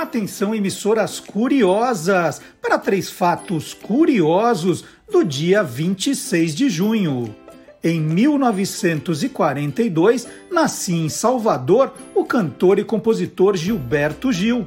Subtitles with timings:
[0.00, 4.82] Atenção, emissoras curiosas, para três fatos curiosos
[5.12, 7.36] do dia 26 de junho.
[7.84, 14.66] Em 1942, nascia em Salvador o cantor e compositor Gilberto Gil.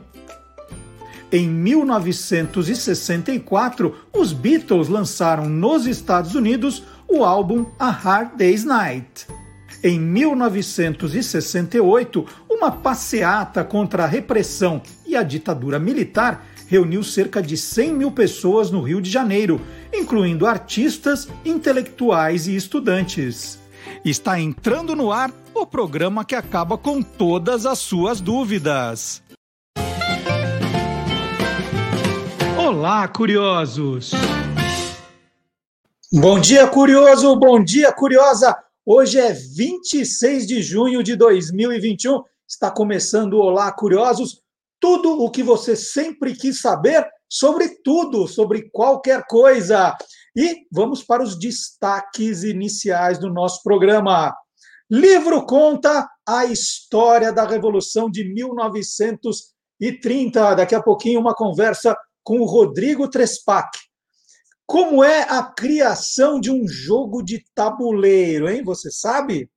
[1.32, 9.26] Em 1964, os Beatles lançaram nos Estados Unidos o álbum A Hard Day's Night.
[9.84, 14.82] Em 1968, uma passeata contra a repressão
[15.14, 19.62] e a ditadura militar reuniu cerca de 100 mil pessoas no Rio de Janeiro,
[19.94, 23.60] incluindo artistas, intelectuais e estudantes.
[24.04, 29.22] Está entrando no ar o programa que acaba com todas as suas dúvidas.
[32.58, 34.12] Olá, curiosos!
[36.12, 37.36] Bom dia, curioso!
[37.36, 38.56] Bom dia, curiosa!
[38.84, 42.24] Hoje é 26 de junho de 2021.
[42.48, 44.43] Está começando o Olá Curiosos,
[44.84, 49.96] tudo o que você sempre quis saber sobre tudo, sobre qualquer coisa.
[50.36, 54.36] E vamos para os destaques iniciais do nosso programa.
[54.92, 60.56] Livro conta a história da Revolução de 1930.
[60.56, 63.70] Daqui a pouquinho, uma conversa com o Rodrigo Trespac.
[64.66, 68.62] Como é a criação de um jogo de tabuleiro, hein?
[68.66, 69.50] Você sabe?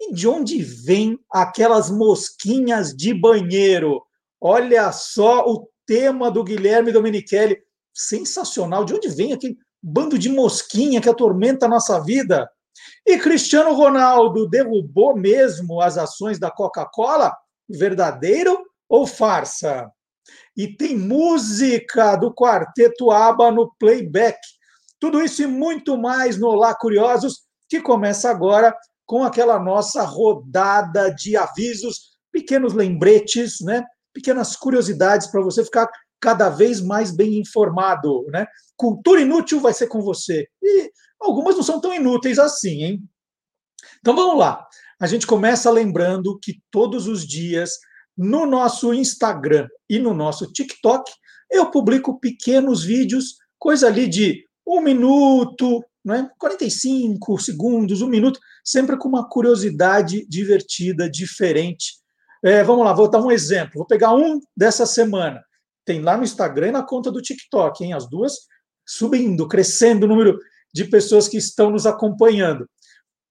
[0.00, 4.02] E de onde vêm aquelas mosquinhas de banheiro?
[4.40, 7.58] Olha só o tema do Guilherme Domenichelli.
[7.92, 8.84] Sensacional.
[8.84, 12.48] De onde vem aquele bando de mosquinha que atormenta a nossa vida?
[13.04, 17.36] E Cristiano Ronaldo derrubou mesmo as ações da Coca-Cola?
[17.68, 19.90] Verdadeiro ou farsa?
[20.56, 24.36] e tem música do Quarteto ABBA no playback.
[24.98, 31.14] Tudo isso e muito mais no Olá Curiosos, que começa agora com aquela nossa rodada
[31.14, 33.84] de avisos, pequenos lembretes, né?
[34.18, 35.88] Pequenas curiosidades para você ficar
[36.20, 38.26] cada vez mais bem informado.
[38.32, 38.44] Né?
[38.76, 40.48] Cultura inútil vai ser com você.
[40.60, 40.90] E
[41.20, 43.02] algumas não são tão inúteis assim, hein?
[44.00, 44.66] Então vamos lá.
[45.00, 47.70] A gente começa lembrando que todos os dias
[48.16, 51.08] no nosso Instagram e no nosso TikTok,
[51.48, 56.28] eu publico pequenos vídeos, coisa ali de um minuto, né?
[56.38, 61.92] 45 segundos, um minuto, sempre com uma curiosidade divertida, diferente.
[62.44, 63.72] É, vamos lá, vou dar um exemplo.
[63.76, 65.42] Vou pegar um dessa semana.
[65.84, 67.92] Tem lá no Instagram e na conta do TikTok, hein?
[67.92, 68.34] As duas
[68.86, 70.38] subindo, crescendo o número
[70.72, 72.68] de pessoas que estão nos acompanhando.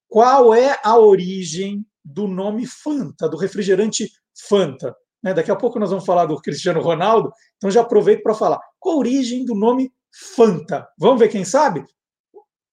[0.07, 4.09] Qual é a origem do nome Fanta, do refrigerante
[4.47, 4.95] Fanta.
[5.21, 5.33] Né?
[5.33, 8.59] Daqui a pouco nós vamos falar do Cristiano Ronaldo, então já aproveito para falar.
[8.79, 9.91] Qual a origem do nome
[10.35, 10.87] Fanta?
[10.97, 11.83] Vamos ver quem sabe?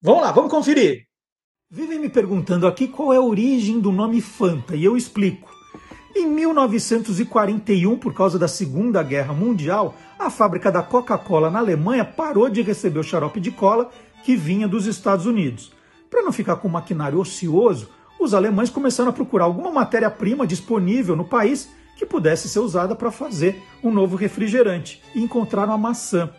[0.00, 1.06] Vamos lá, vamos conferir.
[1.70, 5.50] Vivem me perguntando aqui qual é a origem do nome Fanta, e eu explico.
[6.16, 12.48] Em 1941, por causa da Segunda Guerra Mundial, a fábrica da Coca-Cola na Alemanha parou
[12.48, 13.90] de receber o xarope de cola
[14.22, 15.72] que vinha dos Estados Unidos.
[16.08, 17.88] Para não ficar com o maquinário ocioso,
[18.20, 23.10] os alemães começaram a procurar alguma matéria-prima disponível no país que pudesse ser usada para
[23.10, 26.30] fazer um novo refrigerante e encontraram a maçã.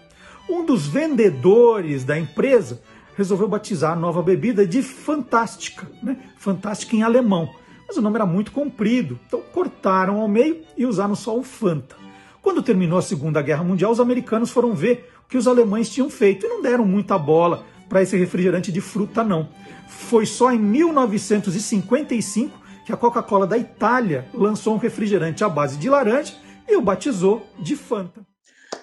[0.49, 2.81] Um dos vendedores da empresa
[3.17, 6.17] resolveu batizar a nova bebida de Fantástica, né?
[6.37, 7.49] Fantástica em alemão.
[7.87, 11.95] Mas o nome era muito comprido, então cortaram ao meio e usaram só o Fanta.
[12.41, 16.09] Quando terminou a Segunda Guerra Mundial, os americanos foram ver o que os alemães tinham
[16.09, 19.49] feito e não deram muita bola para esse refrigerante de fruta, não.
[19.87, 25.89] Foi só em 1955 que a Coca-Cola da Itália lançou um refrigerante à base de
[25.89, 26.33] laranja
[26.67, 28.25] e o batizou de Fanta.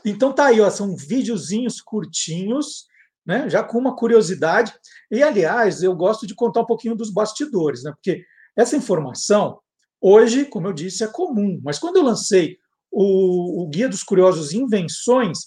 [0.04, 2.86] Então tá aí, ó, são videozinhos curtinhos,
[3.24, 4.72] né, já com uma curiosidade.
[5.10, 8.24] E aliás, eu gosto de contar um pouquinho dos bastidores, né, porque
[8.56, 9.58] essa informação
[10.00, 12.56] hoje, como eu disse, é comum, mas quando eu lancei
[12.90, 15.38] o, o Guia dos Curiosos Invenções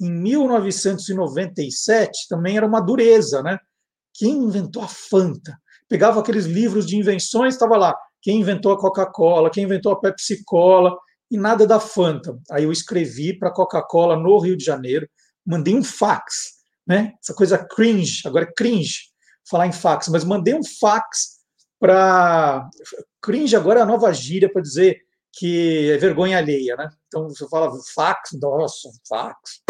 [0.00, 3.58] em 1997, também era uma dureza, né?
[4.14, 5.56] Quem inventou a Fanta?
[5.88, 10.96] Pegava aqueles livros de invenções, estava lá, quem inventou a Coca-Cola, quem inventou a Pepsi-Cola,
[11.30, 12.38] e nada da Fanta.
[12.50, 15.08] Aí eu escrevi para a Coca-Cola no Rio de Janeiro,
[15.46, 17.14] mandei um fax, né?
[17.22, 19.12] Essa coisa cringe, agora é cringe
[19.48, 21.41] falar em fax, mas mandei um fax
[21.82, 22.70] para.
[23.20, 25.00] Cringe agora é a nova gíria para dizer
[25.32, 26.88] que é vergonha alheia, né?
[27.08, 29.62] Então você fala fax, nossa, fax.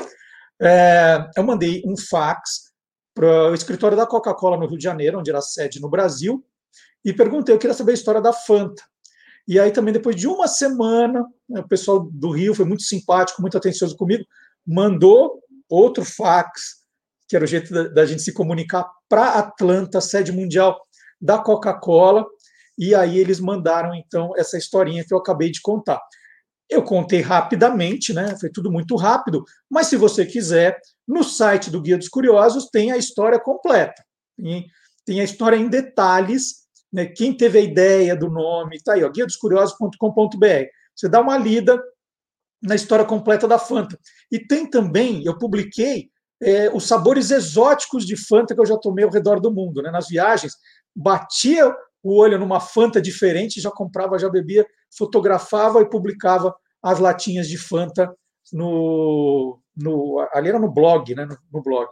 [0.61, 2.73] É, eu mandei um fax
[3.14, 6.44] para o escritório da Coca-Cola no Rio de Janeiro, onde era sede no Brasil,
[7.03, 8.82] e perguntei, eu queria saber a história da Fanta.
[9.49, 13.41] E aí também, depois de uma semana, né, o pessoal do Rio foi muito simpático,
[13.41, 14.25] muito atencioso comigo,
[14.67, 16.82] mandou outro fax,
[17.29, 20.79] que era o jeito da, da gente se comunicar, para Atlanta, sede mundial
[21.23, 22.27] da Coca-Cola,
[22.77, 26.01] e aí eles mandaram, então, essa historinha que eu acabei de contar.
[26.69, 28.37] Eu contei rapidamente, né?
[28.41, 30.77] Foi tudo muito rápido, mas se você quiser,
[31.07, 34.03] no site do Guia dos Curiosos tem a história completa.
[34.37, 34.67] Tem,
[35.05, 37.07] tem a história em detalhes, né?
[37.07, 40.67] Quem teve a ideia do nome, tá aí, ó, guiadoscuriosos.com.br.
[40.95, 41.81] Você dá uma lida
[42.63, 43.99] na história completa da Fanta.
[44.31, 46.11] E tem também, eu publiquei
[46.43, 49.91] é, os sabores exóticos de Fanta que eu já tomei ao redor do mundo, né?
[49.91, 50.55] Nas viagens,
[50.94, 54.67] batia o olho numa Fanta diferente, já comprava, já bebia,
[54.97, 58.12] fotografava e publicava as latinhas de Fanta
[58.53, 61.89] no, no ali era no blog, né, no, no blog.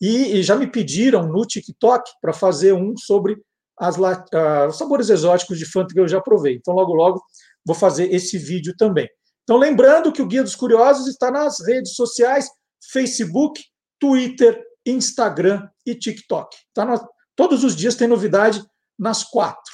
[0.00, 3.40] E, e, já me pediram no TikTok para fazer um sobre
[3.78, 6.56] as, uh, os sabores exóticos de Fanta que eu já provei.
[6.56, 7.22] Então, logo, logo,
[7.64, 9.08] vou fazer esse vídeo também.
[9.44, 12.48] Então, lembrando que o Guia dos Curiosos está nas redes sociais,
[12.90, 13.62] Facebook,
[14.00, 16.56] Twitter, Instagram e TikTok.
[16.74, 17.00] Tá na,
[17.36, 18.62] todos os dias tem novidade
[18.98, 19.72] nas quatro.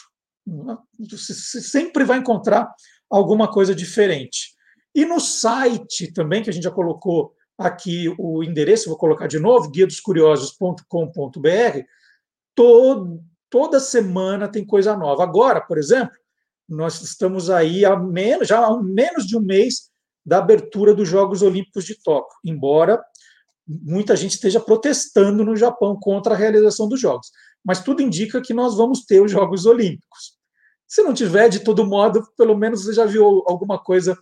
[0.99, 2.73] Você sempre vai encontrar
[3.11, 4.55] alguma coisa diferente.
[4.95, 9.39] E no site também, que a gente já colocou aqui o endereço, vou colocar de
[9.39, 11.81] novo, guiadoscuriosos.com.br,
[12.55, 15.23] todo, toda semana tem coisa nova.
[15.23, 16.17] Agora, por exemplo,
[16.69, 19.91] nós estamos aí há menos, já há menos de um mês
[20.25, 23.03] da abertura dos Jogos Olímpicos de Tóquio, embora
[23.67, 27.31] muita gente esteja protestando no Japão contra a realização dos Jogos.
[27.65, 30.39] Mas tudo indica que nós vamos ter os Jogos Olímpicos.
[30.87, 34.17] Se não tiver, de todo modo, pelo menos você já viu alguma coisa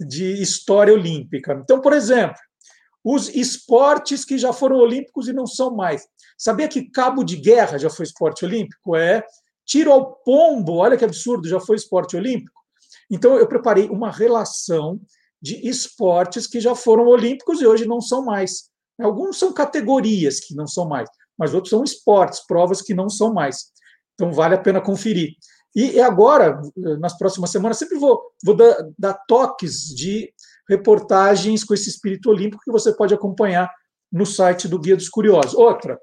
[0.00, 1.60] de história olímpica.
[1.62, 2.36] Então, por exemplo,
[3.04, 6.06] os esportes que já foram olímpicos e não são mais.
[6.36, 8.96] Sabia que cabo de guerra já foi esporte olímpico?
[8.96, 9.24] É.
[9.64, 12.58] Tiro ao pombo, olha que absurdo, já foi esporte olímpico.
[13.10, 15.00] Então, eu preparei uma relação
[15.40, 18.70] de esportes que já foram olímpicos e hoje não são mais.
[19.00, 21.08] Alguns são categorias que não são mais,
[21.38, 23.66] mas outros são esportes, provas que não são mais.
[24.14, 25.34] Então, vale a pena conferir.
[25.74, 26.60] E agora,
[26.98, 30.32] nas próximas semanas, sempre vou, vou dar, dar toques de
[30.68, 33.70] reportagens com esse espírito olímpico que você pode acompanhar
[34.10, 35.54] no site do Guia dos Curiosos.
[35.54, 35.98] Outra,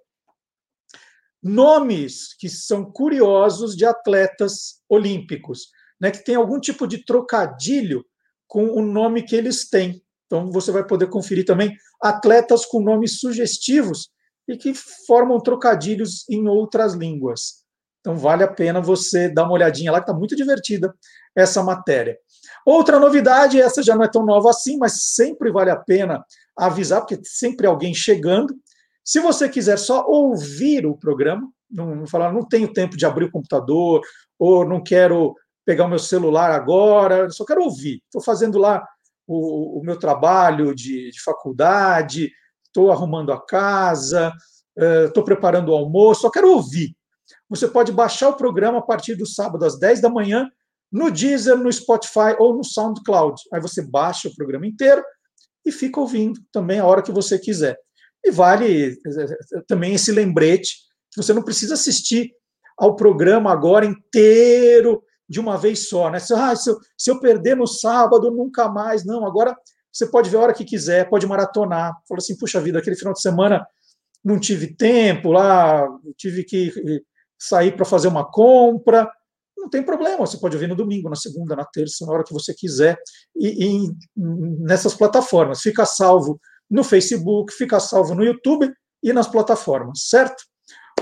[1.41, 5.67] nomes que são curiosos de atletas olímpicos,
[5.99, 8.03] né, que tem algum tipo de trocadilho
[8.47, 10.01] com o nome que eles têm.
[10.25, 14.09] Então você vai poder conferir também atletas com nomes sugestivos
[14.47, 14.73] e que
[15.07, 17.65] formam trocadilhos em outras línguas.
[17.99, 20.93] Então vale a pena você dar uma olhadinha lá, que está muito divertida
[21.35, 22.17] essa matéria.
[22.63, 26.23] Outra novidade, essa já não é tão nova assim, mas sempre vale a pena
[26.55, 28.55] avisar, porque sempre alguém chegando.
[29.03, 33.25] Se você quiser só ouvir o programa, não, não falar, não tenho tempo de abrir
[33.25, 34.01] o computador,
[34.37, 38.01] ou não quero pegar o meu celular agora, só quero ouvir.
[38.05, 38.87] Estou fazendo lá
[39.27, 42.31] o, o meu trabalho de, de faculdade,
[42.75, 44.33] estou arrumando a casa,
[45.05, 46.93] estou uh, preparando o almoço, só quero ouvir.
[47.49, 50.49] Você pode baixar o programa a partir do sábado às 10 da manhã
[50.91, 53.41] no Deezer, no Spotify ou no SoundCloud.
[53.53, 55.03] Aí você baixa o programa inteiro
[55.65, 57.77] e fica ouvindo também a hora que você quiser.
[58.23, 60.75] E vale eh, eh, também esse lembrete
[61.11, 62.31] que você não precisa assistir
[62.77, 66.19] ao programa agora inteiro de uma vez só, né?
[66.35, 69.03] Ah, se, eu, se eu perder no sábado, nunca mais.
[69.05, 69.55] Não, agora
[69.95, 71.93] você pode ver a hora que quiser, pode maratonar.
[72.05, 73.65] Fala assim, puxa vida, aquele final de semana
[74.21, 75.87] não tive tempo lá,
[76.17, 76.73] tive que
[77.39, 79.09] sair para fazer uma compra,
[79.55, 82.33] não tem problema, você pode ouvir no domingo, na segunda, na terça, na hora que
[82.33, 82.97] você quiser,
[83.35, 85.61] e, e nessas plataformas.
[85.61, 88.69] Fica salvo no Facebook, fica salvo no YouTube
[89.01, 90.43] e nas plataformas, certo?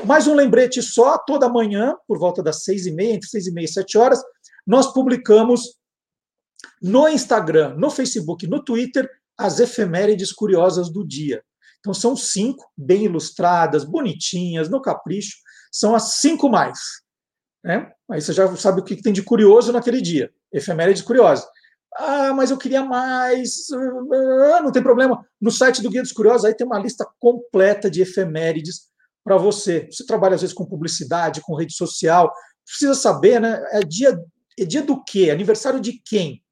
[0.06, 3.54] Mais um lembrete só, toda manhã, por volta das seis e meia, entre seis e
[3.54, 4.22] meia e sete horas,
[4.68, 5.78] nós publicamos
[6.82, 11.44] no Instagram, no Facebook, no Twitter, as efemérides curiosas do dia.
[11.80, 15.36] Então são cinco, bem ilustradas, bonitinhas, no capricho,
[15.72, 16.80] são as cinco mais.
[17.64, 17.92] Né?
[18.10, 20.32] Aí você já sabe o que tem de curioso naquele dia.
[20.52, 21.46] Efemérides curiosas.
[21.96, 23.68] Ah, mas eu queria mais.
[23.72, 25.26] Ah, não tem problema.
[25.40, 28.90] No site do Guia dos Curiosos aí tem uma lista completa de efemérides
[29.24, 29.88] para você.
[29.92, 32.34] Você trabalha às vezes com publicidade, com rede social,
[32.66, 33.64] precisa saber, né?
[33.72, 34.20] É dia,
[34.58, 35.30] é dia do quê?
[35.30, 36.43] Aniversário de quem?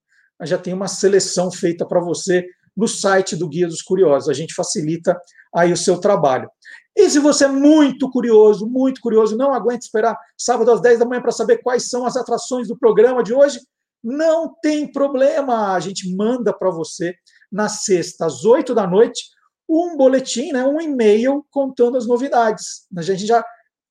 [0.43, 2.45] Já tem uma seleção feita para você
[2.75, 4.29] no site do Guia dos Curiosos.
[4.29, 5.19] A gente facilita
[5.53, 6.49] aí o seu trabalho.
[6.95, 11.05] E se você é muito curioso, muito curioso, não aguenta esperar sábado às 10 da
[11.05, 13.59] manhã para saber quais são as atrações do programa de hoje,
[14.03, 15.73] não tem problema.
[15.73, 17.15] A gente manda para você
[17.51, 19.23] na sexta, às 8 da noite,
[19.69, 22.87] um boletim, né, um e-mail contando as novidades.
[22.97, 23.43] A gente já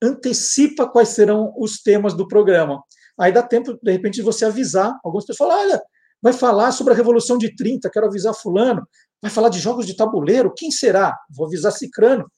[0.03, 2.83] antecipa quais serão os temas do programa.
[3.19, 4.99] Aí dá tempo, de repente, de você avisar.
[5.05, 5.83] Algumas pessoas olha,
[6.23, 8.87] vai falar sobre a Revolução de 30, quero avisar fulano.
[9.23, 11.19] Vai falar de jogos de tabuleiro, quem será?
[11.31, 12.31] Vou avisar Cicrano.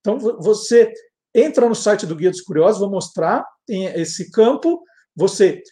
[0.00, 0.92] Então, você
[1.34, 4.82] entra no site do Guia dos Curiosos, vou mostrar, esse campo,
[5.14, 5.62] você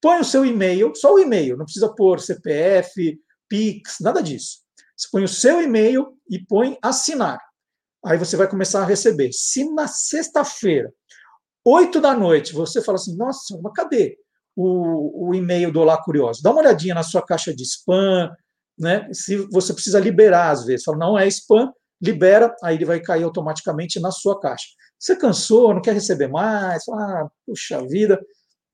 [0.00, 3.18] põe o seu e-mail, só o e-mail, não precisa pôr CPF,
[3.48, 4.58] Pix, nada disso.
[4.96, 7.38] Você põe o seu e-mail e põe assinar.
[8.04, 9.30] Aí você vai começar a receber.
[9.32, 10.92] Se na sexta-feira,
[11.64, 14.16] 8 da noite, você fala assim: nossa, mas cadê
[14.56, 16.42] o, o e-mail do Olá Curioso?
[16.42, 18.34] Dá uma olhadinha na sua caixa de spam,
[18.78, 19.08] né?
[19.12, 21.70] Se você precisa liberar às vezes, fala, não é spam,
[22.00, 24.66] libera, aí ele vai cair automaticamente na sua caixa.
[24.98, 28.20] Você cansou, não quer receber mais, ah, puxa vida.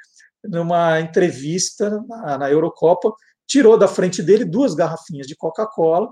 [0.44, 3.12] numa entrevista na, na Eurocopa,
[3.46, 6.08] tirou da frente dele duas garrafinhas de Coca-Cola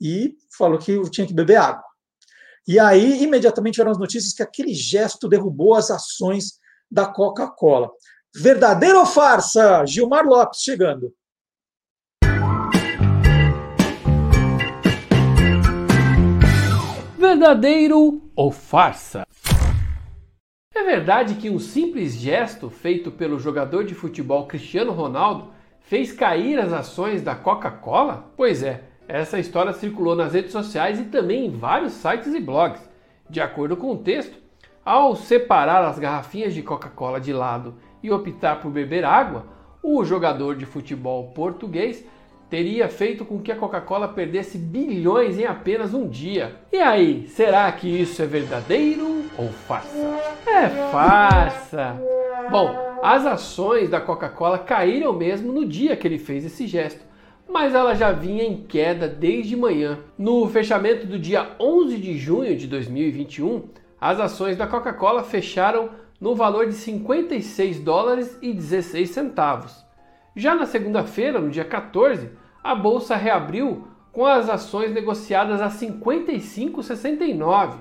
[0.00, 1.84] e falou que tinha que beber água.
[2.68, 6.58] E aí, imediatamente, vieram as notícias que aquele gesto derrubou as ações
[6.90, 7.90] da Coca-Cola.
[8.34, 9.86] Verdadeiro ou farsa?
[9.86, 11.14] Gilmar Lopes chegando.
[17.16, 19.26] Verdadeiro ou farsa?
[20.76, 25.46] É verdade que um simples gesto feito pelo jogador de futebol Cristiano Ronaldo
[25.80, 28.30] fez cair as ações da Coca-Cola?
[28.36, 32.86] Pois é, essa história circulou nas redes sociais e também em vários sites e blogs.
[33.28, 34.36] De acordo com o texto,
[34.84, 39.46] ao separar as garrafinhas de Coca-Cola de lado e optar por beber água,
[39.82, 42.04] o jogador de futebol português
[42.50, 46.54] teria feito com que a Coca-Cola perdesse bilhões em apenas um dia.
[46.70, 50.18] E aí, será que isso é verdadeiro ou farsa?
[50.46, 52.00] É farsa!
[52.50, 57.06] Bom, as ações da Coca-Cola caíram mesmo no dia que ele fez esse gesto
[57.48, 60.00] mas ela já vinha em queda desde manhã.
[60.18, 65.90] No fechamento do dia 11 de junho de 2021, as ações da Coca-Cola fecharam
[66.20, 69.86] no valor de 56 dólares e 16 centavos.
[70.34, 72.28] Já na segunda-feira, no dia 14,
[72.62, 77.74] a bolsa reabriu com as ações negociadas a 55,69,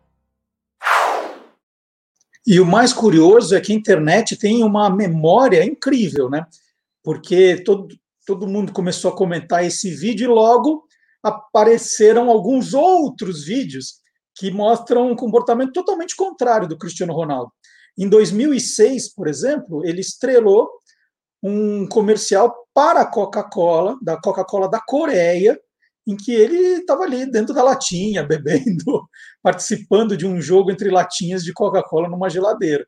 [2.45, 6.45] E o mais curioso é que a internet tem uma memória incrível, né?
[7.03, 7.95] Porque todo,
[8.25, 10.83] todo mundo começou a comentar esse vídeo e logo
[11.21, 14.01] apareceram alguns outros vídeos
[14.35, 17.51] que mostram um comportamento totalmente contrário do Cristiano Ronaldo.
[17.97, 20.67] Em 2006, por exemplo, ele estrelou
[21.43, 25.59] um comercial para a Coca-Cola, da Coca-Cola da Coreia,
[26.07, 29.07] em que ele estava ali dentro da latinha, bebendo,
[29.41, 32.85] participando de um jogo entre latinhas de Coca-Cola numa geladeira.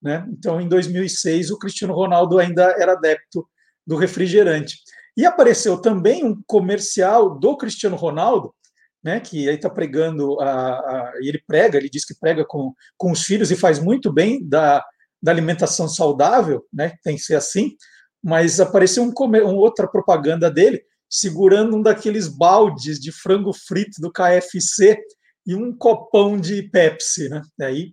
[0.00, 0.26] Né?
[0.30, 3.46] Então, em 2006, o Cristiano Ronaldo ainda era adepto
[3.86, 4.78] do refrigerante.
[5.16, 8.54] E apareceu também um comercial do Cristiano Ronaldo,
[9.04, 13.10] né, que ele está pregando, a, a, ele prega, ele diz que prega com, com
[13.10, 14.82] os filhos e faz muito bem da,
[15.20, 17.74] da alimentação saudável, né, tem que ser assim,
[18.22, 24.10] mas apareceu um, uma outra propaganda dele segurando um daqueles baldes de frango frito do
[24.10, 24.98] KFC
[25.46, 27.42] e um copão de Pepsi, né?
[27.60, 27.92] Aí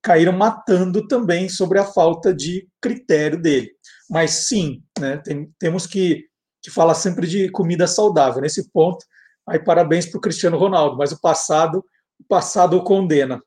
[0.00, 3.72] caíram matando também sobre a falta de critério dele.
[4.08, 6.26] Mas sim, né, tem, temos que,
[6.62, 8.42] que falar sempre de comida saudável.
[8.42, 9.04] Nesse ponto,
[9.48, 11.84] aí parabéns para o Cristiano Ronaldo, mas o passado,
[12.20, 13.42] o passado o condena.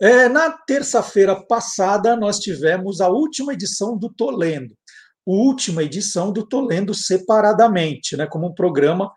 [0.00, 4.76] É, na terça-feira passada, nós tivemos a última edição do Tolendo,
[5.26, 9.12] última edição do Tolendo separadamente, né, como um programa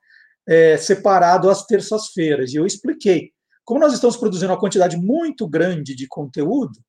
[0.47, 2.51] é, separado às terças-feiras.
[2.51, 3.31] E eu expliquei.
[3.63, 6.79] Como nós estamos produzindo uma quantidade muito grande de conteúdo,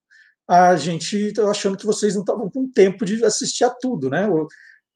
[0.48, 4.28] a gente está achando que vocês não estavam com tempo de assistir a tudo, né?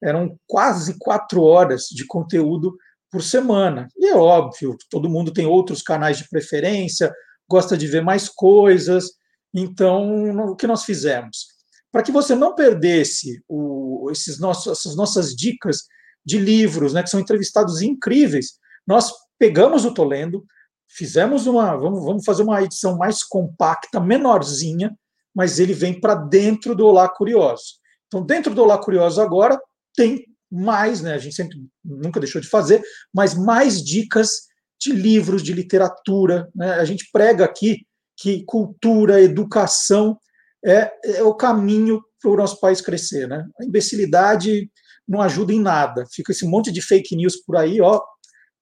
[0.02, 2.76] Eram quase quatro horas de conteúdo
[3.10, 3.86] por semana.
[3.96, 7.12] E é óbvio, todo mundo tem outros canais de preferência,
[7.48, 9.12] gosta de ver mais coisas.
[9.54, 11.53] Então, o que nós fizemos?
[11.94, 15.84] Para que você não perdesse o, esses nossos, essas nossas dicas
[16.26, 20.44] de livros, né, que são entrevistados incríveis, nós pegamos o Tolendo,
[20.88, 24.92] fizemos uma, vamos, vamos fazer uma edição mais compacta, menorzinha,
[25.32, 27.74] mas ele vem para dentro do Olá Curioso.
[28.08, 29.56] Então, dentro do Olá Curioso agora
[29.94, 31.14] tem mais, né?
[31.14, 32.82] A gente sempre nunca deixou de fazer,
[33.14, 34.48] mas mais dicas
[34.80, 36.50] de livros, de literatura.
[36.56, 36.72] Né?
[36.72, 37.86] A gente prega aqui
[38.16, 40.18] que cultura, educação
[40.64, 43.28] é, é o caminho para o nosso país crescer.
[43.28, 43.44] Né?
[43.60, 44.70] A imbecilidade
[45.06, 46.04] não ajuda em nada.
[46.12, 48.00] Fica esse monte de fake news por aí, ó,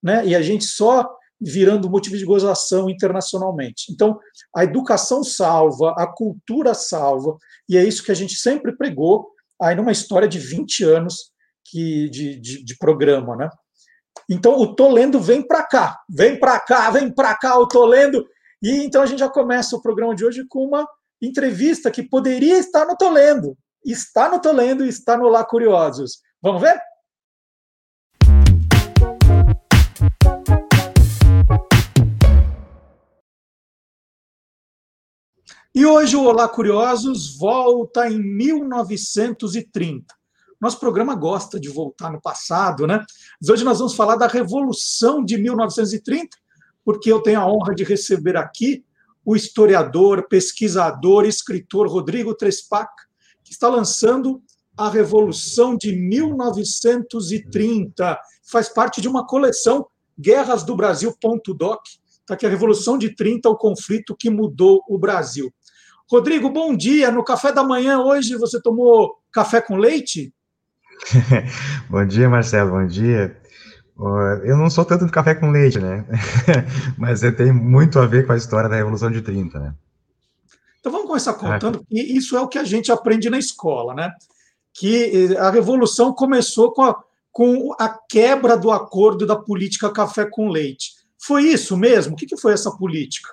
[0.03, 0.27] né?
[0.27, 1.09] E a gente só
[1.41, 3.93] virando motivo de gozação internacionalmente.
[3.93, 4.19] Então,
[4.55, 7.37] a educação salva, a cultura salva,
[7.69, 9.29] e é isso que a gente sempre pregou
[9.61, 11.33] aí numa história de 20 anos
[11.65, 13.49] que, de, de, de programa, né?
[14.29, 18.25] Então, o Tolendo vem para cá, vem para cá, vem para cá o Tolendo.
[18.63, 20.87] E então a gente já começa o programa de hoje com uma
[21.23, 23.57] entrevista que poderia estar no Tolendo.
[23.85, 26.21] Está no Tolendo e está no Lá Curiosos.
[26.43, 26.81] Vamos ver?
[35.75, 40.15] E hoje o Olá Curiosos volta em 1930.
[40.61, 43.05] Nosso programa gosta de voltar no passado, né?
[43.41, 46.37] Mas hoje nós vamos falar da Revolução de 1930,
[46.85, 48.85] porque eu tenho a honra de receber aqui
[49.25, 52.91] o historiador, pesquisador, escritor Rodrigo Trespac,
[53.45, 54.43] que está lançando
[54.77, 58.19] a Revolução de 1930.
[58.51, 59.87] Faz parte de uma coleção
[60.19, 61.81] Guerras do Brasil.doc.
[62.21, 65.53] Está aqui a Revolução de 30, o conflito que mudou o Brasil.
[66.11, 67.11] Rodrigo, bom dia.
[67.11, 70.35] No café da manhã hoje você tomou café com leite?
[71.89, 72.73] bom dia, Marcelo.
[72.73, 73.42] Bom dia.
[74.45, 76.05] Eu não sou tanto de café com leite, né?
[76.97, 79.75] Mas tem muito a ver com a história da Revolução de 30, né?
[80.81, 84.13] Então vamos começar contando, e isso é o que a gente aprende na escola, né?
[84.75, 87.01] Que a Revolução começou com a,
[87.31, 90.93] com a quebra do acordo da política café com leite.
[91.25, 92.15] Foi isso mesmo?
[92.15, 93.29] O que, que foi essa política?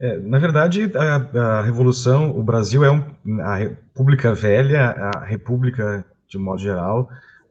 [0.00, 6.04] É, na verdade, a, a, Revolução, o Brasil é um, a República Velha, a República,
[6.28, 7.08] de modo geral,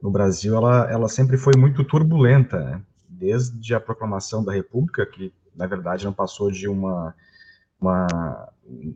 [0.07, 2.81] no Brasil, ela, ela sempre foi muito turbulenta, né?
[3.09, 7.13] desde a proclamação da República, que, na verdade, não passou de uma,
[7.79, 8.47] uma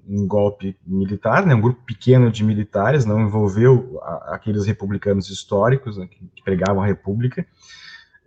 [0.07, 1.53] um golpe militar, né?
[1.53, 6.81] um grupo pequeno de militares, não envolveu a, aqueles republicanos históricos né, que, que pregavam
[6.81, 7.45] a República,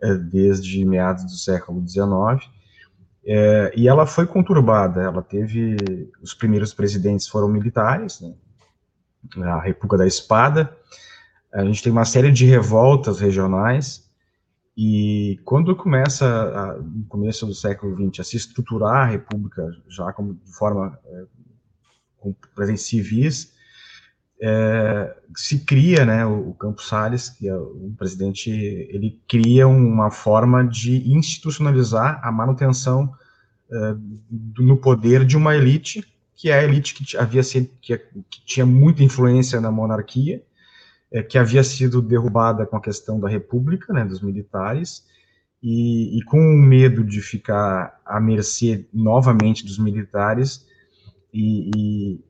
[0.02, 2.50] é, desde meados do século XIX,
[3.24, 8.34] é, e ela foi conturbada, ela teve, os primeiros presidentes foram militares, né,
[9.42, 10.76] a República da Espada,
[11.54, 14.04] a gente tem uma série de revoltas regionais,
[14.76, 20.12] e quando começa, a, no começo do século XX, a se estruturar a República, já
[20.12, 21.24] como, de forma, é,
[22.18, 23.52] com presentes civis,
[24.42, 30.10] é, se cria, né, o, o Campos Salles, que é o presidente, ele cria uma
[30.10, 33.14] forma de institucionalizar a manutenção
[33.70, 33.94] é,
[34.58, 38.66] no poder de uma elite, que é a elite que havia sido, que, que tinha
[38.66, 40.42] muita influência na monarquia,
[41.14, 45.04] é, que havia sido derrubada com a questão da república, né, dos militares,
[45.62, 50.66] e, e com o medo de ficar à mercê novamente dos militares
[51.32, 52.20] e, e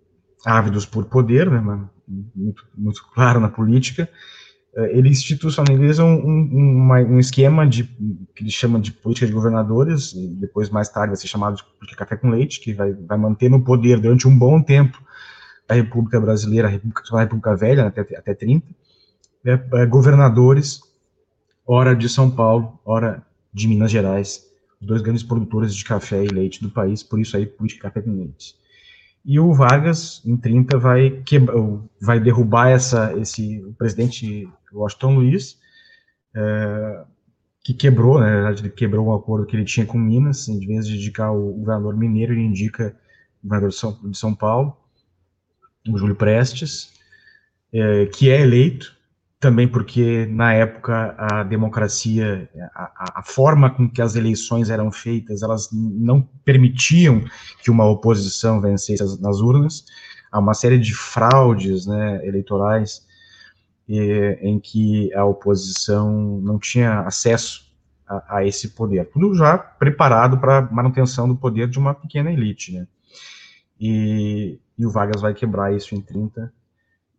[0.44, 1.88] ávidos por poder, né,
[2.36, 4.06] muito, muito claro na política,
[4.76, 7.84] eh, ele institucionaliza um, um, um, esquema de
[8.34, 11.64] que ele chama de política de governadores, e depois mais tarde vai ser chamado de
[11.64, 15.02] política café com leite, que vai, vai manter no poder durante um bom tempo
[15.68, 18.66] a República Brasileira, a República, a República Velha, até, até 30,
[19.44, 20.80] né, eh, governadores,
[21.66, 24.44] ora de São Paulo, ora de Minas Gerais,
[24.80, 28.56] os dois grandes produtores de café e leite do país, por isso aí política leite.
[29.24, 31.54] E o Vargas, em 30, vai, quebra,
[32.00, 35.58] vai derrubar essa, esse, o presidente Washington Luiz,
[36.36, 37.04] é,
[37.62, 40.96] que quebrou, né, ele quebrou um acordo que ele tinha com Minas, em vez de
[40.96, 42.94] indicar o governador mineiro, ele indica
[43.42, 44.76] o governador de São, de São Paulo,
[45.88, 46.92] o Júlio Prestes,
[47.72, 48.94] é, que é eleito,
[49.44, 55.42] também porque na época a democracia, a, a, forma com que as eleições eram feitas,
[55.42, 57.22] elas não permitiam
[57.62, 59.84] que uma oposição vencesse nas urnas,
[60.32, 63.06] há uma série de fraudes né, eleitorais
[63.86, 67.70] e, em que a oposição não tinha acesso
[68.08, 72.72] a, a esse poder, tudo já preparado para manutenção do poder de uma pequena elite,
[72.72, 72.86] né?
[73.78, 76.52] E, e o Vargas vai quebrar isso em 30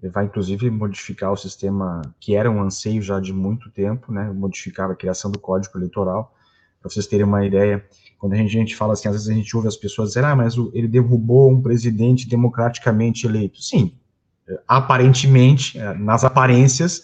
[0.10, 4.90] vai inclusive modificar o sistema que era um anseio já de muito tempo, né, modificar
[4.90, 6.34] a criação do Código Eleitoral,
[6.82, 7.84] para vocês terem uma ideia,
[8.20, 10.24] quando a gente, a gente, fala assim, às vezes a gente ouve as pessoas dizer,
[10.24, 13.62] ah, mas ele derrubou um presidente democraticamente eleito.
[13.62, 13.94] Sim,
[14.68, 17.02] aparentemente, é, nas aparências,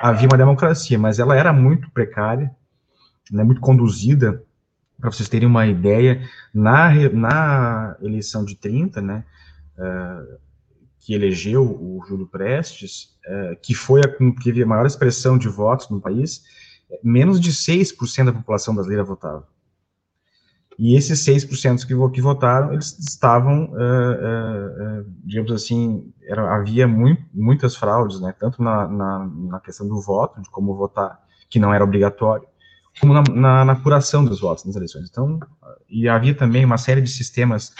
[0.00, 2.50] havia uma democracia, mas ela era muito precária,
[3.30, 4.42] né, muito conduzida,
[4.98, 9.24] para vocês terem uma ideia, na, na eleição de 30, né,
[11.00, 15.48] que elegeu o Júlio Prestes, é, que foi a que teve a maior expressão de
[15.48, 16.42] votos no país,
[17.02, 19.46] menos de 6% da população brasileira votava.
[20.78, 27.22] E esses 6% que, que votaram, eles estavam, é, é, digamos assim, era, havia muito,
[27.34, 31.18] muitas fraudes, né, tanto na, na, na, questão do voto, de como votar,
[31.50, 32.46] que não era obrigatório,
[33.00, 35.08] como na, na, na apuração dos votos nas eleições.
[35.10, 35.40] Então,
[35.88, 37.74] e havia também uma série de sistemas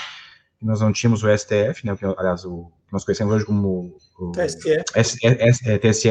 [0.61, 4.33] nós não tínhamos o STF, né, que, aliás, o que nós conhecemos hoje como o
[4.33, 6.11] TSE, TSE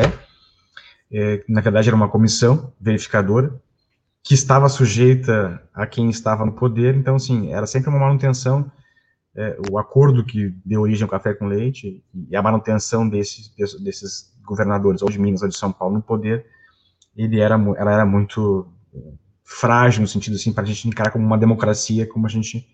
[1.12, 3.60] é, na verdade era uma comissão verificadora
[4.23, 8.69] que estava sujeita a quem estava no poder, então, assim, era sempre uma manutenção,
[9.33, 14.33] é, o acordo que deu origem ao café com leite e a manutenção desses, desses
[14.43, 16.45] governadores, ou de Minas ou de São Paulo, no poder,
[17.15, 18.99] ele era, ela era muito é,
[19.45, 22.67] frágil, no sentido, assim, para a gente encarar como uma democracia, como a gente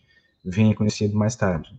[0.44, 1.74] venha conhecido mais tarde.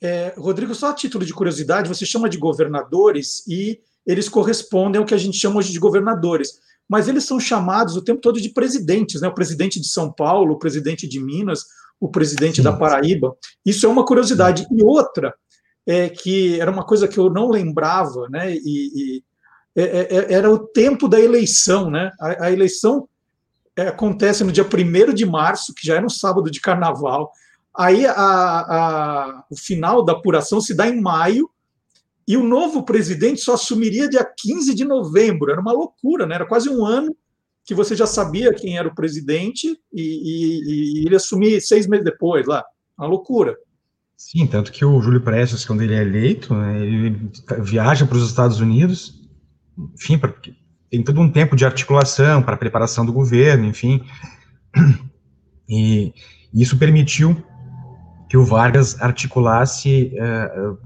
[0.00, 5.06] É, Rodrigo, só a título de curiosidade, você chama de governadores e eles correspondem ao
[5.06, 8.50] que a gente chama hoje de governadores, mas eles são chamados o tempo todo de
[8.50, 9.28] presidentes, né?
[9.28, 11.64] O presidente de São Paulo, o presidente de Minas,
[11.98, 12.62] o presidente Sim.
[12.62, 13.34] da Paraíba.
[13.64, 14.66] Isso é uma curiosidade.
[14.70, 15.34] E outra,
[15.86, 18.54] é que era uma coisa que eu não lembrava, né?
[18.54, 18.58] E,
[18.94, 19.24] e
[19.76, 22.10] é, é, é era o tempo da eleição, né?
[22.20, 23.08] A, a eleição
[23.76, 27.32] é, acontece no dia 1 de março, que já era um sábado de carnaval.
[27.76, 31.50] Aí a, a, o final da apuração se dá em maio
[32.26, 35.50] e o novo presidente só assumiria dia 15 de novembro.
[35.50, 36.36] Era uma loucura, né?
[36.36, 37.14] Era quase um ano
[37.64, 42.04] que você já sabia quem era o presidente e, e, e ele assumir seis meses
[42.04, 42.64] depois lá.
[42.96, 43.56] Uma loucura.
[44.16, 48.26] Sim, tanto que o Júlio Prestes, quando ele é eleito, né, ele viaja para os
[48.26, 49.20] Estados Unidos,
[49.94, 50.54] enfim, porque
[50.88, 54.04] tem todo um tempo de articulação para preparação do governo, enfim,
[55.68, 56.12] e
[56.54, 57.36] isso permitiu
[58.34, 60.76] que o Vargas articulasse uh,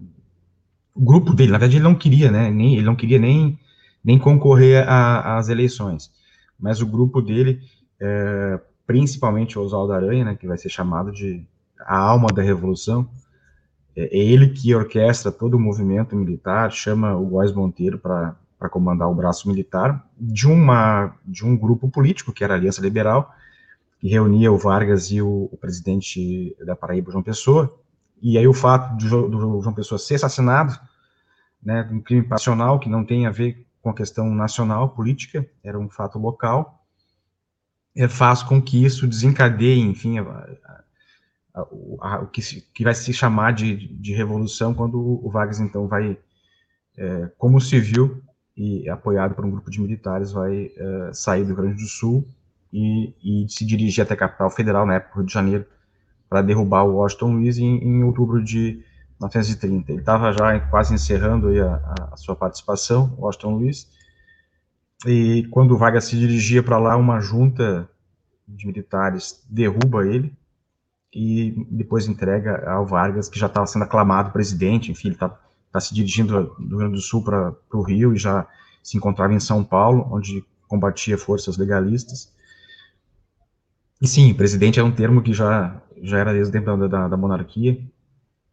[0.94, 1.50] o grupo dele.
[1.50, 2.50] Na verdade, ele não queria, né?
[2.50, 3.58] Nem, ele não queria nem,
[4.04, 6.12] nem concorrer às eleições.
[6.60, 7.58] Mas o grupo dele,
[8.02, 11.42] uh, principalmente o Oswaldo Aranha, né, que vai ser chamado de
[11.80, 13.08] a alma da revolução,
[13.96, 18.36] é, é ele que orquestra todo o movimento militar, chama o Góes Monteiro para
[18.68, 23.32] comandar o braço militar de uma de um grupo político que era a Aliança Liberal
[23.98, 27.76] que reunia o Vargas e o, o, presidente da Paraíba, João Pessoa,
[28.22, 30.78] e aí o fato do, do João Pessoa ser assassinado,
[31.62, 35.78] né, um crime passional que não tem a ver com a questão nacional, política, era
[35.78, 36.84] um fato local,
[37.96, 40.22] é, faz com que isso desencadeie, enfim, a,
[41.54, 41.66] a,
[42.00, 45.88] a, o que, se, que, vai se chamar de, de revolução, quando o Vargas, então,
[45.88, 46.16] vai,
[46.96, 48.22] é, como civil
[48.56, 52.28] e apoiado por um grupo de militares, vai é, sair do Rio Grande do Sul
[52.72, 55.66] e, e se dirigir até a capital federal, na época, Rio de Janeiro,
[56.28, 58.82] para derrubar o Washington Luiz em, em outubro de
[59.20, 59.92] 1930.
[59.92, 63.88] Ele estava já quase encerrando a, a, sua participação, Washington Luiz,
[65.06, 67.88] e quando o Vargas se dirigia para lá, uma junta
[68.46, 70.36] de militares derruba ele
[71.14, 75.38] e depois entrega ao Vargas, que já estava sendo aclamado presidente, enfim, ele está
[75.70, 78.46] tá se dirigindo do Rio Grande do Sul para o Rio e já
[78.82, 82.32] se encontrava em São Paulo, onde combatia forças legalistas.
[84.00, 87.16] E sim, presidente é um termo que já, já era desde o tempo da, da
[87.16, 87.80] monarquia,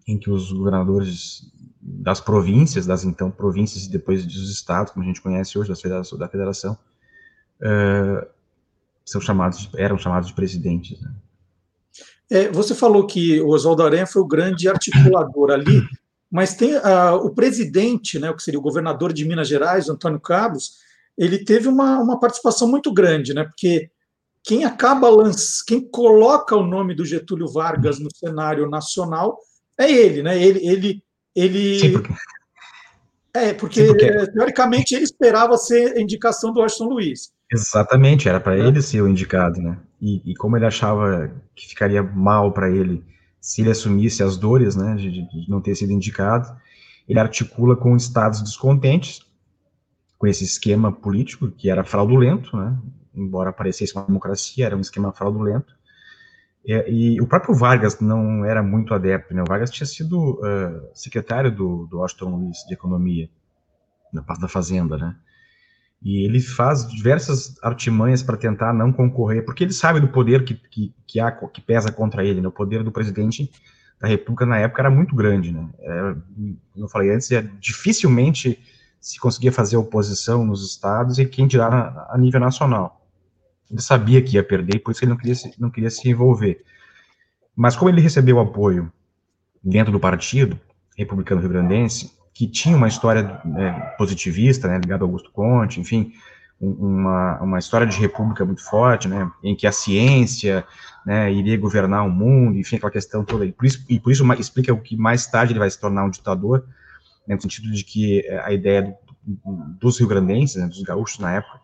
[0.07, 5.07] em que os governadores das províncias, das então províncias e depois dos estados, como a
[5.07, 6.77] gente conhece hoje, federação, da federação,
[7.61, 8.25] uh,
[9.05, 10.99] são chamados, eram chamados de presidentes.
[10.99, 11.11] Né?
[12.29, 15.87] É, você falou que o Oswaldo Aranha foi o grande articulador ali,
[16.31, 20.19] mas tem uh, o presidente, né, o que seria o governador de Minas Gerais, Antônio
[20.19, 20.79] Carlos,
[21.15, 23.45] ele teve uma, uma participação muito grande, né?
[23.45, 23.89] Porque
[24.45, 25.63] quem acaba lanç...
[25.65, 29.39] quem coloca o nome do Getúlio Vargas no cenário nacional
[29.77, 30.41] é ele, né?
[30.41, 31.03] Ele, ele,
[31.35, 31.79] ele.
[31.79, 32.13] Sim, porque...
[33.33, 37.33] É, porque, Sim, porque, teoricamente ele esperava ser a indicação do Washington Luiz.
[37.51, 38.61] Exatamente, era para é.
[38.61, 39.77] ele ser o indicado, né?
[40.01, 43.03] E, e, como ele achava que ficaria mal para ele
[43.41, 46.55] se ele assumisse as dores, né, de, de, não ter sido indicado,
[47.07, 49.23] ele articula com estados descontentes
[50.17, 52.75] com esse esquema político que era fraudulento, né?
[53.15, 55.75] Embora parecesse uma democracia, era um esquema fraudulento.
[56.65, 59.41] E, e o próprio Vargas não era muito adepto, né?
[59.41, 63.29] O Vargas tinha sido uh, secretário do, do Washington Luiz de Economia,
[64.11, 65.15] na parte da Fazenda, né?
[66.01, 70.53] E ele faz diversas artimanhas para tentar não concorrer, porque ele sabe do poder que,
[70.53, 72.47] que, que, há, que pesa contra ele, né?
[72.47, 73.51] O poder do presidente
[73.99, 75.69] da República na época era muito grande, né?
[75.79, 76.15] Era,
[76.73, 78.59] como eu falei antes, é, dificilmente
[78.99, 83.04] se conseguia fazer oposição nos estados e quem dirá a nível nacional.
[83.69, 86.63] Ele sabia que ia perder, por isso ele não queria se, não queria se envolver.
[87.55, 88.91] Mas como ele recebeu apoio
[89.63, 90.59] dentro do partido
[90.97, 96.13] republicano rio-grandense, que tinha uma história né, positivista, né, ligada ao Augusto Conte, enfim,
[96.59, 100.65] uma, uma história de república muito forte, né, em que a ciência
[101.05, 103.45] né, iria governar o mundo, enfim, aquela questão toda.
[103.45, 106.03] E por isso, e por isso explica o que mais tarde ele vai se tornar
[106.03, 106.65] um ditador,
[107.27, 109.35] né, no sentido de que eh, a ideia do,
[109.79, 111.59] dos rio-grandenses, né, dos gaúchos na época,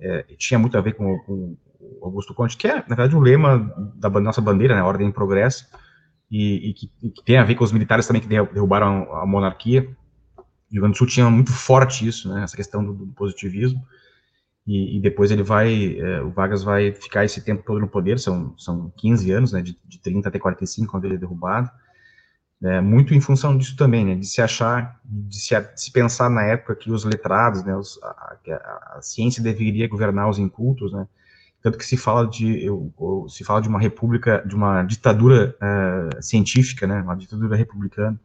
[0.00, 1.56] é, tinha muito a ver com, com
[2.02, 5.66] Augusto Conte, que é, na verdade, um lema da nossa bandeira, né, Ordem e Progresso,
[6.30, 9.26] e, e, que, e, que, tem a ver com os militares também que derrubaram a
[9.26, 9.88] monarquia,
[10.70, 13.80] e o Rio Sul tinha muito forte isso, né, essa questão do, do positivismo,
[14.66, 18.18] e, e, depois ele vai, é, o Vargas vai ficar esse tempo todo no poder,
[18.18, 21.70] são, são 15 anos, né, de, de 30 até 45, quando ele é derrubado,
[22.62, 26.28] é, muito em função disso também, né, de se achar, de se, de se pensar
[26.28, 30.92] na época que os letrados, né, os, a, a, a, ciência deveria governar os incultos,
[30.92, 31.06] né,
[31.62, 32.92] tanto que se fala de, eu,
[33.28, 38.18] se fala de uma república, de uma ditadura uh, científica, né, uma ditadura republicana,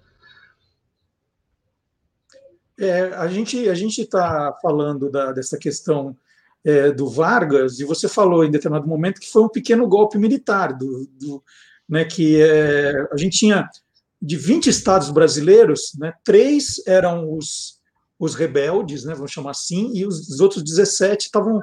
[2.78, 6.16] é, a gente a gente está falando da, dessa questão
[6.64, 10.74] é, do Vargas e você falou em determinado momento que foi um pequeno golpe militar
[10.74, 11.42] do, do
[11.88, 13.70] né, que é, a gente tinha
[14.26, 17.80] de 20 estados brasileiros, né, três eram os,
[18.20, 21.62] os rebeldes, né, vamos chamar assim, e os, os outros 17 estavam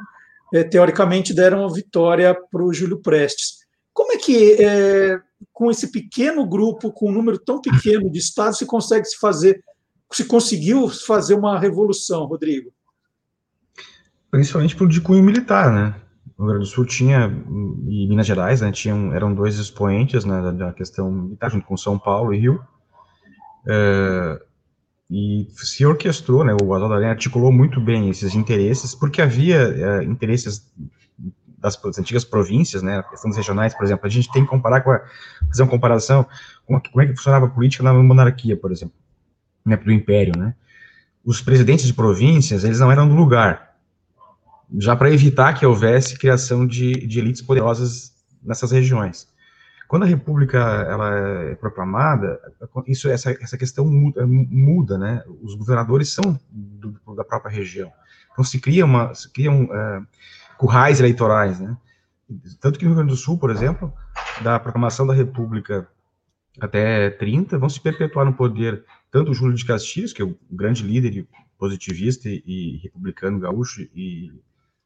[0.55, 3.63] é, teoricamente deram a vitória para o Júlio Prestes.
[3.93, 5.21] Como é que é,
[5.53, 9.63] com esse pequeno grupo, com um número tão pequeno de estados, se consegue se fazer
[10.13, 12.71] se conseguiu fazer uma revolução, Rodrigo?
[14.31, 15.95] Principalmente pelo de cunho militar, né?
[16.43, 17.31] O Rio Grande do Sul tinha,
[17.89, 21.97] e Minas Gerais, né, tinham, eram dois expoentes né, da, questão militar, junto com São
[21.97, 22.61] Paulo e Rio.
[23.65, 24.43] É,
[25.09, 30.03] e se orquestrou, né, o Oswaldo Aranha articulou muito bem esses interesses, porque havia é,
[30.03, 30.69] interesses
[31.59, 34.91] das, das, antigas províncias, né, questões regionais, por exemplo, a gente tem que comparar com
[34.91, 35.01] a,
[35.47, 36.27] fazer uma comparação
[36.67, 38.97] com a, como é que funcionava a política na monarquia, por exemplo
[39.65, 40.55] né, do império, né?
[41.25, 43.72] Os presidentes de províncias, eles não eram do lugar,
[44.79, 49.29] já para evitar que houvesse criação de, de elites poderosas nessas regiões.
[49.89, 51.15] Quando a república ela
[51.51, 52.41] é proclamada,
[52.87, 55.23] isso essa, essa questão muda, muda, né?
[55.43, 57.93] Os governadores são do, da própria região.
[58.33, 60.07] Então se cria uma se criam uh,
[60.57, 61.77] currais eleitorais, né?
[62.59, 63.93] Tanto que no Rio Grande do Sul, por exemplo,
[64.43, 65.87] da proclamação da república
[66.59, 70.35] até 30, vão se perpetuar no poder tanto o Júlio de Castilhos, que é o
[70.51, 71.27] grande líder
[71.59, 74.33] positivista e, e republicano gaúcho, e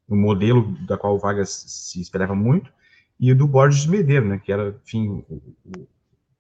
[0.09, 2.73] o modelo da qual o Vargas se esperava muito,
[3.19, 5.87] e do Borges Medeiros, né, que era, enfim, o, o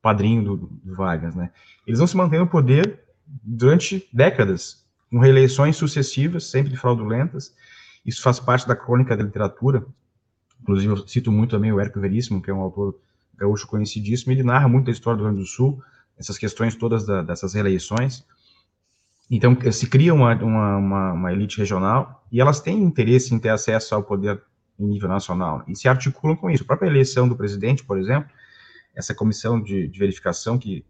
[0.01, 1.51] padrinho do, do, Vargas, né.
[1.87, 3.01] Eles vão se manter no poder
[3.43, 7.55] durante décadas, com reeleições sucessivas, sempre fraudulentas,
[8.05, 9.85] isso faz parte da crônica da literatura,
[10.61, 12.99] inclusive eu cito muito também o Érico Veríssimo, que é um autor
[13.37, 15.83] gaúcho conhecidíssimo, ele narra muito a história do Rio Grande do Sul,
[16.19, 18.25] essas questões todas da, dessas reeleições.
[19.31, 23.95] Então, se cria uma, uma, uma, elite regional e elas têm interesse em ter acesso
[23.95, 24.41] ao poder
[24.79, 26.63] em nível nacional e se articulam com isso.
[26.63, 28.31] A própria eleição do presidente, por exemplo,
[28.95, 30.85] essa comissão de, de verificação que,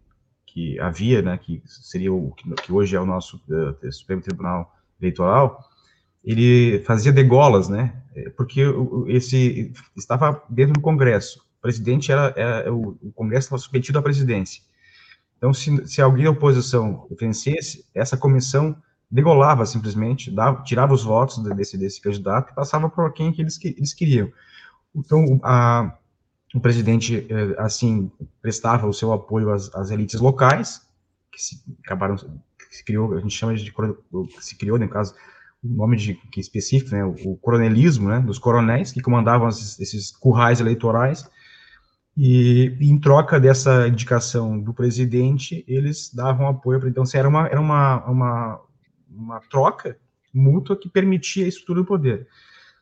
[0.45, 4.71] que havia, né, que seria o que hoje é o nosso uh, Supremo Tribunal
[5.01, 5.63] Eleitoral,
[6.23, 7.93] ele fazia degolas, né,
[8.35, 8.61] porque
[9.07, 11.39] esse estava dentro do Congresso.
[11.57, 14.61] O presidente era, era o, o Congresso estava submetido à presidência.
[15.37, 18.75] Então, se, se alguém da oposição vencesse, essa comissão
[19.09, 23.57] degolava simplesmente, dava, tirava os votos desse, desse candidato e passava para quem que eles,
[23.63, 24.31] eles queriam.
[24.93, 25.95] Então, a,
[26.53, 30.81] o presidente, eh, assim, prestava o seu apoio às, às elites locais,
[31.31, 33.73] que se acabaram, que se criou, a gente chama de,
[34.39, 35.13] se criou, no caso,
[35.63, 40.11] o nome de, que é específico, né, o, coronelismo, né, dos coronéis que comandavam esses
[40.11, 41.29] currais eleitorais,
[42.19, 46.89] e em troca dessa indicação do presidente, eles davam apoio para.
[46.89, 48.61] Então, assim, era, uma, era uma, uma,
[49.07, 49.95] uma troca
[50.33, 52.27] mútua que permitia a estrutura do poder.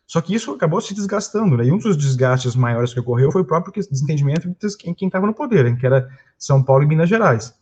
[0.07, 1.65] Só que isso acabou se desgastando, né?
[1.65, 4.47] E um dos desgastes maiores que ocorreu foi o próprio desentendimento
[4.85, 7.53] em quem estava no poder, que era São Paulo e Minas Gerais.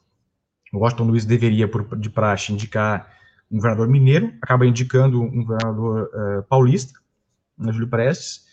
[0.72, 3.12] Washington Luiz deveria, por, de praxe, indicar
[3.52, 7.00] um governador mineiro, acaba indicando um governador uh, paulista,
[7.58, 8.46] né, Júlio Prestes,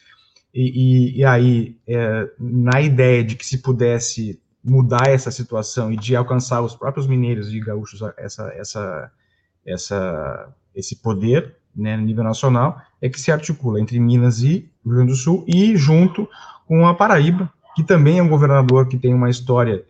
[0.55, 5.97] e, e, e aí, é, na ideia de que se pudesse mudar essa situação e
[5.97, 9.13] de alcançar os próprios mineiros e gaúchos essa, essa,
[9.65, 14.95] essa, esse poder né, no nível nacional, é que se articula entre Minas e Rio
[14.95, 16.29] Grande do Sul e junto
[16.67, 19.85] com a Paraíba, que também é um governador que tem uma história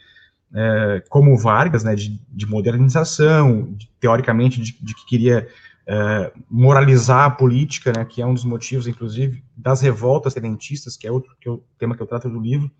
[0.55, 5.49] é, como Vargas, né, de, de modernização, de, teoricamente de, de, que queria
[5.92, 11.05] é, moralizar a política, né, que é um dos motivos, inclusive, das revoltas tenentistas, que
[11.05, 12.70] é outro que eu, tema que eu trato do livro,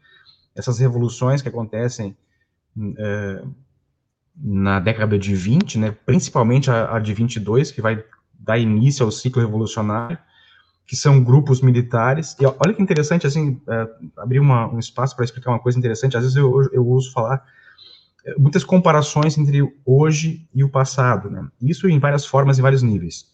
[0.55, 2.17] essas revoluções que acontecem
[2.97, 3.43] é,
[4.37, 8.05] na década de 20, né, principalmente a, a de 22, que vai
[8.39, 10.17] dar início ao ciclo revolucionário,
[10.87, 12.37] que são grupos militares.
[12.41, 16.17] E olha que interessante, assim, é, abrir uma, um espaço para explicar uma coisa interessante.
[16.17, 17.45] Às vezes eu, eu uso falar é,
[18.39, 21.47] muitas comparações entre hoje e o passado, né?
[21.61, 23.27] Isso em várias formas e vários níveis,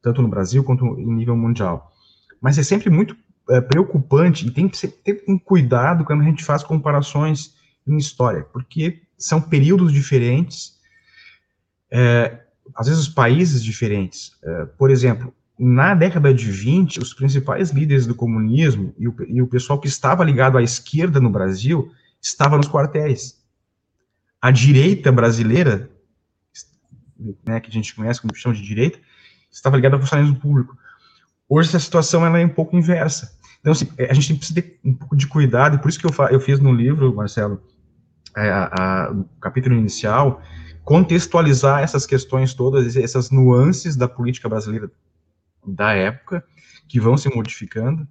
[0.00, 1.92] tanto no Brasil quanto em nível mundial.
[2.40, 3.16] Mas é sempre muito
[3.50, 7.54] é, preocupante e tem que ter um cuidado quando a gente faz comparações
[7.86, 10.78] em história, porque são períodos diferentes,
[11.90, 12.40] é,
[12.74, 14.32] às vezes países diferentes.
[14.42, 19.42] É, por exemplo, na década de 20, os principais líderes do comunismo e o, e
[19.42, 23.41] o pessoal que estava ligado à esquerda no Brasil estava nos quartéis.
[24.42, 25.88] A direita brasileira,
[27.46, 28.98] né, que a gente conhece como chão de direita,
[29.50, 30.76] estava ligada ao funcionalismo público.
[31.48, 33.38] Hoje essa situação ela é um pouco inversa.
[33.60, 36.12] Então, assim, a gente precisa ter um pouco de cuidado, e por isso que eu,
[36.30, 37.62] eu fiz no livro, Marcelo,
[38.36, 40.42] é, a, a, o capítulo inicial,
[40.84, 44.90] contextualizar essas questões todas, essas nuances da política brasileira
[45.64, 46.44] da época,
[46.88, 48.08] que vão se modificando,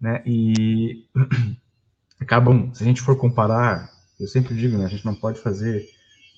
[0.00, 1.06] né, e
[2.18, 5.86] acabam, se a gente for comparar, eu sempre digo, né, a gente não pode fazer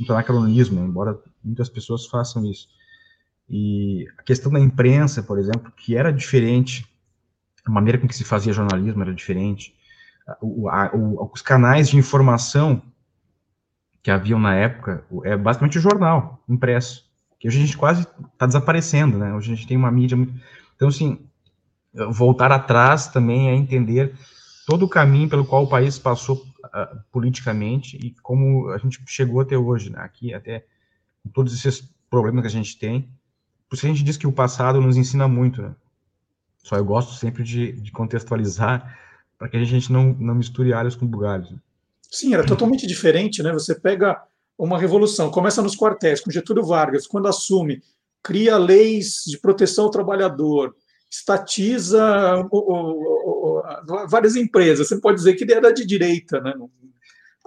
[0.00, 2.68] um anacronismo, embora muitas pessoas façam isso.
[3.48, 6.86] E a questão da imprensa, por exemplo, que era diferente,
[7.64, 9.74] a maneira com que se fazia jornalismo era diferente,
[10.40, 12.82] o, a, o, os canais de informação
[14.02, 17.04] que haviam na época é basicamente o jornal impresso,
[17.40, 19.32] que hoje a gente quase está desaparecendo, né?
[19.34, 20.34] Hoje a gente tem uma mídia muito...
[20.74, 21.20] Então, assim,
[22.10, 24.14] voltar atrás também é entender
[24.66, 29.40] todo o caminho pelo qual o país passou uh, politicamente e como a gente chegou
[29.40, 30.00] até hoje, né?
[30.00, 30.66] Aqui, até
[31.22, 33.08] com todos esses problemas que a gente tem.
[33.68, 35.74] Por isso a gente diz que o passado nos ensina muito, né?
[36.58, 38.98] Só eu gosto sempre de, de contextualizar
[39.38, 41.50] para que a gente não, não misture alhos com bugalhos.
[41.50, 41.58] Né?
[42.10, 43.52] Sim, era totalmente diferente, né?
[43.52, 44.22] Você pega
[44.56, 47.80] uma revolução, começa nos quartéis, com Getúlio Vargas, quando assume,
[48.22, 50.74] cria leis de proteção ao trabalhador,
[51.10, 54.88] estatiza o, o, o, várias empresas.
[54.88, 56.54] Você pode dizer que ele era de direita, né?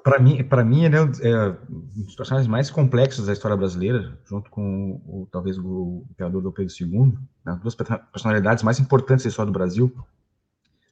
[0.03, 4.17] Para mim, para mim, ele é, é um dos personagens mais complexos da história brasileira,
[4.27, 7.13] junto com o, talvez o imperador do Pedro II,
[7.45, 7.59] né?
[7.61, 9.93] duas personalidades mais importantes da história do Brasil,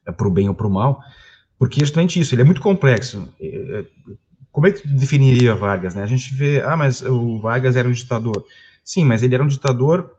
[0.06, 1.02] é para o bem ou para o mal.
[1.58, 3.28] Porque é justamente isso, ele é muito complexo.
[3.42, 3.86] É,
[4.52, 5.96] como é que definiria Vargas?
[5.96, 6.04] Né?
[6.04, 8.46] A gente vê, ah, mas o Vargas era um ditador.
[8.84, 10.19] Sim, mas ele era um ditador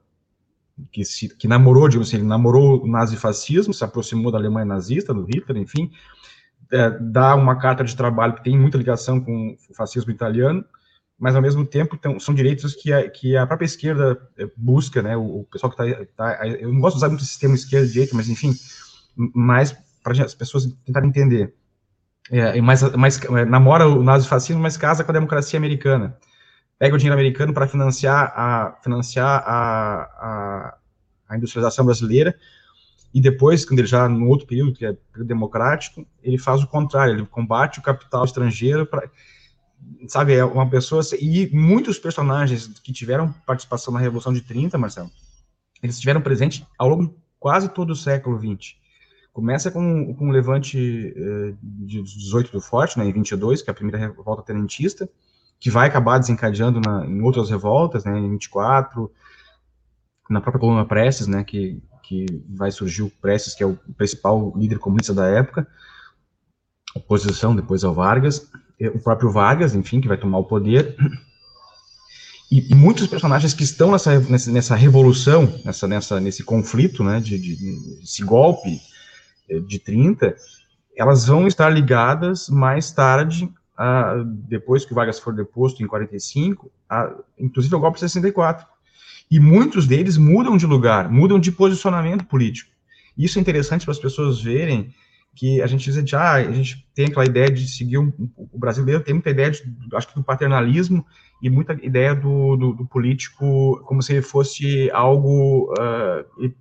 [0.93, 5.15] que, se, que namorou, digamos assim, ele namorou o nazifascismo, se aproximou da Alemanha nazista,
[5.15, 5.91] do Hitler, enfim,
[6.73, 10.65] é, dá uma carta de trabalho que tem muita ligação com o fascismo italiano,
[11.19, 15.17] mas ao mesmo tempo são direitos que a, que a própria esquerda é, busca, né,
[15.17, 18.17] o, o pessoal que está, tá, eu não gosto de usar muito o sistema esquerda-direita,
[18.17, 18.55] mas enfim,
[19.35, 21.55] mais para as pessoas tentarem entender.
[22.31, 26.17] É, mas, mas é, namora o nazifascismo, mas casa com a democracia americana.
[26.81, 30.79] Pega o dinheiro americano para financiar a financiar a, a,
[31.29, 32.35] a, industrialização brasileira
[33.13, 36.67] e depois, quando ele já no outro período que é período democrático, ele faz o
[36.67, 39.11] contrário, ele combate o capital estrangeiro para
[40.09, 45.11] sabe, é uma pessoa e muitos personagens que tiveram participação na Revolução de 30, Marcelo,
[45.83, 48.79] eles estiveram presentes ao longo de quase todo o século 20.
[49.35, 53.73] Começa com, com o levante eh, de 18 do Forte, né, em 22, que é
[53.73, 55.09] a primeira revolta tenentista,
[55.61, 59.13] que vai acabar desencadeando na, em outras revoltas, né, em 24,
[60.31, 64.55] na própria coluna Prestes, né, que, que vai surgir o Prestes, que é o principal
[64.57, 65.67] líder comunista da época,
[66.95, 68.51] oposição depois ao Vargas,
[68.95, 70.97] o próprio Vargas, enfim, que vai tomar o poder.
[72.51, 77.21] e, e, muitos personagens que estão nessa, nessa, nessa revolução, nessa, nessa, nesse conflito, né,
[77.21, 78.81] de, de, esse golpe
[79.51, 80.35] eh, de 30,
[80.97, 83.53] elas vão estar ligadas mais tarde,
[84.25, 88.67] depois que o Vargas for deposto em 45, a, inclusive ao golpe de 64.
[89.31, 92.71] E muitos deles mudam de lugar, mudam de posicionamento político.
[93.17, 94.93] Isso é interessante para as pessoas verem
[95.35, 99.03] que a gente diz, ah, a gente tem aquela ideia de seguir um, o brasileiro
[99.03, 99.63] tem muita ideia, de,
[99.95, 101.07] acho que do paternalismo
[101.41, 106.53] e muita ideia do, do, do político como se ele fosse algo uh,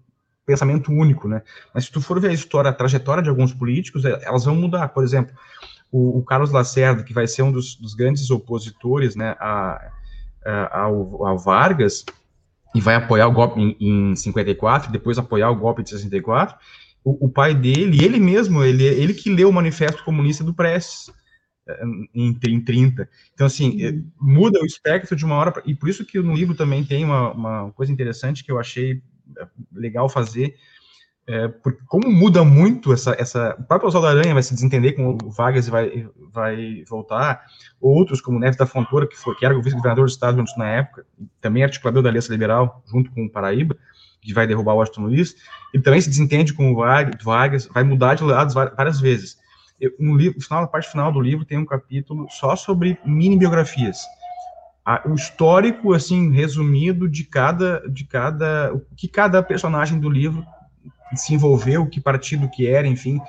[0.45, 1.41] pensamento único, né?
[1.73, 4.55] Mas se tu for ver a história, a trajetória de alguns políticos, é, elas vão
[4.55, 4.89] mudar.
[4.89, 5.35] Por exemplo,
[5.91, 9.91] o, o Carlos Lacerda, que vai ser um dos, dos grandes opositores, né, a,
[10.45, 12.05] a, ao, ao, Vargas
[12.75, 16.57] e vai apoiar o golpe em, em 54, depois apoiar o golpe de 64
[17.03, 21.11] o, o, pai dele, ele mesmo, ele, ele que leu o Manifesto Comunista do Prestes
[21.67, 21.83] eh,
[22.13, 23.09] em, em 30.
[23.33, 24.11] Então, assim, uhum.
[24.19, 27.05] muda o espectro de uma hora, pra, e por isso que no livro também tem
[27.05, 29.01] uma, uma coisa interessante que eu achei
[29.37, 30.55] eh, legal fazer,
[31.29, 35.15] é, porque como muda muito essa, essa, o próprio Oswaldo Aranha vai se desentender com
[35.23, 37.45] o Vargas e vai, vai voltar,
[37.79, 41.05] outros como Neves da Fontoura, que, foi, que era o vice-governador do estado na época,
[41.39, 43.77] também articulador da Aliança Liberal, junto com o Paraíba,
[44.19, 45.35] que vai derrubar o Washington Luiz,
[45.71, 49.37] ele também se desentende com o Vargas, vai mudar de lados várias vezes.
[49.79, 53.37] Eu, no livro, final, na parte final do livro tem um capítulo só sobre mini
[53.37, 53.99] biografias.
[55.05, 60.43] o histórico, assim, resumido de cada, de cada, o que cada personagem do livro
[61.15, 63.19] se envolveu, que partido que era, enfim,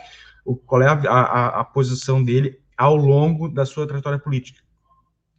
[0.44, 4.60] o, qual é a, a, a posição dele ao longo da sua trajetória política.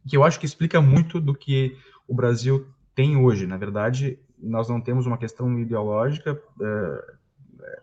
[0.08, 1.76] Que eu acho que explica muito do que
[2.06, 3.46] o Brasil tem hoje.
[3.46, 7.04] Na verdade, nós não temos uma questão ideológica, é,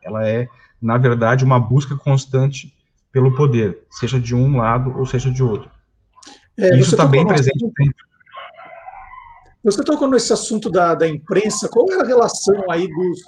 [0.04, 0.48] ela é,
[0.82, 2.74] na verdade, uma busca constante
[3.12, 5.70] pelo poder, seja de um lado ou seja de outro.
[6.58, 7.66] É, Isso está bem presente.
[9.64, 13.22] Você tocou nesse assunto da, da imprensa, qual era a relação aí dos,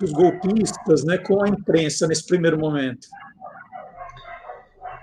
[0.00, 3.06] dos golpistas né, com a imprensa nesse primeiro momento?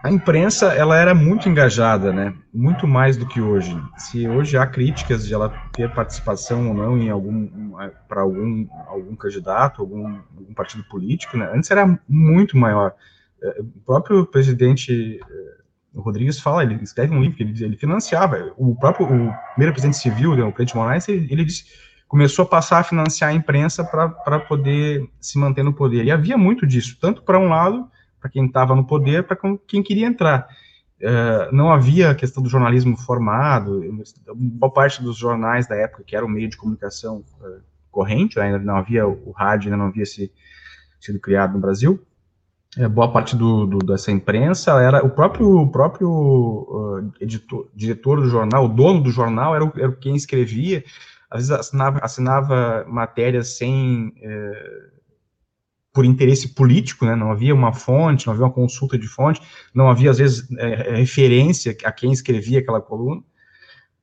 [0.04, 2.36] a imprensa ela era muito engajada, né?
[2.54, 3.74] Muito mais do que hoje.
[3.98, 7.72] Se hoje há críticas de ela ter participação ou não em algum
[8.06, 11.50] para algum algum candidato, algum, algum, partido político, né?
[11.56, 12.94] Antes era muito maior.
[13.41, 18.54] É, o próprio presidente é, Rodrigues fala, ele escreve um livro que ele, ele financiava.
[18.58, 21.64] O próprio o primeiro presidente civil, né, o presidente Moraes, ele, ele disse,
[22.14, 26.05] começou a passar a financiar a imprensa para poder se manter no poder.
[26.05, 27.89] E havia muito disso, tanto para um lado
[28.20, 29.36] para quem estava no poder, para
[29.66, 30.47] quem queria entrar.
[31.01, 33.82] Uh, não havia a questão do jornalismo formado,
[34.36, 38.59] boa parte dos jornais da época, que era o meio de comunicação uh, corrente, ainda
[38.59, 40.32] não havia o, rádio, ainda não havia se,
[41.01, 41.99] sido criado no Brasil,
[42.78, 48.30] uh, boa parte do, do, dessa imprensa era o próprio, o próprio editor, diretor do
[48.30, 50.84] jornal, o dono do jornal era, o, era quem escrevia,
[51.34, 54.13] às vezes assinava, assinava matérias sem
[55.93, 57.15] por interesse político, né?
[57.15, 59.39] não havia uma fonte, não havia uma consulta de fonte,
[59.73, 63.21] não havia, às vezes, é, é referência a quem escrevia aquela coluna,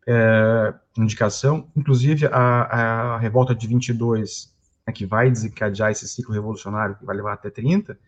[0.06, 1.68] é, indicação.
[1.76, 4.54] Inclusive, a, a revolta de 22,
[4.86, 7.98] né, que vai desencadear esse ciclo revolucionário, que vai levar até 30,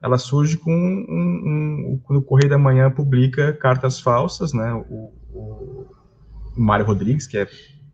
[0.00, 4.72] ela surge com um, um, quando o Correio da Manhã publica cartas falsas, né?
[4.72, 5.86] O, o,
[6.56, 7.48] o Mário Rodrigues, que é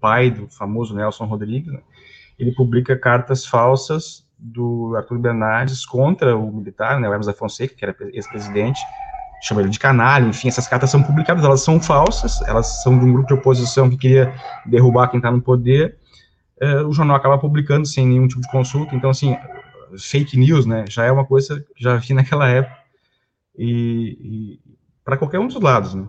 [0.04, 1.80] pai do famoso Nelson Rodrigues, né?
[2.38, 7.74] ele publica cartas falsas do Arthur Bernardes contra o militar, né, o Hermes da Fonseca,
[7.74, 8.78] que era ex-presidente,
[9.40, 13.06] chama ele de canalha, enfim, essas cartas são publicadas, elas são falsas, elas são de
[13.06, 14.34] um grupo de oposição que queria
[14.66, 15.96] derrubar quem está no poder,
[16.62, 19.38] uh, o jornal acaba publicando sem nenhum tipo de consulta, então, assim,
[19.98, 22.76] fake news, né, já é uma coisa que já vi naquela época,
[23.56, 24.60] e, e
[25.02, 26.06] para qualquer um dos lados, né.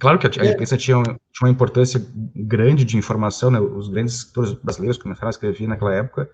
[0.00, 0.52] Claro que a, a é.
[0.52, 2.02] imprensa tinha, tinha, uma importância
[2.34, 6.28] grande de informação, né, os grandes escritores brasileiros começaram a escrever naquela época,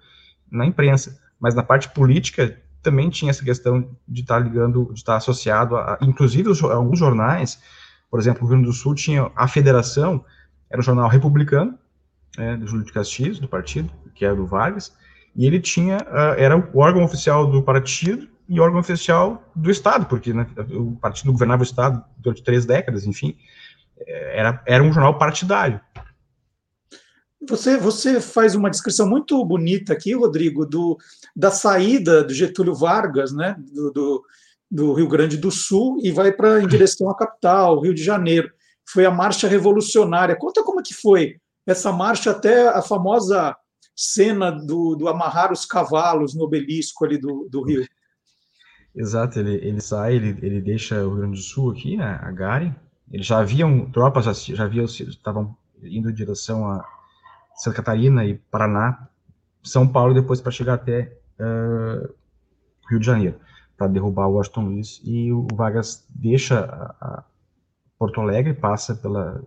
[0.50, 5.16] na imprensa, mas na parte política também tinha essa questão de estar ligando, de estar
[5.16, 7.60] associado a, inclusive os, alguns jornais,
[8.08, 10.24] por exemplo, o Rio Grande do Sul tinha a Federação,
[10.70, 11.76] era um jornal republicano,
[12.38, 14.92] né, do Júlio de Castilhos, do partido, que era do Vargas,
[15.34, 20.06] e ele tinha, uh, era o órgão oficial do partido e órgão oficial do Estado,
[20.06, 23.36] porque né, o partido governava o Estado durante três décadas, enfim,
[24.06, 25.80] era, era um jornal partidário.
[27.48, 30.96] Você, você faz uma descrição muito bonita aqui, Rodrigo, do,
[31.34, 34.24] da saída do Getúlio Vargas, né, do, do,
[34.70, 38.50] do Rio Grande do Sul, e vai para em direção à capital, Rio de Janeiro.
[38.88, 40.36] Foi a marcha revolucionária.
[40.36, 41.36] Conta como que foi
[41.66, 43.56] essa marcha até a famosa
[43.94, 47.86] cena do, do amarrar os cavalos no obelisco ali do, do Rio.
[48.96, 52.30] Exato, ele, ele sai, ele, ele deixa o Rio Grande do Sul aqui, né, a
[52.30, 52.74] Gare,
[53.10, 56.84] eles já haviam tropas, já haviam, estavam indo em direção a
[57.54, 59.08] Santa Catarina e Paraná,
[59.62, 62.14] São Paulo, depois para chegar até uh,
[62.90, 63.38] Rio de Janeiro,
[63.76, 65.00] para derrubar o Washington Luiz.
[65.04, 67.24] E o Vargas deixa a, a
[67.98, 69.42] Porto Alegre, passa pela.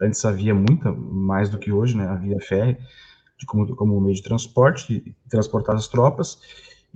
[0.00, 2.06] Antes havia muita, mais do que hoje, né?
[2.08, 2.76] Havia ferry
[3.38, 6.40] de como, como meio de transporte, transportar as tropas.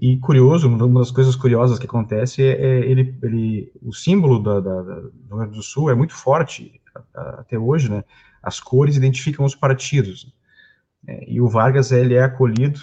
[0.00, 4.60] E curioso, uma das coisas curiosas que acontece é, é ele, ele, o símbolo da,
[4.60, 6.80] da, da, do Rio Grande do Sul é muito forte
[7.14, 8.04] até hoje, né?
[8.42, 10.32] As cores identificam os partidos.
[11.06, 12.80] É, e o Vargas ele é acolhido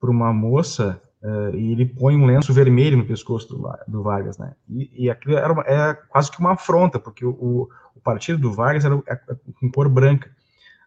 [0.00, 4.38] por uma moça uh, e ele põe um lenço vermelho no pescoço do, do Vargas,
[4.38, 4.54] né?
[4.68, 8.52] E, e aquilo era uma, é quase que uma afronta, porque o, o partido do
[8.52, 8.96] Vargas era
[9.60, 10.30] com cor branca.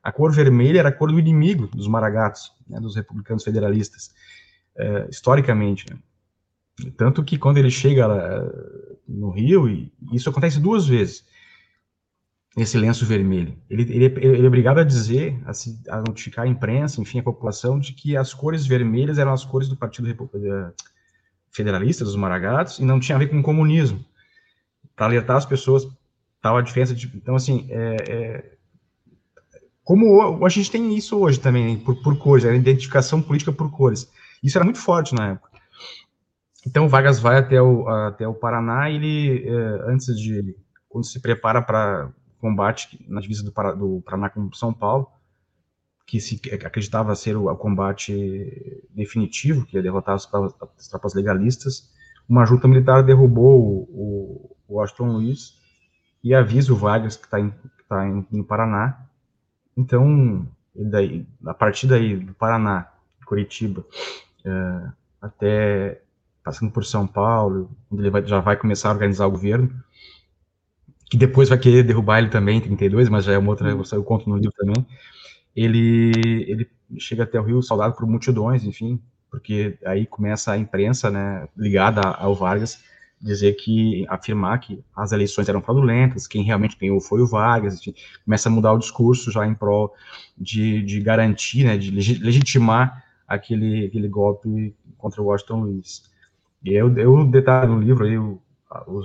[0.01, 4.11] A cor vermelha era a cor do inimigo dos maragatos, né, dos republicanos federalistas,
[4.77, 5.85] uh, historicamente.
[5.89, 5.99] Né?
[6.97, 8.41] Tanto que quando ele chega lá,
[9.07, 11.25] no Rio, e isso acontece duas vezes,
[12.57, 13.57] esse lenço vermelho.
[13.69, 15.51] Ele, ele, ele é obrigado a dizer, a,
[15.95, 19.69] a, notificar a imprensa, enfim, a população, de que as cores vermelhas eram as cores
[19.69, 20.29] do Partido
[21.49, 24.03] Federalista, dos Maragatos, e não tinha a ver com o comunismo.
[24.95, 25.87] Para alertar as pessoas,
[26.41, 27.09] tal a diferença de.
[27.15, 28.51] Então, assim, é, é,
[29.83, 34.09] como a gente tem isso hoje também, por, por cores, a identificação política por cores.
[34.43, 35.51] Isso era muito forte na época.
[36.65, 40.55] Então, Vargas vai até o, até o Paraná e ele, é, antes de.
[40.87, 45.07] Quando se prepara para combate na divisa do, do Paraná com São Paulo,
[46.05, 50.27] que se acreditava ser o, o combate definitivo, que ia derrotar as,
[50.77, 51.89] as tropas legalistas,
[52.27, 55.57] uma junta militar derrubou o, o Washington Luiz
[56.23, 57.37] e avisa o Vargas que está
[57.87, 59.07] tá no Paraná.
[59.75, 62.91] Então, daí, a partir daí, do Paraná,
[63.25, 63.85] Curitiba,
[64.45, 64.89] é,
[65.21, 66.01] até
[66.43, 69.71] passando por São Paulo, onde ele vai, já vai começar a organizar o governo,
[71.09, 74.03] que depois vai querer derrubar ele também em 32, mas já é uma outra, eu
[74.03, 74.85] conto no livro também.
[75.55, 81.11] Ele, ele chega até o Rio saudado por multidões, enfim, porque aí começa a imprensa,
[81.11, 82.81] né, ligada ao Vargas,
[83.21, 87.79] dizer que, afirmar que as eleições eram fraudulentas, quem realmente ganhou foi o Vargas,
[88.25, 89.93] começa a mudar o discurso já em prol
[90.37, 93.00] de, de garantir, né, de legitimar
[93.33, 96.03] aquele, aquele golpe contra o Washington Luiz.
[96.63, 98.15] E eu, eu detalho no livro aí,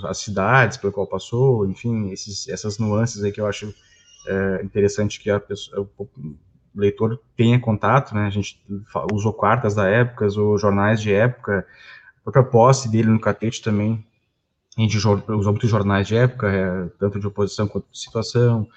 [0.04, 3.74] as cidades pelo qual passou, enfim, esses, essas nuances aí que eu acho
[4.26, 6.08] é, interessante que pessoa, o
[6.74, 8.26] leitor tenha contato, né?
[8.26, 8.60] A gente
[9.12, 11.66] usou cartas da época, usou jornais de época,
[12.20, 14.04] a própria posse dele no catete também,
[14.76, 15.22] a gente usou
[15.52, 18.68] muitos jornais de época, é, tanto de oposição quanto de situação,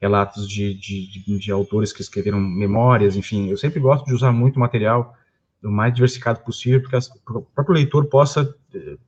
[0.00, 4.58] relatos de, de, de, autores que escreveram memórias, enfim, eu sempre gosto de usar muito
[4.58, 5.16] material
[5.62, 8.98] o mais diversificado possível, porque o próprio leitor possa eh,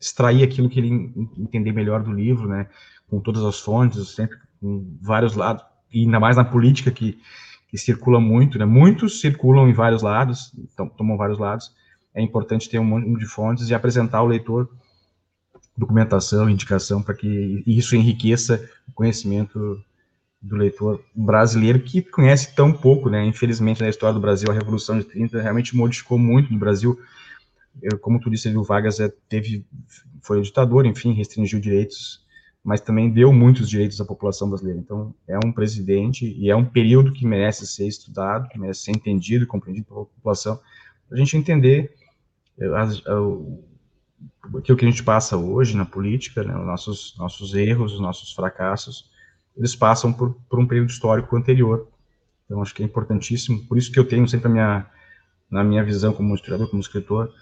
[0.00, 2.68] extrair aquilo que ele entender melhor do livro, né,
[3.08, 7.18] com todas as fontes, sempre com vários lados, e ainda mais na política que,
[7.68, 11.74] que circula muito, né, muitos circulam em vários lados, então, tomam vários lados,
[12.14, 14.70] é importante ter um monte de fontes e apresentar ao leitor
[15.76, 19.82] documentação, indicação, para que isso enriqueça o conhecimento
[20.44, 23.24] do leitor brasileiro que conhece tão pouco, né?
[23.24, 26.98] Infelizmente, na história do Brasil, a Revolução de 30 realmente modificou muito no Brasil
[27.82, 29.66] eu, como tu disse, o Vargas é, teve,
[30.22, 32.24] foi ditador, enfim, restringiu direitos,
[32.62, 34.80] mas também deu muitos direitos à população brasileira.
[34.80, 39.46] Então, é um presidente e é um período que merece ser estudado, merece ser entendido,
[39.46, 40.58] compreendido pela população,
[41.08, 41.94] para a gente entender
[42.58, 43.02] eh, as,
[44.56, 48.32] aquilo que a gente passa hoje na política, né, os nossos, nossos erros, os nossos
[48.32, 49.10] fracassos,
[49.56, 51.88] eles passam por, por um período histórico anterior.
[52.44, 54.86] Então, acho que é importantíssimo, por isso que eu tenho sempre a minha,
[55.50, 57.32] na minha visão como historiador, como escritor,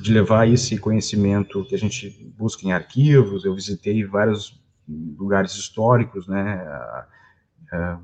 [0.00, 3.44] de levar esse conhecimento que a gente busca em arquivos.
[3.44, 4.58] Eu visitei vários
[4.88, 6.66] lugares históricos, né,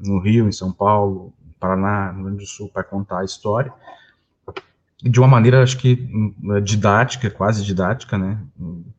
[0.04, 3.72] no Rio, em São Paulo, Paraná, no Rio Grande do Sul, para contar a história.
[5.02, 8.40] De uma maneira, acho que hum, didática, quase didática, né,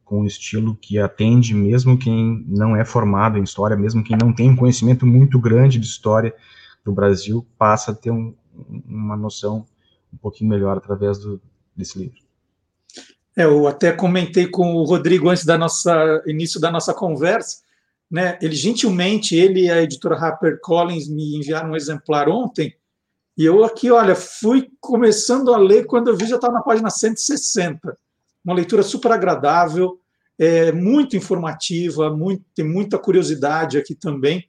[0.06, 4.34] com um estilo que atende mesmo quem não é formado em história, mesmo quem não
[4.34, 6.34] tem um conhecimento muito grande de história
[6.86, 8.34] do Brasil, passa a ter um,
[8.88, 9.66] uma noção
[10.14, 11.42] um pouquinho melhor através do,
[11.76, 12.20] desse livro.
[13.36, 17.58] É, eu até comentei com o Rodrigo antes da nossa início da nossa conversa,
[18.10, 18.40] né?
[18.42, 22.74] Ele gentilmente, ele e a editora HarperCollins me enviaram um exemplar ontem,
[23.38, 26.90] e eu aqui, olha, fui começando a ler quando eu vi já estava na página
[26.90, 27.96] 160.
[28.44, 30.00] Uma leitura super agradável,
[30.40, 34.48] é, muito informativa, muito, tem muita curiosidade aqui também.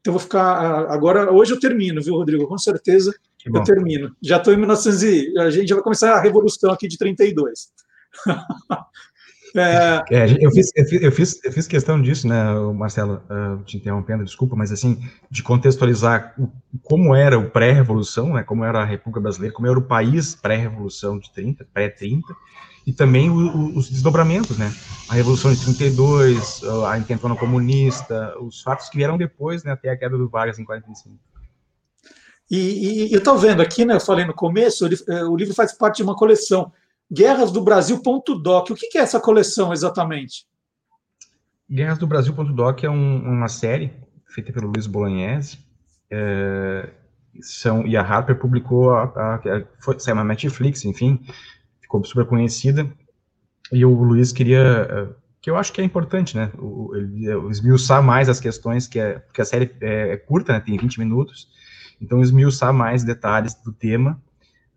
[0.00, 2.46] Então vou ficar agora hoje eu termino, viu, Rodrigo?
[2.48, 3.14] Com certeza
[3.46, 4.14] eu termino.
[4.20, 7.72] Já estou em 1900 e a gente já vai começar a revolução aqui de 32.
[9.56, 10.02] É...
[10.10, 13.76] É, eu, fiz, eu, fiz, eu, fiz, eu, fiz, questão disso, né, Marcelo, uh, te
[13.76, 15.00] interrompendo, desculpa, mas assim,
[15.30, 16.48] de contextualizar o,
[16.82, 21.20] como era o pré-revolução, né, como era a República Brasileira, como era o país pré-revolução
[21.20, 22.22] de 30, pré-30,
[22.84, 24.74] e também o, o, os desdobramentos, né,
[25.08, 29.96] a Revolução de 32, a intentona comunista, os fatos que vieram depois, né, até a
[29.96, 31.16] queda do Vargas em 45.
[32.50, 35.72] E, e, eu estou vendo aqui, né, eu falei no começo, eh, o livro faz
[35.72, 36.70] parte de uma coleção
[37.12, 38.70] Guerras do Brasil.doc.
[38.70, 40.46] O que é essa coleção exatamente?
[41.70, 43.92] Guerras do Brasil.doc é um, uma série
[44.26, 45.58] feita pelo Luiz Bolognese.
[46.10, 46.90] É,
[47.40, 51.20] são, e a Harper publicou, a, a, a, foi, saiu na Netflix, enfim,
[51.80, 52.88] ficou super conhecida.
[53.72, 55.08] E o Luiz queria, é,
[55.40, 59.18] que eu acho que é importante, né, o, ele, esmiuçar mais as questões, que é,
[59.18, 61.48] porque a série é, é curta, né, tem 20 minutos,
[62.00, 64.22] então esmiuçar mais detalhes do tema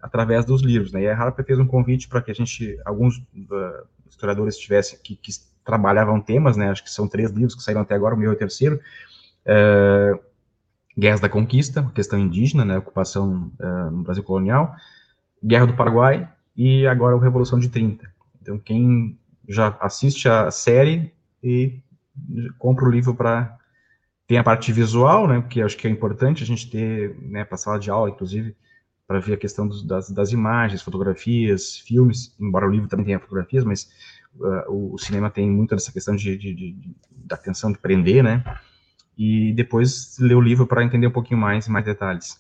[0.08, 1.03] através dos livros, né?
[1.03, 5.16] E a Harper fez um convite para que a gente, alguns uh, historiadores tivessem, que,
[5.16, 5.32] que,
[5.64, 6.70] trabalhavam temas, né?
[6.70, 8.80] Acho que são três livros que saíram até agora, o meu é o terceiro.
[9.45, 10.18] Uh,
[10.97, 12.78] Guerras da Conquista, questão indígena, né?
[12.78, 14.74] Ocupação uh, no Brasil colonial.
[15.43, 18.10] Guerra do Paraguai e agora a Revolução de 30.
[18.41, 21.82] Então, quem já assiste a série e
[22.58, 23.58] compra o livro para
[24.26, 27.55] tem a parte visual, né, porque acho que é importante a gente ter, né, para
[27.55, 28.53] sala de aula, inclusive,
[29.08, 33.20] para ver a questão dos, das, das, imagens, fotografias, filmes, embora o livro também tenha
[33.20, 33.89] fotografias, mas
[34.36, 37.80] uh, o, o, cinema tem muito dessa questão de, de, de, de, da atenção de
[37.80, 38.43] prender, né?
[39.18, 42.39] E depois ler o livro para entender um pouquinho mais, mais detalhes.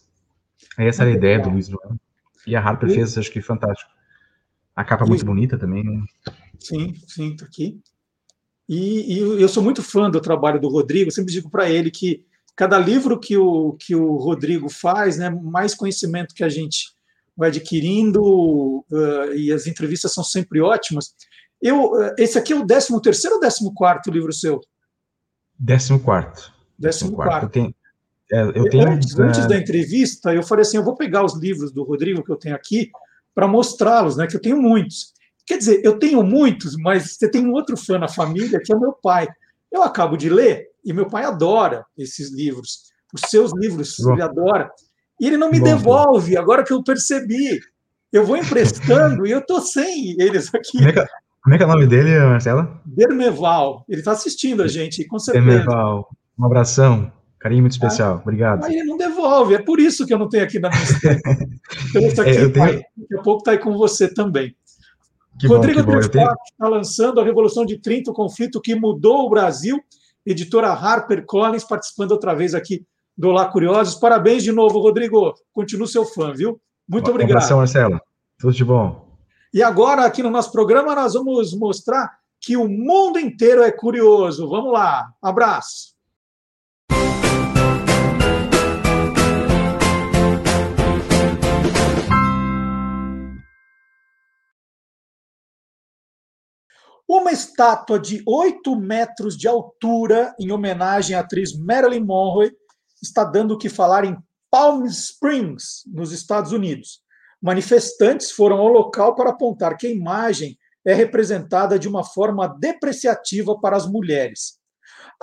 [0.77, 1.97] Essa era a ideia do Luiz João.
[2.45, 3.89] E a Harper fez, acho que fantástico.
[4.75, 6.03] A capa muito bonita também, né?
[6.59, 7.81] Sim, sim, tá aqui.
[8.69, 12.25] E, e, eu sou muito fã do trabalho do Rodrigo, sempre digo para ele que
[12.57, 16.91] cada livro que o, que o Rodrigo faz, né, mais conhecimento que a gente
[17.37, 21.13] vai adquirindo, uh, e as entrevistas são sempre ótimas.
[21.61, 23.63] Eu, uh, esse aqui é o 13 ou 14
[24.11, 24.59] livro seu?
[25.99, 26.51] 14.
[27.15, 27.43] 14.
[27.43, 27.75] Eu tenho,
[28.31, 31.71] é, eu tenho, antes, antes da entrevista, eu falei assim: eu vou pegar os livros
[31.71, 32.89] do Rodrigo que eu tenho aqui
[33.35, 34.25] para mostrá-los, né?
[34.25, 35.13] Que eu tenho muitos.
[35.45, 38.75] Quer dizer, eu tenho muitos, mas você tem um outro fã na família que é
[38.75, 39.27] meu pai.
[39.71, 42.83] Eu acabo de ler e meu pai adora esses livros,
[43.13, 44.13] os seus livros, Bom.
[44.13, 44.71] ele adora.
[45.19, 47.59] E ele não me Bom, devolve, agora que eu percebi.
[48.11, 50.77] Eu vou emprestando e eu estou sem eles aqui.
[50.77, 51.05] Como é, que, é,
[51.43, 52.81] como é, que é o nome dele, Marcela?
[52.85, 53.83] Bermeval.
[53.89, 55.45] Ele está assistindo a gente, com certeza.
[55.45, 56.07] Bermeval.
[56.39, 57.11] Um abração.
[57.37, 58.15] Carinho muito especial.
[58.15, 58.61] Ah, Obrigado.
[58.61, 59.55] Mas ele não devolve.
[59.55, 61.21] É por isso que eu não tenho aqui na minha estante.
[61.89, 62.53] Então, isso aqui, é, tenho...
[62.53, 64.55] pai, daqui a pouco está aí com você também.
[65.37, 66.71] Que Rodrigo bom, está tenho...
[66.71, 69.83] lançando a Revolução de 30, o conflito que mudou o Brasil
[70.27, 72.85] editora Harper Collins, participando outra vez aqui
[73.17, 73.95] do Olá Curiosos.
[73.95, 75.33] Parabéns de novo, Rodrigo.
[75.53, 76.59] Continuo seu fã, viu?
[76.87, 77.31] Muito obrigado.
[77.31, 77.99] Um abração, Marcelo.
[78.37, 79.07] Tudo de bom.
[79.53, 82.11] E agora, aqui no nosso programa, nós vamos mostrar
[82.41, 84.47] que o mundo inteiro é curioso.
[84.49, 85.09] Vamos lá.
[85.21, 85.95] Abraço.
[97.07, 102.51] Uma estátua de 8 metros de altura, em homenagem à atriz Marilyn Monroe,
[103.01, 104.17] está dando o que falar em
[104.51, 106.99] Palm Springs, nos Estados Unidos.
[107.41, 113.57] Manifestantes foram ao local para apontar que a imagem é representada de uma forma depreciativa
[113.57, 114.57] para as mulheres.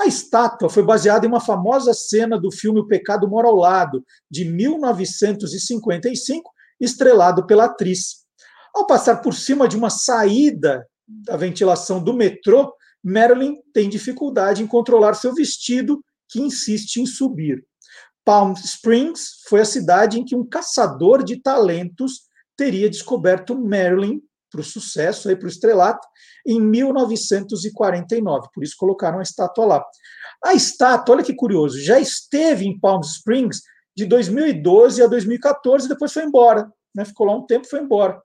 [0.00, 4.02] A estátua foi baseada em uma famosa cena do filme O Pecado Mora ao Lado,
[4.30, 8.24] de 1955, estrelado pela atriz.
[8.74, 14.66] Ao passar por cima de uma saída da ventilação do metrô, Marilyn tem dificuldade em
[14.66, 17.64] controlar seu vestido, que insiste em subir.
[18.24, 22.22] Palm Springs foi a cidade em que um caçador de talentos
[22.56, 26.06] teria descoberto Marilyn para o sucesso, para o estrelato,
[26.46, 28.48] em 1949.
[28.54, 29.84] Por isso colocaram a estátua lá.
[30.44, 33.60] A estátua, olha que curioso, já esteve em Palm Springs
[33.96, 36.70] de 2012 a 2014, depois foi embora.
[36.94, 37.04] Né?
[37.04, 38.20] Ficou lá um tempo foi embora.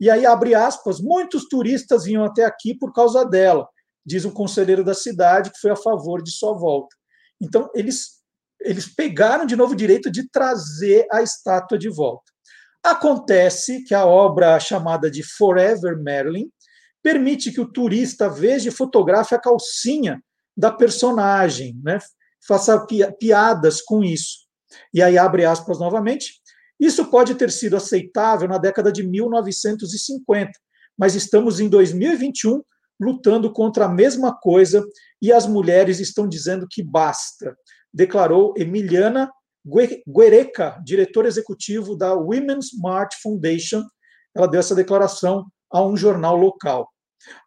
[0.00, 3.68] E aí, abre aspas, muitos turistas vinham até aqui por causa dela,
[4.04, 6.96] diz um conselheiro da cidade que foi a favor de sua volta.
[7.40, 8.22] Então, eles,
[8.60, 12.24] eles pegaram de novo o direito de trazer a estátua de volta.
[12.82, 16.48] Acontece que a obra chamada de Forever Marilyn
[17.02, 20.22] permite que o turista veja e fotografe a calcinha
[20.56, 21.98] da personagem, né?
[22.46, 22.86] faça
[23.18, 24.48] piadas com isso.
[24.94, 26.39] E aí abre aspas novamente.
[26.80, 30.50] Isso pode ter sido aceitável na década de 1950,
[30.96, 32.62] mas estamos em 2021
[32.98, 34.84] lutando contra a mesma coisa
[35.20, 37.54] e as mulheres estão dizendo que basta,
[37.92, 39.30] declarou Emiliana
[40.08, 43.82] Guereca, diretor executivo da Women's March Foundation.
[44.34, 46.88] Ela deu essa declaração a um jornal local.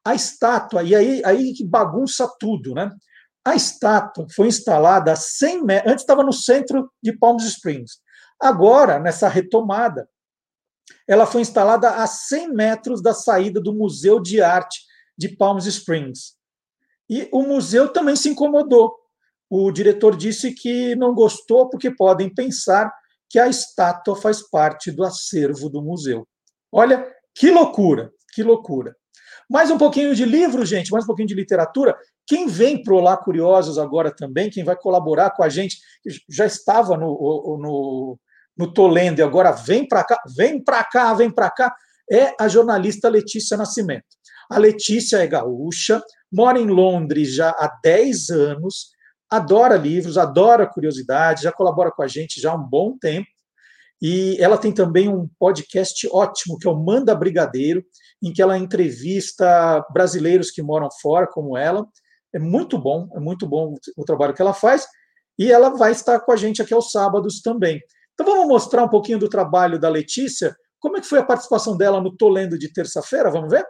[0.05, 2.91] A estátua, e aí, aí que bagunça tudo, né?
[3.45, 8.02] A estátua foi instalada a 100 metros, antes estava no centro de Palm Springs.
[8.39, 10.09] Agora, nessa retomada,
[11.07, 14.81] ela foi instalada a 100 metros da saída do Museu de Arte
[15.17, 16.35] de Palm Springs.
[17.09, 18.95] E o museu também se incomodou.
[19.49, 22.91] O diretor disse que não gostou porque podem pensar
[23.29, 26.27] que a estátua faz parte do acervo do museu.
[26.71, 27.05] Olha
[27.35, 28.95] que loucura, que loucura.
[29.49, 31.95] Mais um pouquinho de livro, gente, mais um pouquinho de literatura.
[32.25, 35.77] Quem vem para Olá Curiosos agora também, quem vai colaborar com a gente,
[36.29, 38.19] já estava no, no,
[38.57, 41.75] no Tolendo e agora vem para cá, vem para cá, vem para cá,
[42.11, 44.05] é a jornalista Letícia Nascimento.
[44.49, 46.01] A Letícia é gaúcha,
[46.31, 48.91] mora em Londres já há 10 anos,
[49.29, 53.27] adora livros, adora curiosidade, já colabora com a gente já há um bom tempo.
[54.01, 57.83] E ela tem também um podcast ótimo, que é o Manda Brigadeiro,
[58.21, 61.87] em que ela entrevista brasileiros que moram fora, como ela.
[62.33, 64.85] É muito bom, é muito bom o trabalho que ela faz.
[65.37, 67.79] E ela vai estar com a gente aqui aos sábados também.
[68.13, 70.55] Então vamos mostrar um pouquinho do trabalho da Letícia.
[70.79, 73.31] Como é que foi a participação dela no Tolendo de terça-feira?
[73.31, 73.65] Vamos ver?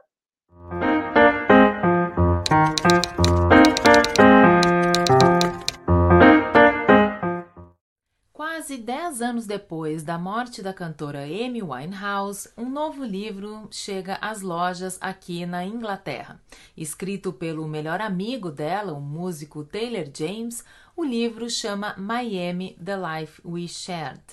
[8.64, 14.41] Quase dez anos depois da morte da cantora Amy Winehouse, um novo livro chega às
[14.41, 16.39] lojas aqui na Inglaterra.
[16.78, 20.64] Escrito pelo melhor amigo dela, o músico Taylor James,
[20.95, 24.24] o livro chama Miami: The Life We Shared.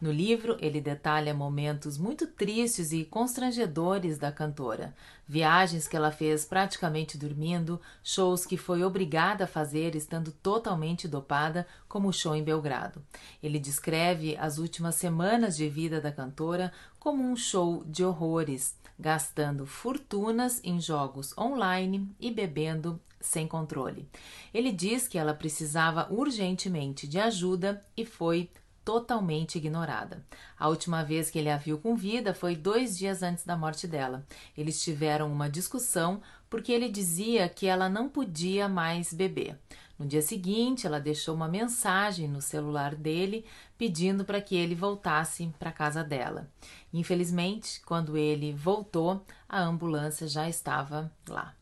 [0.00, 4.94] No livro, ele detalha momentos muito tristes e constrangedores da cantora,
[5.26, 11.66] viagens que ela fez praticamente dormindo, shows que foi obrigada a fazer estando totalmente dopada,
[11.88, 13.02] como o show em Belgrado.
[13.42, 19.66] Ele descreve as últimas semanas de vida da cantora como um show de horrores, gastando
[19.66, 24.08] fortunas em jogos online e bebendo sem controle.
[24.52, 28.50] Ele diz que ela precisava urgentemente de ajuda e foi
[28.86, 30.24] totalmente ignorada.
[30.56, 33.88] A última vez que ele a viu com vida foi dois dias antes da morte
[33.88, 34.24] dela.
[34.56, 39.58] Eles tiveram uma discussão porque ele dizia que ela não podia mais beber.
[39.98, 43.44] No dia seguinte, ela deixou uma mensagem no celular dele
[43.76, 46.48] pedindo para que ele voltasse para casa dela.
[46.92, 51.52] Infelizmente, quando ele voltou, a ambulância já estava lá.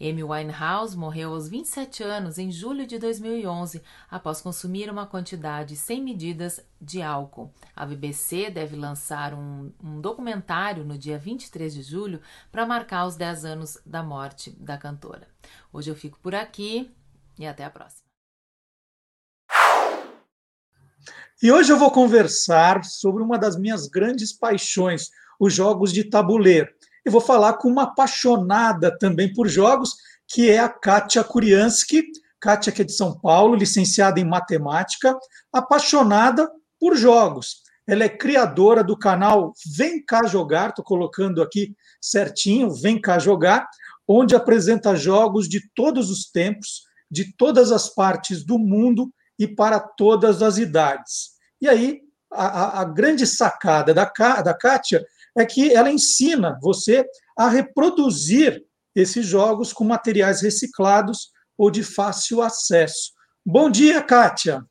[0.00, 6.02] Amy Winehouse morreu aos 27 anos em julho de 2011 após consumir uma quantidade sem
[6.02, 7.52] medidas de álcool.
[7.74, 12.20] A BBC deve lançar um, um documentário no dia 23 de julho
[12.50, 15.28] para marcar os 10 anos da morte da cantora.
[15.72, 16.90] Hoje eu fico por aqui
[17.38, 18.02] e até a próxima.
[21.42, 25.10] E hoje eu vou conversar sobre uma das minhas grandes paixões,
[25.40, 26.72] os jogos de tabuleiro
[27.04, 29.94] e vou falar com uma apaixonada também por jogos,
[30.28, 32.02] que é a Kátia Kuriansky.
[32.40, 35.16] Kátia, que é de São Paulo, licenciada em matemática,
[35.52, 37.62] apaixonada por jogos.
[37.86, 43.68] Ela é criadora do canal Vem Cá Jogar, estou colocando aqui certinho, Vem Cá Jogar,
[44.08, 49.78] onde apresenta jogos de todos os tempos, de todas as partes do mundo e para
[49.78, 51.32] todas as idades.
[51.60, 52.00] E aí,
[52.32, 54.10] a, a grande sacada da,
[54.42, 55.04] da Kátia
[55.36, 57.04] é que ela ensina você
[57.36, 58.62] a reproduzir
[58.94, 63.12] esses jogos com materiais reciclados ou de fácil acesso.
[63.44, 64.64] Bom dia, Kátia.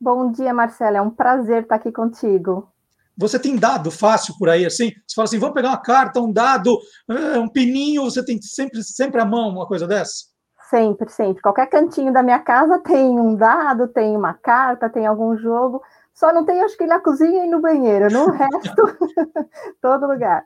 [0.00, 0.98] Bom dia, Marcela.
[0.98, 2.72] É um prazer estar aqui contigo.
[3.16, 4.92] Você tem dado fácil por aí, assim?
[5.06, 6.78] Você fala assim, vamos pegar uma carta, um dado,
[7.10, 10.26] eh, um pininho, você tem sempre, sempre à mão uma coisa dessa?
[10.70, 11.42] Sempre, sempre.
[11.42, 15.82] Qualquer cantinho da minha casa tem um dado, tem uma carta, tem algum jogo.
[16.18, 18.10] Só não tem, acho que na cozinha e no banheiro.
[18.10, 18.74] No resto,
[19.80, 20.44] todo lugar.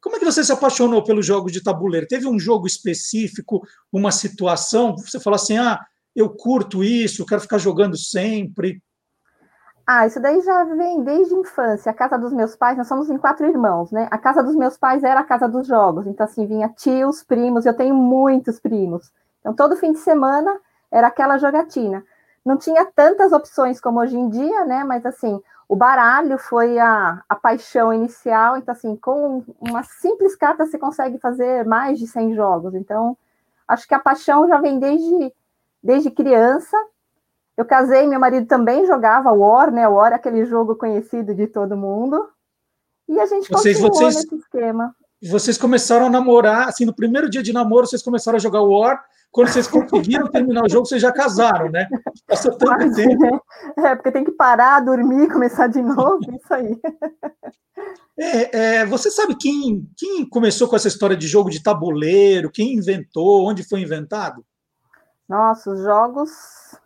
[0.00, 2.08] Como é que você se apaixonou pelos jogos de tabuleiro?
[2.08, 3.62] Teve um jogo específico,
[3.92, 4.96] uma situação?
[4.96, 5.78] Você falou assim: ah,
[6.16, 8.82] eu curto isso, quero ficar jogando sempre.
[9.86, 11.92] Ah, isso daí já vem desde a infância.
[11.92, 14.08] A casa dos meus pais, nós somos em quatro irmãos, né?
[14.10, 16.08] A casa dos meus pais era a casa dos jogos.
[16.08, 19.12] Então, assim, vinha tios, primos, eu tenho muitos primos.
[19.38, 20.58] Então, todo fim de semana
[20.90, 22.04] era aquela jogatina
[22.44, 24.84] não tinha tantas opções como hoje em dia, né?
[24.84, 28.56] Mas assim, o baralho foi a, a paixão inicial.
[28.56, 32.74] Então, assim, com uma simples carta você consegue fazer mais de 100 jogos.
[32.74, 33.16] Então,
[33.66, 35.32] acho que a paixão já vem desde,
[35.82, 36.76] desde criança.
[37.56, 39.88] Eu casei, meu marido também jogava War, né?
[39.88, 42.28] War é aquele jogo conhecido de todo mundo.
[43.08, 44.94] E a gente vocês, continuou vocês, nesse esquema.
[45.22, 49.04] vocês começaram a namorar, assim, no primeiro dia de namoro, vocês começaram a jogar War,
[49.34, 51.88] quando vocês conseguiram terminar o jogo, vocês já casaram, né?
[52.24, 53.44] Passou tanto tempo.
[53.78, 56.80] É, porque tem que parar, dormir, começar de novo, isso aí.
[58.16, 62.74] É, é, você sabe quem, quem começou com essa história de jogo de tabuleiro, quem
[62.74, 64.44] inventou, onde foi inventado?
[65.28, 66.30] Nossa, os jogos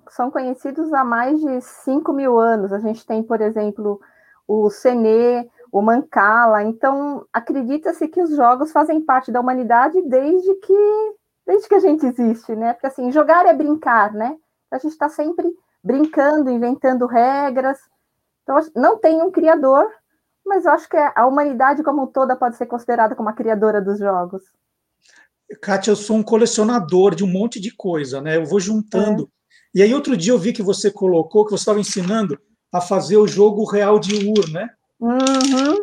[0.08, 2.72] são conhecidos há mais de 5 mil anos.
[2.72, 4.00] A gente tem, por exemplo,
[4.46, 6.62] o Senê, o Mancala.
[6.62, 11.17] Então, acredita-se que os jogos fazem parte da humanidade desde que
[11.48, 12.74] desde que a gente existe, né?
[12.74, 14.36] Porque assim, jogar é brincar, né?
[14.70, 15.50] A gente está sempre
[15.82, 17.78] brincando, inventando regras.
[18.42, 19.86] Então, não tem um criador,
[20.44, 23.98] mas eu acho que a humanidade como toda pode ser considerada como a criadora dos
[23.98, 24.42] jogos.
[25.62, 28.36] Kátia, eu sou um colecionador de um monte de coisa, né?
[28.36, 29.22] Eu vou juntando.
[29.22, 29.78] É.
[29.78, 32.38] E aí, outro dia eu vi que você colocou, que você estava ensinando
[32.70, 34.68] a fazer o jogo real de Ur, né?
[35.00, 35.82] Uhum.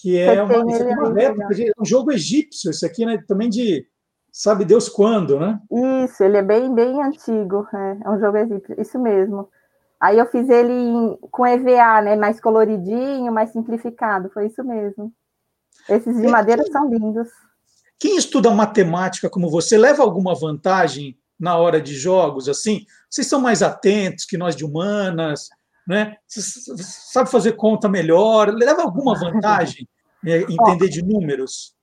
[0.00, 3.22] Que é uma, uma réplica, um jogo egípcio, isso aqui, né?
[3.28, 3.86] Também de
[4.34, 5.60] sabe Deus quando, né?
[6.04, 9.48] Isso, ele é bem, bem antigo, é, é um jogo egípcio, isso mesmo.
[10.00, 12.16] Aí eu fiz ele em, com EVA, né?
[12.16, 15.12] Mais coloridinho, mais simplificado, foi isso mesmo.
[15.88, 17.28] Esses de madeira são lindos.
[17.96, 22.84] Quem estuda matemática como você leva alguma vantagem na hora de jogos, assim?
[23.08, 25.48] Vocês são mais atentos que nós de humanas,
[25.86, 26.16] né?
[26.26, 28.52] sabe fazer conta melhor?
[28.52, 29.88] Leva alguma vantagem
[30.26, 31.74] é, entender de números?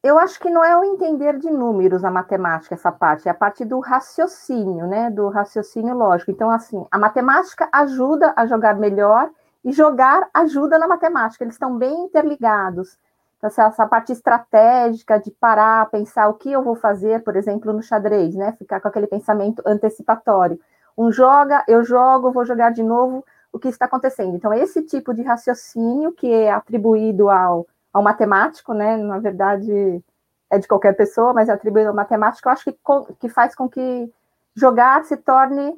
[0.00, 3.34] Eu acho que não é o entender de números a matemática, essa parte, é a
[3.34, 5.10] parte do raciocínio, né?
[5.10, 6.30] Do raciocínio lógico.
[6.30, 9.28] Então, assim, a matemática ajuda a jogar melhor
[9.64, 12.96] e jogar ajuda na matemática, eles estão bem interligados.
[13.38, 17.82] Então, essa parte estratégica de parar, pensar o que eu vou fazer, por exemplo, no
[17.82, 18.52] xadrez, né?
[18.52, 20.60] Ficar com aquele pensamento antecipatório.
[20.96, 24.36] Um joga, eu jogo, vou jogar de novo, o que está acontecendo.
[24.36, 28.96] Então, esse tipo de raciocínio que é atribuído ao ao matemático, né?
[28.96, 30.02] Na verdade,
[30.50, 32.78] é de qualquer pessoa, mas é atribuído ao matemático, eu acho que,
[33.20, 34.10] que faz com que
[34.54, 35.74] jogar se torne,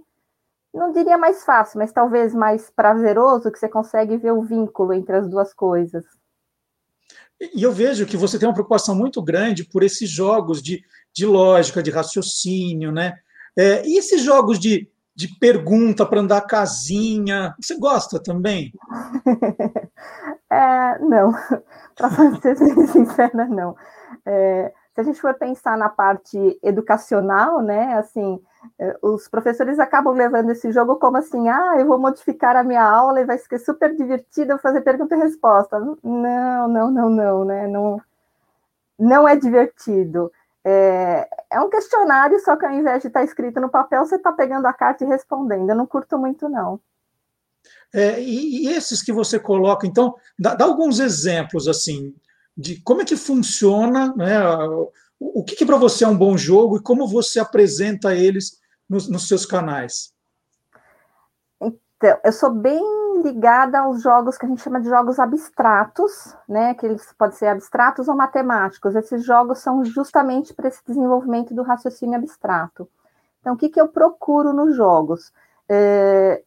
[0.72, 5.16] não diria mais fácil, mas talvez mais prazeroso, que você consegue ver o vínculo entre
[5.16, 6.04] as duas coisas.
[7.40, 11.24] E eu vejo que você tem uma preocupação muito grande por esses jogos de, de
[11.24, 13.18] lógica, de raciocínio, né?
[13.56, 18.72] É, e esses jogos de, de pergunta para andar casinha, você gosta também?
[20.50, 21.32] é, não,
[21.96, 22.56] para ser
[22.88, 23.76] sincera, não.
[24.24, 28.40] É, se a gente for pensar na parte educacional, né, assim,
[28.78, 32.82] é, os professores acabam levando esse jogo como assim, ah, eu vou modificar a minha
[32.82, 35.78] aula e vai ser super divertido fazer pergunta e resposta.
[36.02, 38.00] Não, não, não, não, né, não,
[38.98, 40.30] não é divertido.
[40.64, 44.32] É, é um questionário, só que ao invés de estar escrito no papel, você está
[44.32, 45.70] pegando a carta e respondendo.
[45.70, 46.80] Eu não curto muito, não.
[47.92, 52.14] É, e, e, esses que você coloca, então, dá, dá, alguns exemplos assim
[52.56, 56.36] de como é que funciona, né, o, o que, que para você é um bom
[56.36, 60.12] jogo e como você apresenta eles nos, nos seus canais.
[61.60, 62.80] Então, eu sou bem
[63.22, 66.74] ligada aos jogos que a gente chama de jogos abstratos, né?
[66.74, 68.94] Que eles podem ser abstratos ou matemáticos.
[68.94, 72.88] Esses jogos são justamente para esse desenvolvimento do raciocínio abstrato.
[73.40, 75.32] Então, o que, que eu procuro nos jogos?
[75.68, 76.42] É,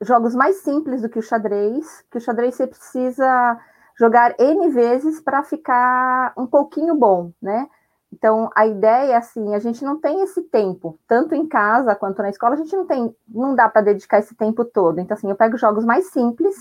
[0.00, 3.58] jogos mais simples do que o xadrez, que o xadrez você precisa
[3.98, 7.68] jogar N vezes para ficar um pouquinho bom, né?
[8.12, 12.22] Então, a ideia é assim, a gente não tem esse tempo, tanto em casa quanto
[12.22, 14.98] na escola, a gente não tem, não dá para dedicar esse tempo todo.
[14.98, 16.56] Então, assim, eu pego jogos mais simples,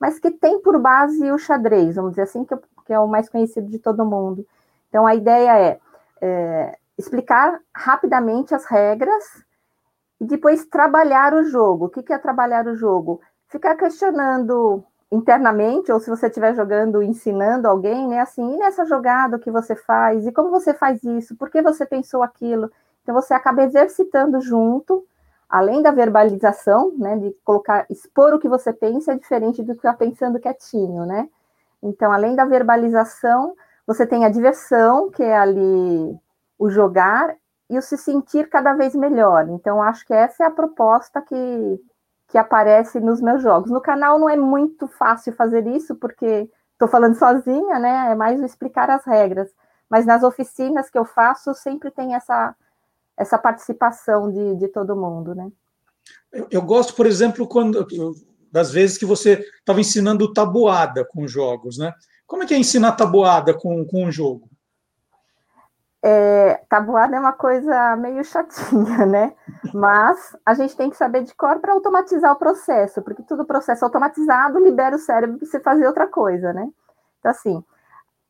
[0.00, 3.28] mas que tem por base o xadrez, vamos dizer assim, que, que é o mais
[3.28, 4.46] conhecido de todo mundo.
[4.88, 5.80] Então, a ideia é,
[6.20, 9.44] é explicar rapidamente as regras
[10.20, 11.86] e depois trabalhar o jogo.
[11.86, 13.20] O que é trabalhar o jogo?
[13.48, 18.20] Ficar questionando internamente, ou se você estiver jogando, ensinando alguém, né?
[18.20, 20.26] Assim, e nessa jogada o que você faz?
[20.26, 21.36] E como você faz isso?
[21.36, 22.70] Por que você pensou aquilo?
[23.02, 25.06] Então você acaba exercitando junto,
[25.48, 27.16] além da verbalização, né?
[27.16, 31.28] De colocar, expor o que você pensa é diferente do que está pensando quietinho, né?
[31.82, 33.54] Então, além da verbalização,
[33.86, 36.18] você tem a diversão, que é ali
[36.58, 37.36] o jogar,
[37.68, 39.48] e o se sentir cada vez melhor.
[39.48, 41.80] Então, acho que essa é a proposta que,
[42.28, 43.70] que aparece nos meus jogos.
[43.70, 48.12] No canal não é muito fácil fazer isso, porque estou falando sozinha, né?
[48.12, 49.48] É mais explicar as regras.
[49.88, 52.54] Mas nas oficinas que eu faço, sempre tem essa,
[53.16, 55.50] essa participação de, de todo mundo, né?
[56.32, 57.86] Eu, eu gosto, por exemplo, quando
[58.50, 61.92] das vezes que você estava ensinando tabuada com jogos, né?
[62.26, 64.48] Como é que é ensinar tabuada com, com um jogo?
[66.08, 69.34] É, tabuada é uma coisa meio chatinha, né?
[69.74, 73.84] Mas a gente tem que saber de cor para automatizar o processo, porque todo processo
[73.84, 76.70] automatizado libera o cérebro para você fazer outra coisa, né?
[77.18, 77.64] Então, assim,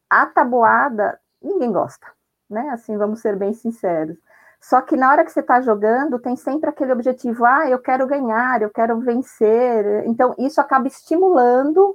[0.09, 2.07] a tabuada, ninguém gosta,
[2.49, 2.71] né?
[2.71, 4.17] Assim, vamos ser bem sinceros.
[4.59, 8.07] Só que na hora que você está jogando, tem sempre aquele objetivo, ah, eu quero
[8.07, 10.07] ganhar, eu quero vencer.
[10.07, 11.91] Então, isso acaba estimulando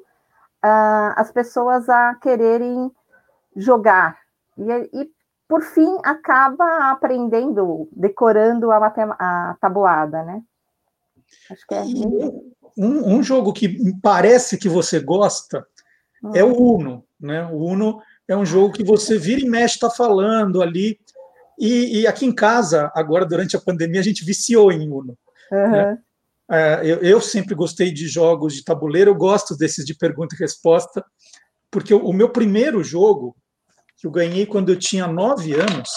[0.63, 2.91] uh, as pessoas a quererem
[3.55, 4.19] jogar.
[4.55, 5.20] E, e,
[5.51, 10.41] por fim, acaba aprendendo, decorando a, a tabuada, né?
[11.51, 11.81] Acho que é.
[12.77, 15.67] Um, um jogo que parece que você gosta
[16.23, 16.31] hum.
[16.33, 17.45] é o Uno, né?
[17.47, 20.97] O Uno é um jogo que você vira e mexe, está falando ali.
[21.59, 25.17] E, e, aqui em casa, agora durante a pandemia, a gente viciou em Uno.
[25.51, 25.69] Uhum.
[25.69, 25.97] Né?
[26.49, 30.39] É, eu, eu, sempre gostei de jogos de tabuleiro, eu gosto desses de pergunta e
[30.39, 31.03] resposta,
[31.69, 33.35] porque o, o meu primeiro jogo,
[34.01, 35.89] que eu ganhei quando eu tinha nove anos,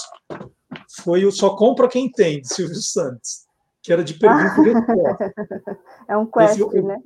[1.03, 3.47] foi o Só Compra Quem Tem, de Silvio Santos,
[3.83, 5.35] que era de pergunta e resposta.
[6.07, 6.99] É um quest, eu, né?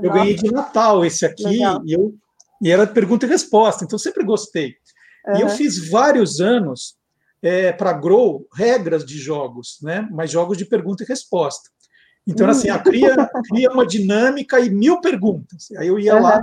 [0.00, 2.14] Eu ganhei de Natal esse aqui, e, eu,
[2.62, 4.76] e era pergunta e resposta, então sempre gostei.
[5.26, 5.38] Uhum.
[5.38, 6.96] E eu fiz vários anos
[7.42, 10.08] é, para Grow regras de jogos, né?
[10.12, 11.68] mas jogos de pergunta e resposta.
[12.24, 15.68] Então, assim, a cria, cria uma dinâmica e mil perguntas.
[15.76, 16.22] Aí eu ia uhum.
[16.22, 16.40] lá,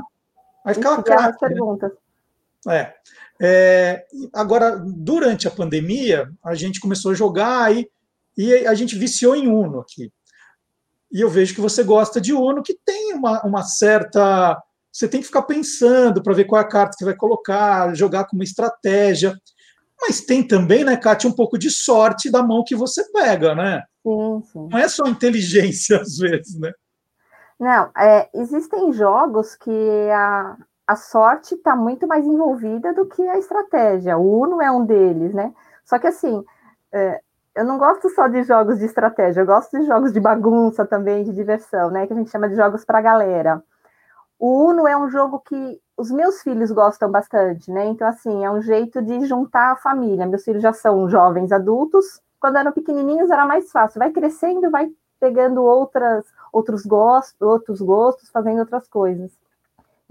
[0.65, 1.43] aí ficava craque.
[1.43, 1.49] Né?
[1.49, 1.91] perguntas.
[2.67, 2.93] É.
[3.41, 4.05] é.
[4.33, 7.89] Agora, durante a pandemia, a gente começou a jogar e,
[8.37, 10.11] e a gente viciou em Uno aqui.
[11.11, 14.61] E eu vejo que você gosta de Uno, que tem uma, uma certa.
[14.91, 18.25] Você tem que ficar pensando para ver qual é a carta que vai colocar, jogar
[18.25, 19.35] com uma estratégia.
[19.99, 23.83] Mas tem também, né, Kátia, um pouco de sorte da mão que você pega, né?
[24.03, 24.67] Sim, sim.
[24.71, 26.71] Não é só inteligência, às vezes, né?
[27.59, 30.57] Não, é, existem jogos que a,
[30.91, 34.17] a sorte está muito mais envolvida do que a estratégia.
[34.17, 35.53] O Uno é um deles, né?
[35.85, 36.43] Só que assim,
[36.91, 37.21] é,
[37.55, 41.23] eu não gosto só de jogos de estratégia, eu gosto de jogos de bagunça também,
[41.23, 42.05] de diversão, né?
[42.05, 43.63] Que a gente chama de jogos para galera.
[44.37, 47.85] O Uno é um jogo que os meus filhos gostam bastante, né?
[47.85, 50.25] Então, assim, é um jeito de juntar a família.
[50.25, 53.99] Meus filhos já são jovens adultos, quando eram pequenininhos era mais fácil.
[53.99, 59.31] Vai crescendo, vai pegando outras, outros gostos, outros gostos, fazendo outras coisas.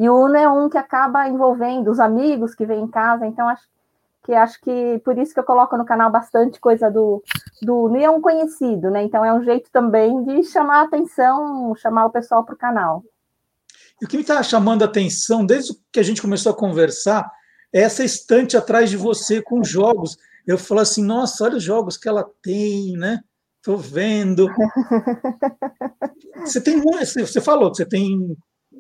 [0.01, 3.47] E o Uno é um que acaba envolvendo os amigos que vêm em casa, então
[3.47, 3.63] acho
[4.25, 7.23] que acho que por isso que eu coloco no canal bastante coisa do,
[7.63, 7.99] do Uno.
[7.99, 9.03] E é um conhecido, né?
[9.05, 13.05] Então é um jeito também de chamar a atenção, chamar o pessoal para o canal.
[14.01, 17.31] E o que me está chamando a atenção, desde que a gente começou a conversar,
[17.73, 21.97] é essa estante atrás de você com jogos eu falo assim, nossa, olha os jogos
[21.97, 23.21] que ela tem, né?
[23.57, 24.49] Estou vendo.
[26.45, 28.35] Você tem você falou que você tem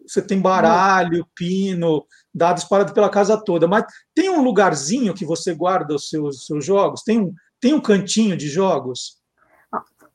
[0.06, 3.84] você tem baralho, pino, dados espalhados pela casa toda, mas
[4.14, 7.02] tem um lugarzinho que você guarda os seus, seus jogos?
[7.02, 9.20] Tem um, tem um cantinho de jogos?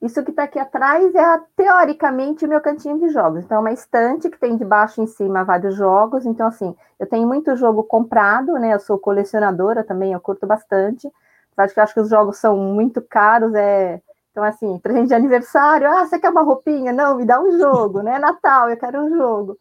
[0.00, 3.44] Isso que está aqui atrás é, teoricamente, o meu cantinho de jogos.
[3.44, 6.26] Então, é uma estante que tem de baixo em cima vários jogos.
[6.26, 8.74] Então, assim, eu tenho muito jogo comprado, né?
[8.74, 11.10] Eu sou colecionadora também, eu curto bastante.
[11.56, 14.00] Acho que acho que os jogos são muito caros, é.
[14.30, 16.92] Então, assim, presente de aniversário, ah, você quer uma roupinha?
[16.92, 18.18] Não, me dá um jogo, né?
[18.18, 19.58] Natal, eu quero um jogo.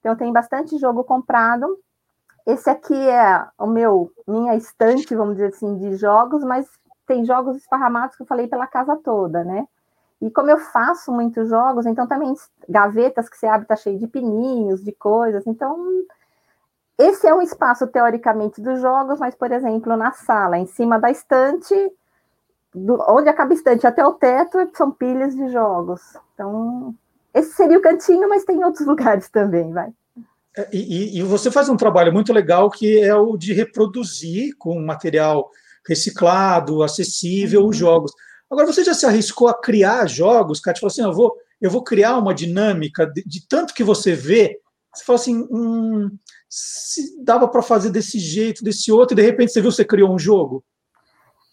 [0.00, 1.78] Então, tem bastante jogo comprado.
[2.46, 6.66] Esse aqui é o meu, minha estante, vamos dizer assim, de jogos, mas
[7.06, 9.66] tem jogos esparramados que eu falei pela casa toda, né?
[10.20, 12.34] E como eu faço muitos jogos, então também
[12.68, 15.46] gavetas que você abre tá cheio de pininhos, de coisas.
[15.46, 15.76] Então,
[16.98, 21.10] esse é um espaço, teoricamente, dos jogos, mas, por exemplo, na sala, em cima da
[21.10, 21.74] estante,
[22.74, 26.16] do, onde acaba a estante até o teto, são pilhas de jogos.
[26.34, 26.94] Então,
[27.34, 29.90] esse seria o cantinho, mas tem outros lugares também, vai.
[30.56, 34.80] É, e, e, você faz um trabalho muito legal que é o de reproduzir com
[34.80, 35.48] material
[35.86, 37.68] reciclado, acessível, uhum.
[37.68, 38.12] os jogos.
[38.50, 40.80] Agora, você já se arriscou a criar jogos, Kátia?
[40.80, 44.58] Falou assim, eu vou, eu vou criar uma dinâmica de, de tanto que você vê,
[44.94, 46.10] você fala assim, hum,
[46.48, 50.12] se dava para fazer desse jeito, desse outro, e de repente você viu, você criou
[50.12, 50.64] um jogo?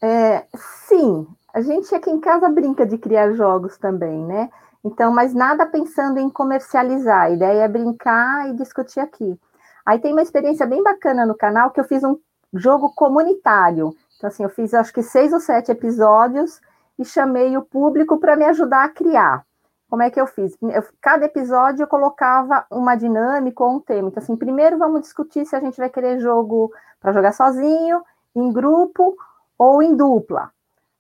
[0.02, 0.46] É,
[0.88, 4.50] sim, a gente aqui em casa brinca de criar jogos também, né?
[4.86, 9.36] Então, mas nada pensando em comercializar, a ideia é brincar e discutir aqui.
[9.84, 12.16] Aí tem uma experiência bem bacana no canal que eu fiz um
[12.54, 13.96] jogo comunitário.
[14.16, 16.62] Então, assim, eu fiz acho que seis ou sete episódios
[17.00, 19.44] e chamei o público para me ajudar a criar.
[19.90, 20.56] Como é que eu fiz?
[20.62, 24.10] Eu, cada episódio eu colocava uma dinâmica ou um tema.
[24.10, 28.04] Então, assim, primeiro vamos discutir se a gente vai querer jogo para jogar sozinho,
[28.36, 29.16] em grupo
[29.58, 30.52] ou em dupla.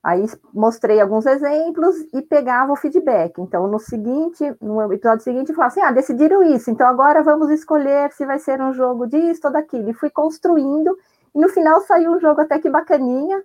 [0.06, 3.42] Aí mostrei alguns exemplos e pegava o feedback.
[3.42, 7.50] Então, no seguinte, no episódio seguinte, eu falava assim: ah, decidiram isso, então agora vamos
[7.50, 9.90] escolher se vai ser um jogo disso ou daquilo.
[9.90, 10.96] E fui construindo,
[11.34, 13.44] e no final saiu um jogo até que bacaninha.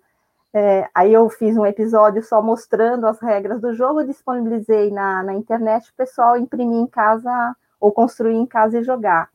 [0.52, 5.32] É, aí eu fiz um episódio só mostrando as regras do jogo, disponibilizei na, na
[5.32, 9.30] internet o pessoal imprimir em casa ou construir em casa e jogar.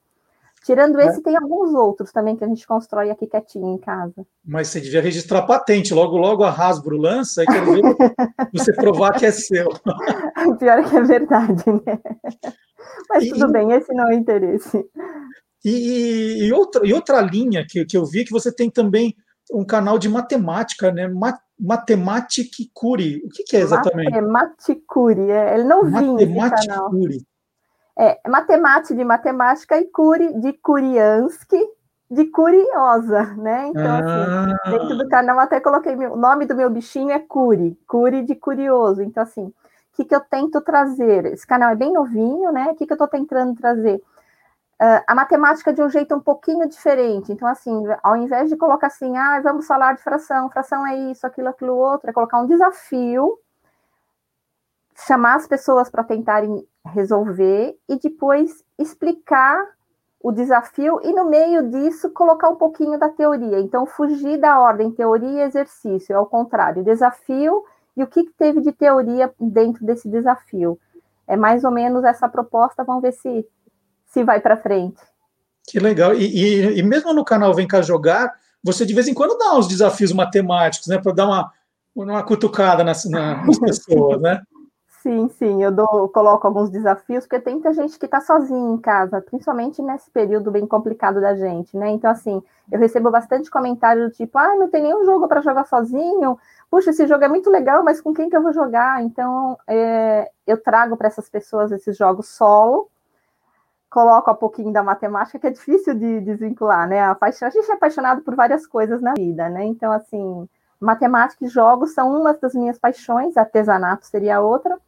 [0.65, 1.21] Tirando esse, é.
[1.21, 4.25] tem alguns outros também que a gente constrói aqui quietinho em casa.
[4.43, 5.93] Mas você devia registrar patente.
[5.93, 7.83] Logo, logo a Hasbro lança e quero ver
[8.51, 9.67] você provar que é seu.
[10.57, 11.99] Pior que é verdade, né?
[13.07, 14.83] Mas e, tudo bem, esse não é o interesse.
[15.63, 19.15] E, e, outra, e outra linha que, que eu vi que você tem também
[19.53, 21.07] um canal de matemática, né?
[21.59, 23.21] Matematicuri.
[23.23, 24.09] O que, que é exatamente?
[24.09, 25.29] Matematicuri.
[25.29, 26.89] É, ele não vinha esse canal.
[27.97, 31.59] É, matemática de matemática e curi de Curiansky,
[32.09, 33.67] de curiosa, né?
[33.67, 34.57] Então, assim, ah.
[34.63, 38.35] assim, dentro do canal até coloquei o nome do meu bichinho é Curi, Curi de
[38.35, 39.01] curioso.
[39.01, 39.53] Então, assim, o
[39.93, 41.25] que, que eu tento trazer?
[41.25, 42.67] Esse canal é bem novinho, né?
[42.71, 43.95] O que, que eu estou tentando trazer?
[44.81, 47.31] Uh, a matemática de um jeito um pouquinho diferente.
[47.31, 51.25] Então, assim, ao invés de colocar assim, ah, vamos falar de fração, fração é isso,
[51.25, 53.39] aquilo, aquilo outro, é colocar um desafio,
[55.07, 59.57] chamar as pessoas para tentarem resolver e depois explicar
[60.21, 63.59] o desafio e no meio disso colocar um pouquinho da teoria.
[63.59, 67.63] Então, fugir da ordem teoria e exercício, é o contrário, desafio
[67.95, 70.79] e o que teve de teoria dentro desse desafio.
[71.27, 73.45] É mais ou menos essa proposta, vamos ver se,
[74.07, 75.01] se vai para frente.
[75.67, 76.13] Que legal.
[76.13, 78.33] E, e, e, mesmo no canal Vem Cá Jogar,
[78.63, 80.99] você de vez em quando dá uns desafios matemáticos, né?
[80.99, 81.51] Para dar uma,
[81.95, 84.41] uma cutucada nas, nas pessoas, né?
[85.05, 88.77] Sim, sim, eu dou, coloco alguns desafios, porque tem muita gente que está sozinha em
[88.79, 91.91] casa, principalmente nesse período bem complicado da gente, né?
[91.91, 92.41] Então, assim,
[92.71, 96.39] eu recebo bastante comentário do tipo, ah, não tem nenhum jogo para jogar sozinho,
[96.71, 99.03] puxa, esse jogo é muito legal, mas com quem que eu vou jogar?
[99.03, 102.89] Então, é, eu trago para essas pessoas esses jogos solo,
[103.91, 107.01] coloco um pouquinho da matemática, que é difícil de desvincular, né?
[107.03, 109.65] A, paixão, a gente é apaixonado por várias coisas na vida, né?
[109.65, 110.49] Então, assim,
[110.79, 114.79] matemática e jogos são uma das minhas paixões, artesanato seria outra,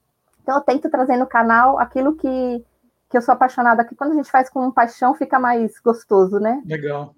[0.48, 2.66] então, eu tento trazer no canal aquilo que,
[3.10, 6.64] que eu sou apaixonada, que quando a gente faz com paixão fica mais gostoso, né?
[6.66, 7.14] Legal.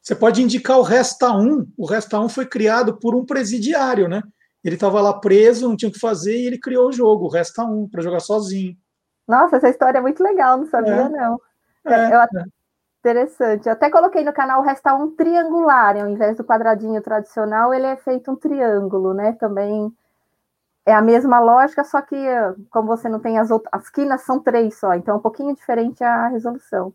[0.00, 1.72] Você pode indicar o Resta 1.
[1.76, 4.22] O Resta 1 foi criado por um presidiário, né?
[4.64, 7.28] Ele estava lá preso, não tinha o que fazer, e ele criou o jogo, o
[7.28, 8.74] Resta 1, para jogar sozinho.
[9.28, 11.08] Nossa, essa história é muito legal, não sabia, é.
[11.10, 11.38] não.
[11.84, 12.28] É, eu, é.
[13.00, 13.66] Interessante.
[13.66, 17.86] Eu até coloquei no canal o Resta 1 triangular, ao invés do quadradinho tradicional, ele
[17.86, 19.32] é feito um triângulo, né?
[19.32, 19.92] Também
[20.90, 22.16] é a mesma lógica, só que
[22.70, 25.54] como você não tem as outras, as quinas são três só, então é um pouquinho
[25.54, 26.92] diferente a resolução.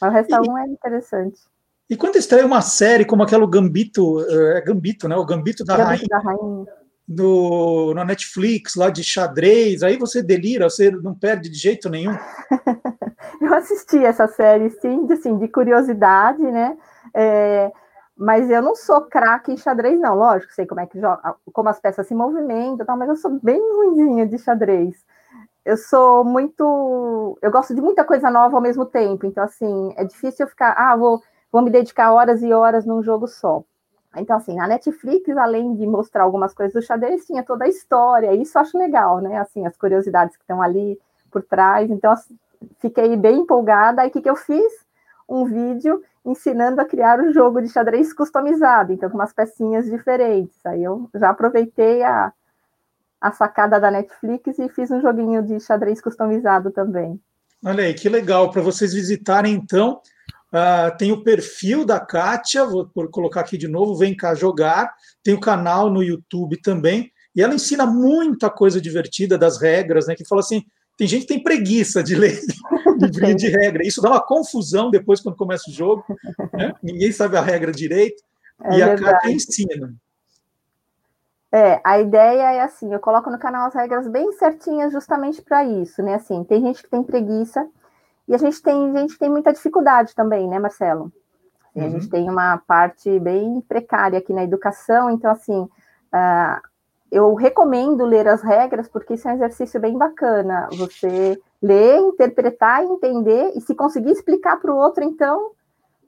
[0.00, 1.40] Mas o resto e, um é interessante.
[1.88, 5.16] E quando estreia uma série como aquela Gambito, eh, é Gambito, né?
[5.16, 6.08] O Gambito da Gambito Rainha.
[6.08, 6.66] Da Rainha.
[7.08, 12.16] No, no Netflix, lá de xadrez, aí você delira, você não perde de jeito nenhum.
[13.42, 16.76] eu assisti essa série, sim, de, assim, de curiosidade, né?
[17.12, 17.72] É,
[18.20, 20.14] mas eu não sou craque em xadrez, não.
[20.14, 23.40] Lógico, sei como é que joga, como as peças se movimentam, tal, mas eu sou
[23.42, 25.02] bem ruimzinha de xadrez.
[25.64, 27.38] Eu sou muito.
[27.40, 29.24] Eu gosto de muita coisa nova ao mesmo tempo.
[29.24, 33.02] Então, assim, é difícil eu ficar, ah, vou, vou me dedicar horas e horas num
[33.02, 33.64] jogo só.
[34.14, 38.34] Então, assim, a Netflix, além de mostrar algumas coisas do xadrez, tinha toda a história.
[38.34, 39.38] Isso eu acho legal, né?
[39.38, 41.00] Assim, as curiosidades que estão ali
[41.30, 41.90] por trás.
[41.90, 42.38] Então, assim,
[42.80, 44.02] fiquei bem empolgada.
[44.02, 44.89] Aí, o que, que eu fiz?
[45.30, 50.58] Um vídeo ensinando a criar um jogo de xadrez customizado, então com umas pecinhas diferentes.
[50.66, 52.32] Aí eu já aproveitei a,
[53.20, 57.20] a sacada da Netflix e fiz um joguinho de xadrez customizado também.
[57.64, 58.50] Olha aí, que legal.
[58.50, 60.00] Para vocês visitarem, então,
[60.52, 64.92] uh, tem o perfil da Kátia, vou colocar aqui de novo, vem cá jogar.
[65.22, 67.12] Tem o canal no YouTube também.
[67.36, 70.14] E ela ensina muita coisa divertida das regras, né?
[70.16, 70.64] Que fala assim:
[71.00, 72.38] tem gente que tem preguiça de ler
[72.98, 73.82] livrinho de regra.
[73.82, 76.04] Isso dá uma confusão depois quando começa o jogo.
[76.52, 76.74] Né?
[76.82, 78.22] Ninguém sabe a regra direito.
[78.62, 79.04] É e verdade.
[79.04, 79.94] a Cátia ensina.
[81.50, 85.64] É, a ideia é assim, eu coloco no canal as regras bem certinhas justamente para
[85.64, 86.16] isso, né?
[86.16, 87.66] Assim, tem gente que tem preguiça
[88.28, 91.10] e a gente tem gente que tem muita dificuldade também, né, Marcelo?
[91.74, 91.86] Uhum.
[91.86, 96.69] A gente tem uma parte bem precária aqui na educação, então assim, uh,
[97.10, 100.68] eu recomendo ler as regras, porque isso é um exercício bem bacana.
[100.72, 105.50] Você ler, interpretar, entender, e se conseguir explicar para o outro, então,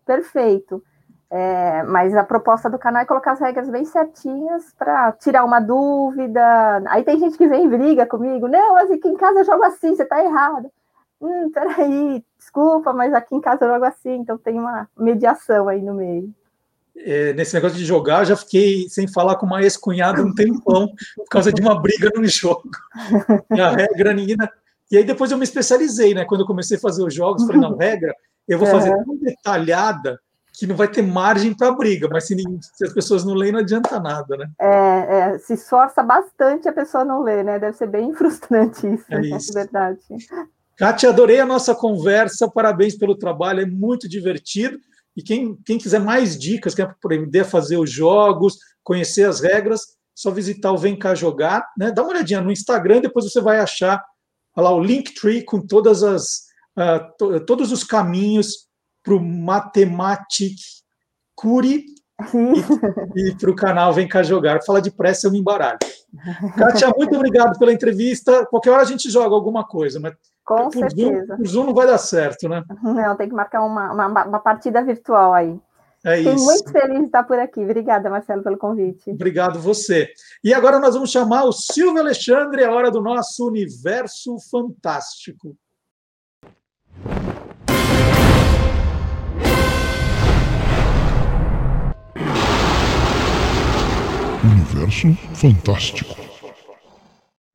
[0.07, 0.83] perfeito.
[1.29, 5.61] É, mas a proposta do canal é colocar as regras bem certinhas para tirar uma
[5.61, 6.83] dúvida.
[6.89, 9.65] Aí tem gente que vem e briga comigo, não, mas aqui em casa eu jogo
[9.65, 10.71] assim, você está errado.
[11.21, 15.81] Hum, peraí, desculpa, mas aqui em casa eu jogo assim, então tem uma mediação aí
[15.81, 16.33] no meio
[16.97, 21.29] é, nesse negócio de jogar, já fiquei sem falar com uma ex-cunhada um tempão por
[21.31, 22.71] causa de uma briga no jogo.
[23.55, 24.37] E a regra, ninguém.
[24.91, 26.25] E aí depois eu me especializei, né?
[26.25, 28.15] Quando eu comecei a fazer os jogos, falei, não, regra,
[28.47, 30.21] eu vou fazer tão detalhada
[30.53, 33.61] que não vai ter margem para briga, mas se, se, as pessoas não leem, não
[33.61, 34.51] adianta nada, né?
[34.61, 37.59] É, é, se esforça bastante a pessoa não ler, né?
[37.59, 39.29] Deve ser bem frustrante isso, é, né?
[39.29, 39.51] isso.
[39.51, 40.01] é verdade.
[40.77, 44.79] Kátia, adorei a nossa conversa, parabéns pelo trabalho, é muito divertido.
[45.17, 49.81] E quem, quem quiser mais dicas, quer aprender a fazer os jogos, conhecer as regras,
[50.15, 51.91] só visitar o Vem Cá Jogar, né?
[51.91, 54.03] Dá uma olhadinha no Instagram, depois você vai achar
[54.57, 56.43] lá o Linktree com todas as,
[56.79, 58.69] uh, to, todos os caminhos
[59.03, 60.59] para o Matematic
[61.35, 61.87] Curi
[63.17, 64.63] e, e para o canal Vem Cá Jogar.
[64.65, 65.79] Fala depressa, eu me embaralho.
[66.57, 68.47] Kátia, muito obrigado pela entrevista.
[68.47, 70.15] Qualquer hora a gente joga alguma coisa, mas
[70.45, 71.27] com por certeza.
[71.27, 72.63] Zoom, por Zoom não vai dar certo, né?
[72.83, 75.59] Não, tem que marcar uma, uma, uma partida virtual aí.
[76.05, 76.45] É Fiquei isso.
[76.45, 77.61] muito feliz de estar por aqui.
[77.61, 79.11] Obrigada, Marcelo, pelo convite.
[79.11, 80.11] Obrigado você.
[80.43, 85.57] E agora nós vamos chamar o Silvio Alexandre, a hora do nosso universo fantástico.
[94.45, 96.22] Universo fantástico.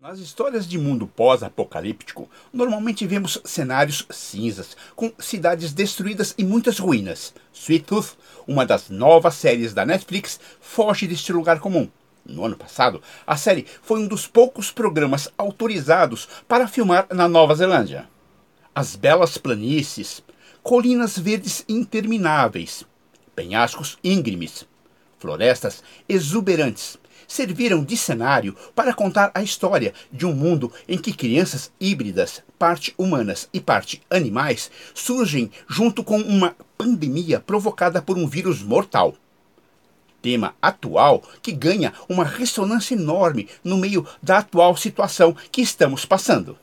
[0.07, 7.34] Nas histórias de mundo pós-apocalíptico, normalmente vemos cenários cinzas, com cidades destruídas e muitas ruínas.
[7.51, 8.17] Sweet Tooth,
[8.47, 11.89] uma das novas séries da Netflix, foge deste lugar comum.
[12.25, 17.53] No ano passado, a série foi um dos poucos programas autorizados para filmar na Nova
[17.53, 18.07] Zelândia.
[18.73, 20.23] As belas planícies,
[20.63, 22.85] colinas verdes intermináveis,
[23.35, 24.65] penhascos íngremes,
[25.19, 26.97] florestas exuberantes
[27.28, 32.94] serviram de cenário para contar a história de um mundo em que crianças híbridas, parte
[32.98, 39.16] humanas e parte animais, surgem junto com uma pandemia provocada por um vírus mortal.
[40.22, 46.58] Tema atual que ganha uma ressonância enorme no meio da atual situação que estamos passando.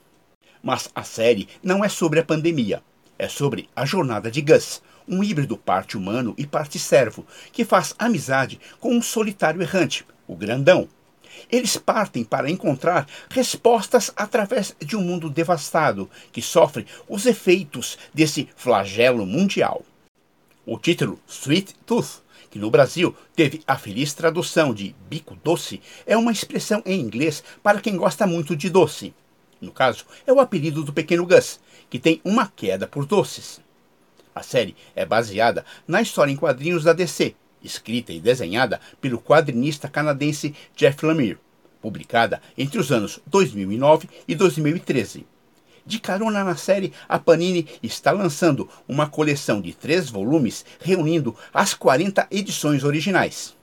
[0.63, 2.83] Mas a série não é sobre a pandemia,
[3.19, 7.95] é sobre a jornada de Gus, um híbrido parte humano e parte servo, que faz
[7.99, 10.89] amizade com um solitário errante, o grandão.
[11.51, 18.49] Eles partem para encontrar respostas através de um mundo devastado que sofre os efeitos desse
[18.57, 19.85] flagelo mundial.
[20.67, 26.17] O título Sweet Tooth, que no Brasil teve a feliz tradução de bico doce, é
[26.17, 29.13] uma expressão em inglês para quem gosta muito de doce.
[29.61, 31.59] No caso, é o apelido do pequeno Gus,
[31.91, 33.61] que tem uma queda por doces.
[34.35, 37.35] A série é baseada na história em quadrinhos da DC,
[37.65, 41.39] escrita e desenhada pelo quadrinista canadense Jeff Lemire,
[41.81, 45.27] publicada entre os anos 2009 e 2013.
[45.87, 51.75] De carona na série, a Panini está lançando uma coleção de três volumes reunindo as
[51.75, 53.55] 40 edições originais.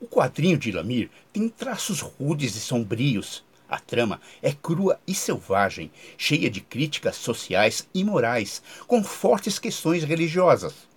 [0.00, 3.44] O quadrinho de Lamir tem traços rudes e sombrios.
[3.68, 10.02] A trama é crua e selvagem, cheia de críticas sociais e morais, com fortes questões
[10.02, 10.87] religiosas.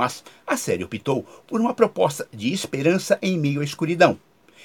[0.00, 4.18] Mas a série optou por uma proposta de esperança em meio à escuridão.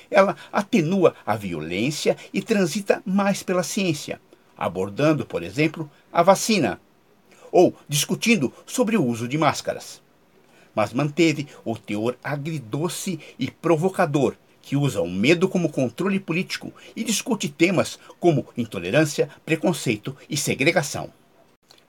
[0.10, 4.22] Ela atenua a violência e transita mais pela ciência,
[4.58, 6.80] abordando, por exemplo, a vacina,
[7.52, 10.02] ou discutindo sobre o uso de máscaras.
[10.74, 17.04] Mas manteve o teor agridoce e provocador que usa o medo como controle político e
[17.04, 21.12] discute temas como intolerância, preconceito e segregação.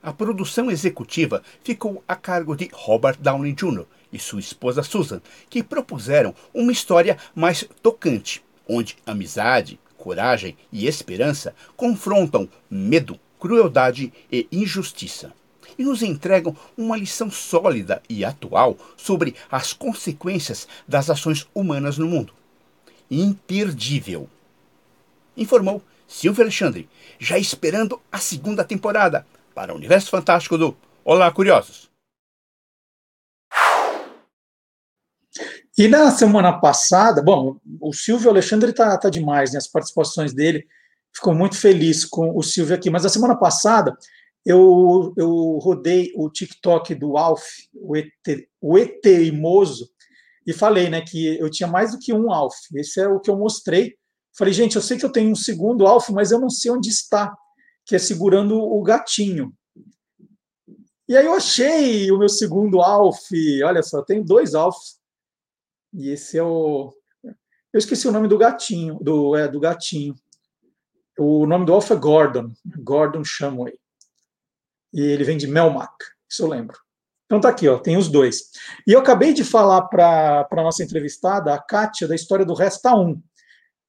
[0.07, 3.87] A produção executiva ficou a cargo de Robert Downey Jr.
[4.13, 5.21] e sua esposa Susan,
[5.51, 14.47] que propuseram uma história mais tocante, onde amizade, coragem e esperança confrontam medo, crueldade e
[14.53, 15.33] injustiça.
[15.77, 22.07] E nos entregam uma lição sólida e atual sobre as consequências das ações humanas no
[22.07, 22.33] mundo.
[23.11, 24.31] Imperdível.
[25.37, 26.89] Informou Silvio Alexandre,
[27.19, 29.27] já esperando a segunda temporada
[29.57, 31.91] para o universo fantástico do Olá, Curiosos!
[35.79, 39.59] E na semana passada, bom, o Silvio Alexandre está tá demais, né?
[39.59, 40.67] As participações dele,
[41.15, 42.91] ficou muito feliz com o Silvio aqui.
[42.91, 43.97] Mas na semana passada,
[44.45, 47.43] eu, eu rodei o TikTok do Alf,
[47.75, 48.11] o, ET,
[48.61, 49.89] o Eteimoso,
[50.47, 52.55] e falei né, que eu tinha mais do que um Alf.
[52.75, 53.95] Esse é o que eu mostrei.
[54.37, 56.91] Falei, gente, eu sei que eu tenho um segundo Alf, mas eu não sei onde
[56.91, 57.35] está
[57.87, 59.55] que é segurando o gatinho.
[61.09, 63.31] E aí eu achei o meu segundo Alf.
[63.65, 64.99] Olha só, tenho dois Alfs.
[65.95, 66.93] E esse é o.
[67.73, 70.17] Eu esqueci o nome do gatinho, do, é, do gatinho.
[71.17, 73.79] O nome do Alf é Gordon, Gordon Shumway.
[74.93, 75.93] E ele vem de Melmac,
[76.29, 76.79] isso eu lembro.
[77.27, 78.51] Então tá aqui, ó, tem os dois.
[78.87, 82.95] E eu acabei de falar para a nossa entrevistada, a Kátia, da história do Resta
[82.95, 83.21] 1.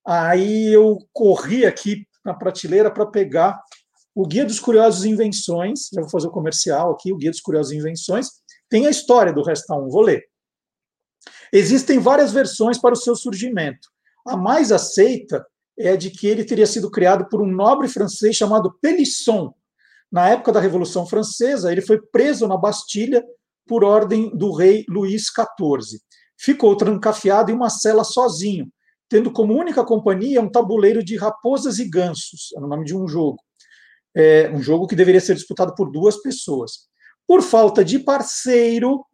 [0.06, 3.62] Aí eu corri aqui na prateleira para pegar
[4.18, 7.72] o Guia dos Curiosos Invenções, já vou fazer o comercial aqui, o Guia dos Curiosos
[7.72, 8.30] Invenções,
[8.68, 10.24] tem a história do Resta 1, vou ler.
[11.54, 13.88] Existem várias versões para o seu surgimento.
[14.26, 15.46] A mais aceita
[15.78, 19.54] é de que ele teria sido criado por um nobre francês chamado Pelisson,
[20.12, 23.24] Na época da Revolução Francesa, ele foi preso na Bastilha
[23.68, 26.00] por ordem do rei Luís XIV.
[26.36, 28.68] Ficou trancafiado em uma cela sozinho,
[29.08, 33.08] tendo como única companhia um tabuleiro de raposas e gansos, era o nome de um
[33.08, 33.38] jogo.
[34.20, 36.88] É um jogo que deveria ser disputado por duas pessoas.
[37.28, 39.06] Por falta de parceiro,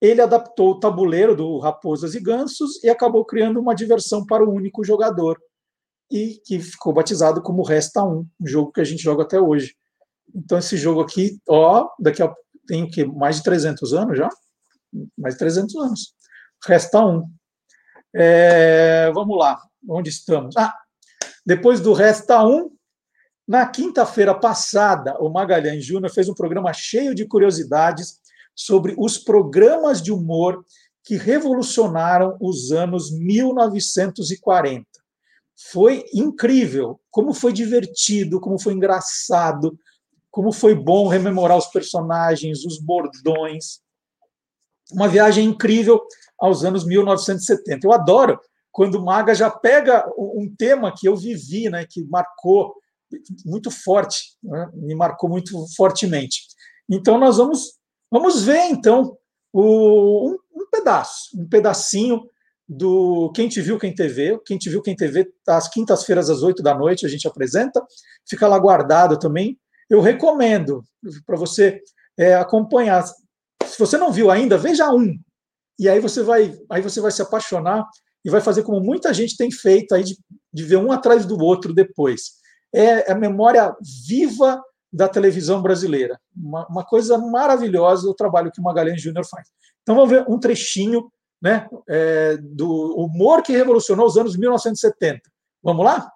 [0.00, 4.50] ele adaptou o tabuleiro do Raposas e Gansos e acabou criando uma diversão para o
[4.50, 5.38] único jogador,
[6.10, 9.74] e que ficou batizado como Resta 1, um jogo que a gente joga até hoje.
[10.34, 12.32] Então, esse jogo aqui, ó, daqui a
[12.66, 13.04] tem o quê?
[13.04, 14.28] Mais de 300 anos já?
[15.16, 16.14] Mais de 300 anos.
[16.64, 17.28] Resta 1.
[18.14, 20.56] É, vamos lá, onde estamos?
[20.56, 20.74] Ah,
[21.44, 22.70] depois do Resta 1,
[23.46, 28.18] na quinta-feira passada, o Magalhães Júnior fez um programa cheio de curiosidades
[28.54, 30.64] sobre os programas de humor
[31.04, 34.84] que revolucionaram os anos 1940.
[35.70, 39.78] Foi incrível, como foi divertido, como foi engraçado,
[40.30, 43.80] como foi bom rememorar os personagens, os bordões.
[44.92, 46.02] Uma viagem incrível
[46.38, 47.86] aos anos 1970.
[47.86, 48.40] Eu adoro
[48.72, 52.74] quando o Maga já pega um tema que eu vivi, né, que marcou
[53.44, 56.42] muito forte, né, me marcou muito fortemente.
[56.88, 57.78] Então nós vamos
[58.10, 59.16] vamos ver então
[59.52, 62.22] o, um, um pedaço, um pedacinho
[62.68, 64.38] do Quem Te Viu, Quem TV.
[64.44, 67.84] Quem Te Viu, Quem TV, às quintas-feiras, às oito da noite, a gente apresenta.
[68.28, 69.58] Fica lá guardado também.
[69.88, 70.82] Eu recomendo
[71.24, 71.80] para você
[72.18, 73.04] é, acompanhar.
[73.04, 75.16] Se você não viu ainda, veja um.
[75.78, 77.84] E aí você vai, aí você vai se apaixonar
[78.24, 80.16] e vai fazer como muita gente tem feito aí de,
[80.52, 82.32] de ver um atrás do outro depois.
[82.76, 83.74] É, é a memória
[84.06, 84.62] viva
[84.92, 86.18] da televisão brasileira.
[86.36, 89.48] Uma, uma, coisa maravilhosa o trabalho que o Magalhães Júnior faz.
[89.82, 95.20] Então vamos ver um trechinho né, é, do humor que revolucionou os anos 1970.
[95.62, 96.10] Vamos lá?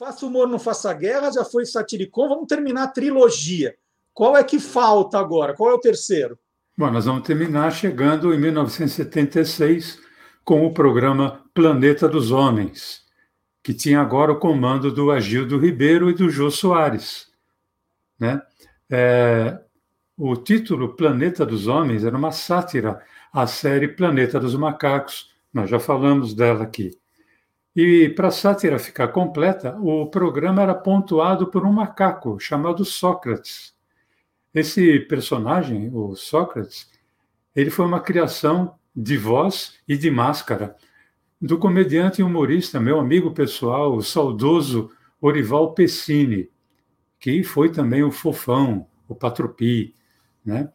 [0.00, 3.76] Faça humor, não faça guerra, já foi satiricon, vamos terminar a trilogia.
[4.14, 5.52] Qual é que falta agora?
[5.52, 6.38] Qual é o terceiro?
[6.74, 10.00] Bom, nós vamos terminar chegando em 1976
[10.42, 13.02] com o programa Planeta dos Homens,
[13.62, 17.26] que tinha agora o comando do Agildo Ribeiro e do Jô Soares.
[18.18, 18.40] Né?
[18.88, 19.60] É,
[20.16, 25.78] o título Planeta dos Homens era uma sátira à série Planeta dos Macacos, nós já
[25.78, 26.99] falamos dela aqui.
[27.74, 33.74] E para a sátira ficar completa, o programa era pontuado por um macaco chamado Sócrates.
[34.52, 36.90] Esse personagem, o Sócrates,
[37.54, 40.76] ele foi uma criação de voz e de máscara
[41.40, 44.90] do comediante e humorista, meu amigo pessoal, o saudoso
[45.20, 46.50] Orival Pessini,
[47.18, 49.94] que foi também o Fofão, o Patropi.
[50.44, 50.68] Né?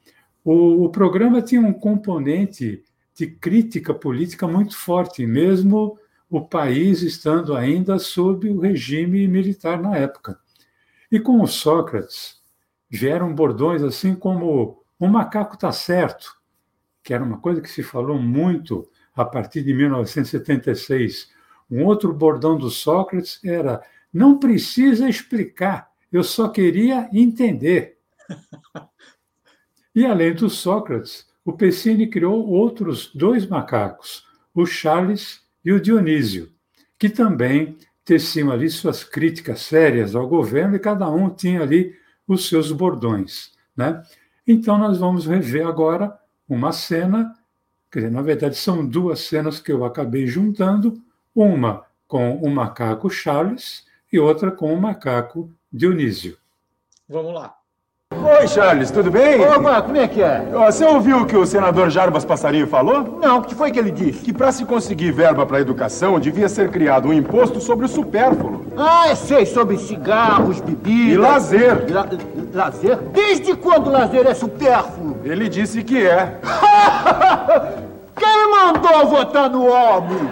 [0.44, 7.56] O, o programa tinha um componente de crítica política muito forte, mesmo o país estando
[7.56, 10.40] ainda sob o regime militar na época.
[11.12, 12.42] E com o Sócrates
[12.90, 16.36] vieram bordões assim como o macaco está certo,
[17.04, 21.30] que era uma coisa que se falou muito a partir de 1976.
[21.70, 23.82] Um outro bordão do Sócrates era:
[24.12, 27.98] não precisa explicar, eu só queria entender.
[29.94, 36.52] E além do Sócrates, o Pessini criou outros dois macacos, o Charles e o Dionísio,
[36.98, 37.76] que também
[38.06, 41.96] teciam ali suas críticas sérias ao governo e cada um tinha ali
[42.28, 43.52] os seus bordões.
[43.76, 44.04] Né?
[44.48, 46.18] Então, nós vamos rever agora
[46.48, 47.34] uma cena,
[47.92, 51.02] quer dizer, na verdade, são duas cenas que eu acabei juntando,
[51.34, 56.38] uma com o macaco Charles e outra com o macaco Dionísio.
[57.10, 57.58] Vamos lá.
[58.38, 59.40] Oi, Charles, tudo bem?
[59.40, 60.46] Opa, como é que é?
[60.52, 63.18] Você ouviu o que o senador Jarbas Passarinho falou?
[63.22, 64.20] Não, o que foi que ele disse?
[64.26, 68.66] Que para se conseguir verba para educação, devia ser criado um imposto sobre o supérfluo.
[68.76, 71.14] Ah, eu sei, sobre cigarros, bebidas...
[71.14, 71.86] E lazer.
[71.90, 72.08] La
[72.54, 72.98] lazer?
[73.14, 75.18] Desde quando lazer é supérfluo?
[75.24, 76.38] Ele disse que é.
[78.18, 80.30] Quem mandou votar no homem?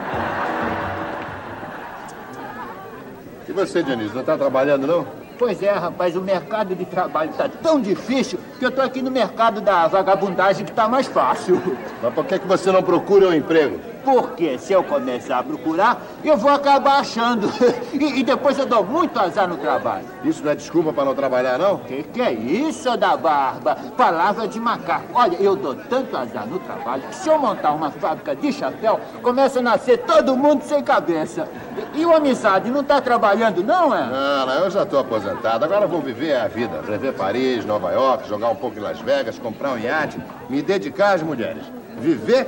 [3.47, 5.22] E você, Dionísio, não está trabalhando, não?
[5.43, 9.11] Pois é, rapaz, o mercado de trabalho está tão difícil que eu estou aqui no
[9.11, 11.61] mercado da vagabundagem que está mais fácil.
[12.01, 13.77] Mas por que, que você não procura um emprego?
[14.05, 17.51] Porque se eu começar a procurar, eu vou acabar achando.
[17.93, 20.05] E, e depois eu dou muito azar no trabalho.
[20.23, 21.77] Isso não é desculpa para não trabalhar, não?
[21.77, 23.77] Que que é isso, da barba?
[23.95, 25.05] Palavra de macaco.
[25.13, 28.99] Olha, eu dou tanto azar no trabalho que se eu montar uma fábrica de chapéu,
[29.21, 31.47] começa a nascer todo mundo sem cabeça.
[31.95, 34.05] E, o amizade não está trabalhando, não é?
[34.09, 35.63] Não, não, eu já estou aposentado.
[35.65, 36.81] Agora vou viver a vida.
[36.81, 40.17] Rever Paris, Nova York, jogar um pouco em Las Vegas, comprar um iate,
[40.49, 41.63] me dedicar às mulheres.
[41.97, 42.47] Viver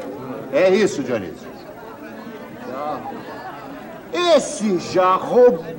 [0.51, 1.47] é isso, Dionísio.
[4.13, 5.75] Esse já roubou!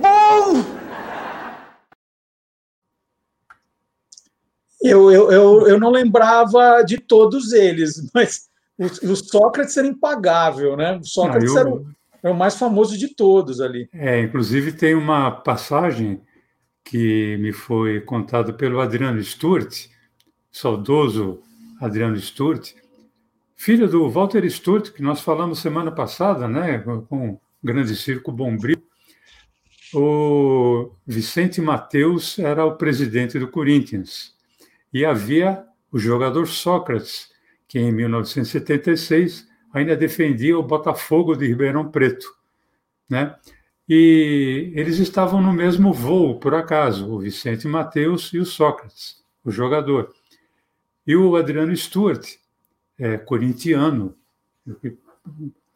[4.82, 8.48] Eu, eu, eu, eu não lembrava de todos eles, mas
[8.78, 10.98] o, o Sócrates era impagável, né?
[11.00, 11.95] O Sócrates Ah, eu- era, o,
[12.26, 13.88] era o mais famoso de todos ali.
[13.92, 16.20] É, inclusive tem uma passagem
[16.84, 19.90] que me foi contada pelo Adriano Sturte,
[20.50, 21.40] saudoso
[21.80, 22.74] Adriano Sturte,
[23.54, 28.82] filho do Walter Sturte, que nós falamos semana passada, né, com o Grande Circo Bombril.
[29.94, 34.34] O Vicente Mateus era o presidente do Corinthians
[34.92, 37.30] e havia o jogador Sócrates,
[37.68, 39.46] que em 1976
[39.76, 42.34] ainda defendia o Botafogo de Ribeirão Preto,
[43.06, 43.36] né?
[43.86, 49.50] E eles estavam no mesmo voo, por acaso, o Vicente Mateus e o Sócrates, o
[49.50, 50.14] jogador.
[51.06, 52.36] E o Adriano Stuart,
[52.98, 54.16] é, corintiano,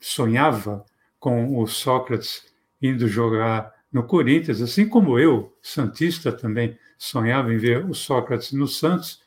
[0.00, 0.82] sonhava
[1.18, 2.46] com o Sócrates
[2.80, 8.66] indo jogar no Corinthians, assim como eu, santista também, sonhava em ver o Sócrates no
[8.66, 9.20] Santos.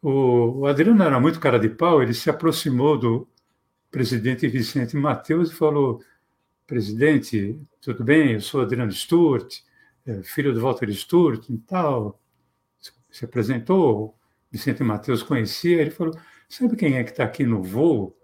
[0.00, 3.28] O Adriano era muito cara de pau, ele se aproximou do
[3.96, 6.02] presidente Vicente Mateus e falou:
[6.66, 8.32] presidente, tudo bem?
[8.32, 9.64] Eu sou Adriano Sturte,
[10.04, 12.20] eh, filho do Walter Sturte e tal.
[13.10, 14.14] Se apresentou,
[14.52, 16.14] Vicente Mateus conhecia, ele falou:
[16.46, 18.14] sabe quem é que está aqui no voo?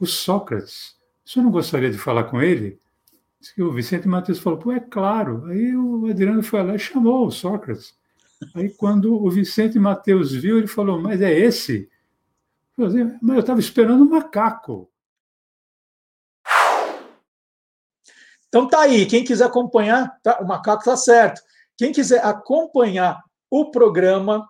[0.00, 0.96] O Sócrates.
[1.26, 2.80] O senhor não gostaria de falar com ele?
[3.58, 5.44] O Vicente Mateus falou: pô, é claro.
[5.44, 7.94] Aí o Adriano foi lá e chamou o Sócrates.
[8.54, 11.86] Aí quando o Vicente Mateus viu, ele falou: mas é esse?
[12.74, 14.90] Mas eu estava esperando um macaco.
[18.48, 21.40] Então tá aí, quem quiser acompanhar, tá, o macaco tá certo.
[21.76, 23.20] Quem quiser acompanhar
[23.50, 24.46] o programa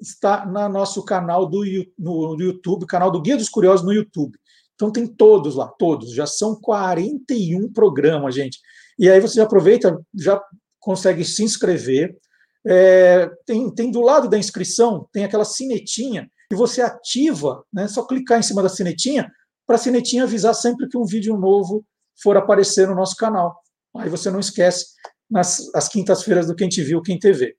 [0.00, 1.64] está no nosso canal do
[1.98, 4.38] no YouTube, canal do Guia dos Curiosos no YouTube.
[4.74, 6.12] Então tem todos lá, todos.
[6.12, 8.60] Já são 41 programas, gente.
[8.98, 10.40] E aí você já aproveita, já
[10.78, 12.16] consegue se inscrever.
[12.64, 17.88] É, tem, tem do lado da inscrição, tem aquela sinetinha que você ativa, né?
[17.88, 19.30] Só clicar em cima da sinetinha
[19.66, 21.84] para a sinetinha avisar sempre que um vídeo novo
[22.22, 23.60] for aparecer no nosso canal.
[23.96, 24.86] Aí você não esquece
[25.30, 27.56] nas as quintas-feiras do Quem Te Viu, Quem TV.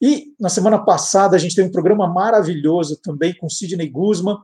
[0.00, 4.38] E na semana passada a gente teve um programa maravilhoso também com Sidney Guzman,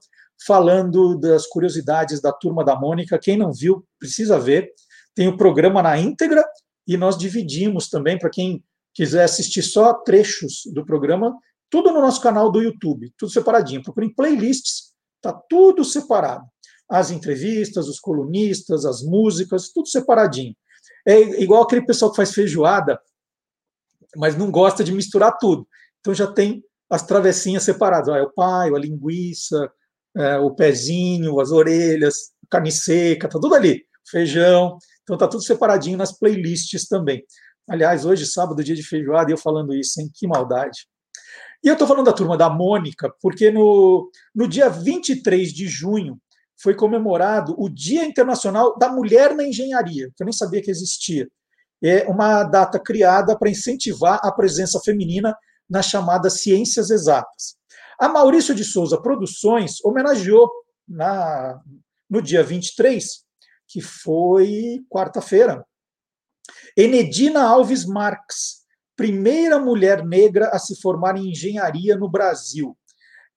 [0.47, 3.19] falando das curiosidades da Turma da Mônica.
[3.19, 4.71] Quem não viu, precisa ver.
[5.15, 6.45] Tem o programa na íntegra
[6.87, 8.63] e nós dividimos também para quem
[8.95, 11.37] quiser assistir só trechos do programa,
[11.71, 13.83] tudo no nosso canal do YouTube, tudo separadinho.
[13.83, 14.93] Procure em playlists,
[15.23, 16.45] tá tudo separado.
[16.89, 20.55] As entrevistas, os colunistas, as músicas, tudo separadinho.
[21.07, 23.01] É igual aquele pessoal que faz feijoada,
[24.17, 25.67] mas não gosta de misturar tudo.
[26.01, 28.09] Então já tem as travessinhas separadas.
[28.09, 29.71] Ó, é o paio, a linguiça,
[30.17, 33.85] é, o pezinho, as orelhas, carne seca, tá tudo ali.
[34.09, 34.79] Feijão.
[35.03, 37.25] Então tá tudo separadinho nas playlists também.
[37.69, 40.09] Aliás, hoje, sábado, dia de feijoada, e eu falando isso, hein?
[40.15, 40.87] Que maldade.
[41.65, 46.21] E eu estou falando da turma da Mônica, porque no, no dia 23 de junho
[46.57, 51.29] foi comemorado o Dia Internacional da Mulher na Engenharia, que eu nem sabia que existia.
[51.83, 55.37] É uma data criada para incentivar a presença feminina
[55.69, 57.57] nas chamadas ciências exatas.
[57.99, 60.51] A Maurício de Souza Produções homenageou
[60.89, 61.61] na,
[62.09, 63.25] no dia 23,
[63.67, 65.65] que foi quarta-feira,
[66.77, 68.65] Enedina Alves Marques,
[68.95, 72.77] primeira mulher negra a se formar em engenharia no Brasil.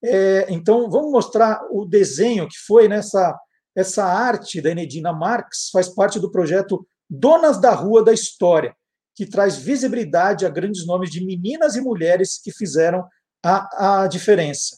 [0.03, 3.37] É, então, vamos mostrar o desenho que foi nessa
[3.75, 8.75] essa arte da Enedina Marques, faz parte do projeto Donas da Rua da História,
[9.15, 13.07] que traz visibilidade a grandes nomes de meninas e mulheres que fizeram
[13.43, 14.77] a, a diferença.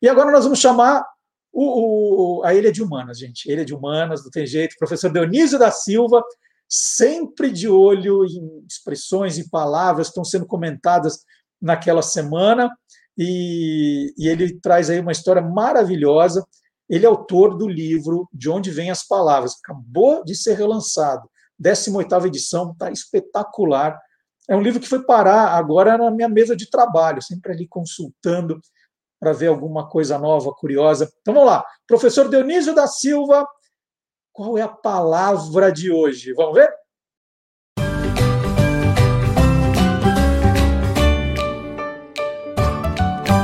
[0.01, 1.05] E agora nós vamos chamar
[1.51, 3.49] o, o, a Ilha de Humanas, gente.
[3.51, 4.75] Ilha de Humanas, não tem jeito.
[4.77, 6.23] Professor Dionísio da Silva,
[6.69, 11.25] sempre de olho em expressões e palavras que estão sendo comentadas
[11.59, 12.69] naquela semana.
[13.17, 16.45] E, e ele traz aí uma história maravilhosa.
[16.87, 19.55] Ele é autor do livro De Onde Vêm as Palavras.
[19.63, 21.29] Acabou de ser relançado.
[21.61, 23.99] 18ª edição, está espetacular.
[24.47, 28.59] É um livro que foi parar agora na minha mesa de trabalho, sempre ali consultando
[29.19, 31.11] para ver alguma coisa nova, curiosa.
[31.21, 31.63] Então vamos lá.
[31.85, 33.45] Professor Dionísio da Silva,
[34.39, 36.31] qual é a palavra de hoje?
[36.31, 36.73] Vamos ver?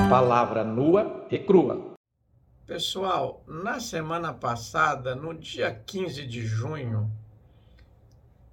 [0.09, 1.97] Palavra nua e crua.
[2.65, 7.11] Pessoal, na semana passada, no dia 15 de junho,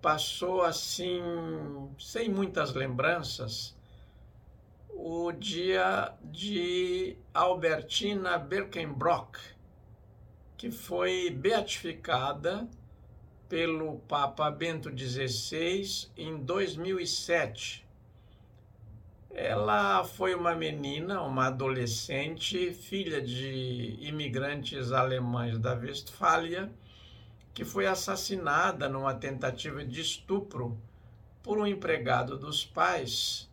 [0.01, 1.23] passou assim,
[1.97, 3.79] sem muitas lembranças,
[4.89, 9.39] o dia de Albertina Birkenbrock,
[10.63, 12.69] que foi beatificada
[13.49, 17.85] pelo Papa Bento XVI em 2007.
[19.33, 26.71] Ela foi uma menina, uma adolescente, filha de imigrantes alemães da Westfália,
[27.53, 30.79] que foi assassinada numa tentativa de estupro
[31.43, 33.51] por um empregado dos pais,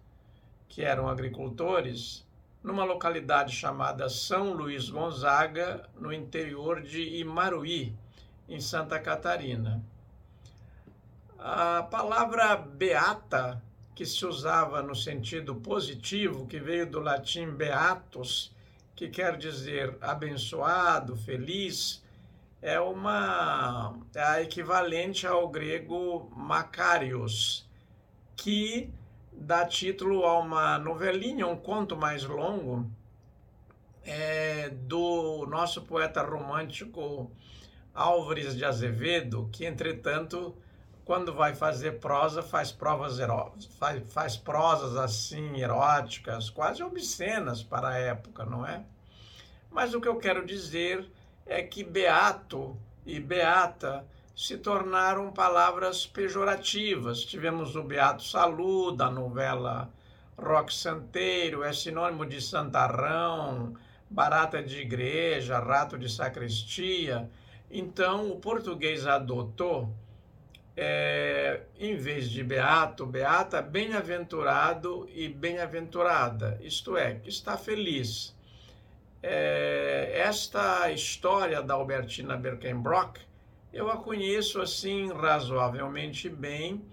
[0.68, 2.23] que eram agricultores,
[2.64, 7.95] numa localidade chamada São Luís Gonzaga, no interior de Imaruí,
[8.48, 9.81] em Santa Catarina.
[11.38, 13.61] A palavra beata,
[13.95, 18.53] que se usava no sentido positivo, que veio do latim beatus,
[18.95, 22.03] que quer dizer abençoado, feliz,
[22.61, 27.65] é uma é equivalente ao grego Macarios,
[28.36, 28.90] que
[29.40, 32.90] dá título a uma novelinha, um conto mais longo,
[34.03, 37.32] é, do nosso poeta romântico
[37.94, 40.56] Álvares de Azevedo, que entretanto,
[41.06, 43.18] quando vai fazer prosa, faz provas
[43.78, 48.84] faz, faz prosas assim eróticas, quase obscenas para a época, não é?
[49.72, 51.10] Mas o que eu quero dizer
[51.45, 54.06] é que beato e beata
[54.40, 57.26] se tornaram palavras pejorativas.
[57.26, 59.91] Tivemos o Beato Salu, da novela
[60.38, 63.76] Rock Santeiro, é sinônimo de santarrão,
[64.10, 67.30] barata de igreja, rato de sacristia.
[67.70, 69.94] Então, o português adotou,
[70.78, 78.34] é, em vez de beato, beata, bem-aventurado e bem-aventurada, isto é, que está feliz
[79.22, 83.28] é, esta história da Albertina Birkenbrock,
[83.72, 86.84] eu a conheço assim razoavelmente bem,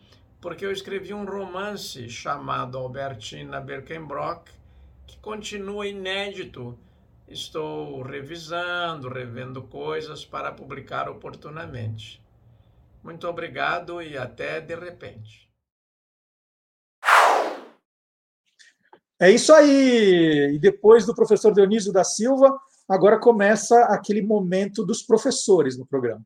[0.40, 4.50] porque eu escrevi um romance chamado Albertina Birkenbrock,
[5.06, 6.78] que continua inédito.
[7.26, 12.22] Estou revisando, revendo coisas para publicar oportunamente.
[13.02, 15.50] Muito obrigado e até de repente.
[19.18, 20.54] É isso aí!
[20.54, 22.54] E depois do professor Dionísio da Silva,
[22.86, 26.24] agora começa aquele momento dos professores no programa.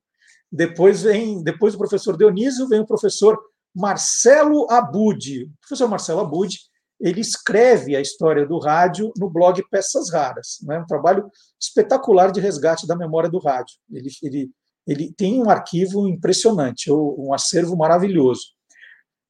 [0.51, 3.39] Depois vem, depois do professor Dionísio, vem o professor
[3.75, 5.45] Marcelo Abud.
[5.45, 6.59] O professor Marcelo Abud,
[7.01, 10.79] ele escreve a história do rádio no blog Peças Raras, né?
[10.79, 13.77] um trabalho espetacular de resgate da memória do rádio.
[13.91, 14.51] Ele, ele,
[14.87, 18.43] ele tem um arquivo impressionante, um acervo maravilhoso.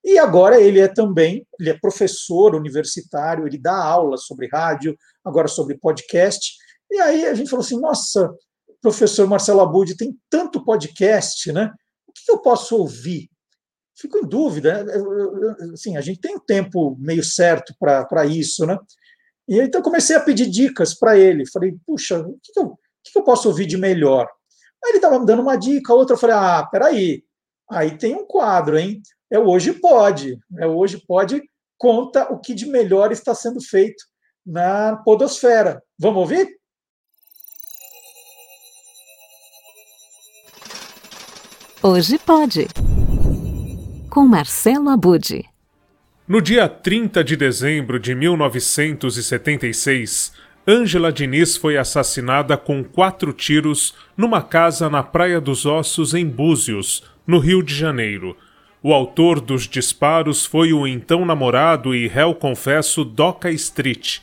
[0.03, 5.47] E agora ele é também, ele é professor universitário, ele dá aulas sobre rádio, agora
[5.47, 6.55] sobre podcast.
[6.91, 8.35] E aí a gente falou assim: nossa,
[8.81, 11.73] professor Marcelo Abud tem tanto podcast, né?
[12.07, 13.29] O que eu posso ouvir?
[13.97, 14.85] Fico em dúvida.
[14.85, 14.93] Né?
[15.73, 18.79] Assim, a gente tem um tempo meio certo para isso, né?
[19.49, 21.49] E então comecei a pedir dicas para ele.
[21.51, 24.29] Falei, puxa, o que eu, o que eu posso ouvir de melhor?
[24.85, 27.25] Aí ele estava me dando uma dica, outra eu falei, ah, peraí,
[27.71, 29.03] aí tem um quadro, hein?
[29.31, 30.39] é Hoje Pode.
[30.59, 31.43] É Hoje Pode
[31.79, 34.05] conta o que de melhor está sendo feito
[34.45, 35.83] na podosfera.
[35.99, 36.60] Vamos ouvir?
[41.83, 42.69] Hoje Pode.
[44.11, 45.47] Com Marcelo Abude.
[46.29, 50.35] No dia 30 de dezembro de 1976,
[50.69, 57.03] Ângela Diniz foi assassinada com quatro tiros numa casa na Praia dos Ossos, em Búzios,
[57.27, 58.37] no Rio de Janeiro.
[58.83, 64.19] O autor dos disparos foi o então namorado e réu confesso Doca Street.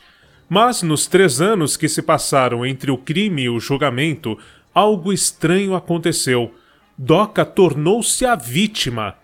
[0.47, 4.37] Mas nos três anos que se passaram entre o crime e o julgamento,
[4.75, 6.53] algo estranho aconteceu.
[6.97, 9.15] Doca tornou-se a vítima.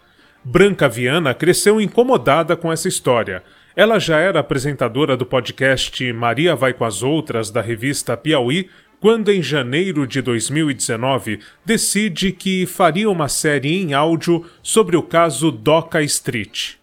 [0.43, 3.41] Branca Viana cresceu incomodada com essa história.
[3.75, 8.69] Ela já era apresentadora do podcast Maria Vai com as Outras, da revista Piauí,
[8.99, 15.51] quando em janeiro de 2019 decide que faria uma série em áudio sobre o caso
[15.51, 16.75] Doca Street.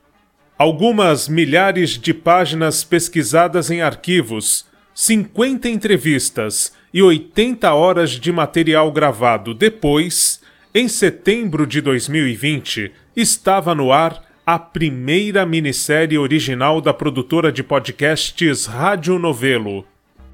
[0.58, 9.54] Algumas milhares de páginas pesquisadas em arquivos, 50 entrevistas e 80 horas de material gravado
[9.54, 10.40] depois,
[10.72, 18.66] em setembro de 2020, estava no ar a primeira minissérie original da produtora de podcasts
[18.66, 19.84] Rádio Novelo.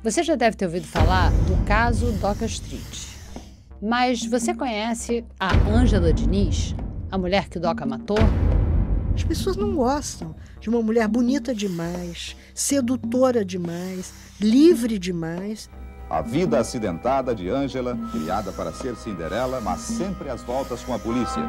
[0.03, 3.07] Você já deve ter ouvido falar do caso Doca Street.
[3.83, 6.75] Mas você conhece a Ângela Diniz,
[7.11, 8.19] a mulher que Doca matou?
[9.15, 15.71] As pessoas não gostam de uma mulher bonita demais, sedutora demais, livre demais.
[16.09, 20.99] A vida acidentada de Ângela, criada para ser Cinderela, mas sempre às voltas com a
[21.01, 21.43] polícia.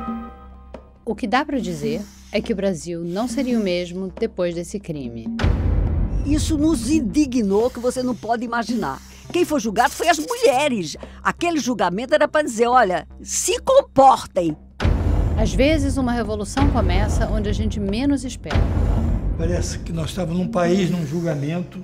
[1.05, 2.01] O que dá para dizer
[2.31, 5.27] é que o Brasil não seria o mesmo depois desse crime.
[6.25, 8.99] Isso nos indignou que você não pode imaginar.
[9.31, 10.97] Quem foi julgado foi as mulheres.
[11.21, 14.57] Aquele julgamento era para dizer: olha, se comportem.
[15.37, 18.57] Às vezes, uma revolução começa onde a gente menos espera.
[19.37, 21.77] Parece que nós estávamos num país, num julgamento.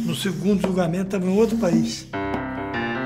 [0.00, 2.08] No segundo julgamento, estava em outro país.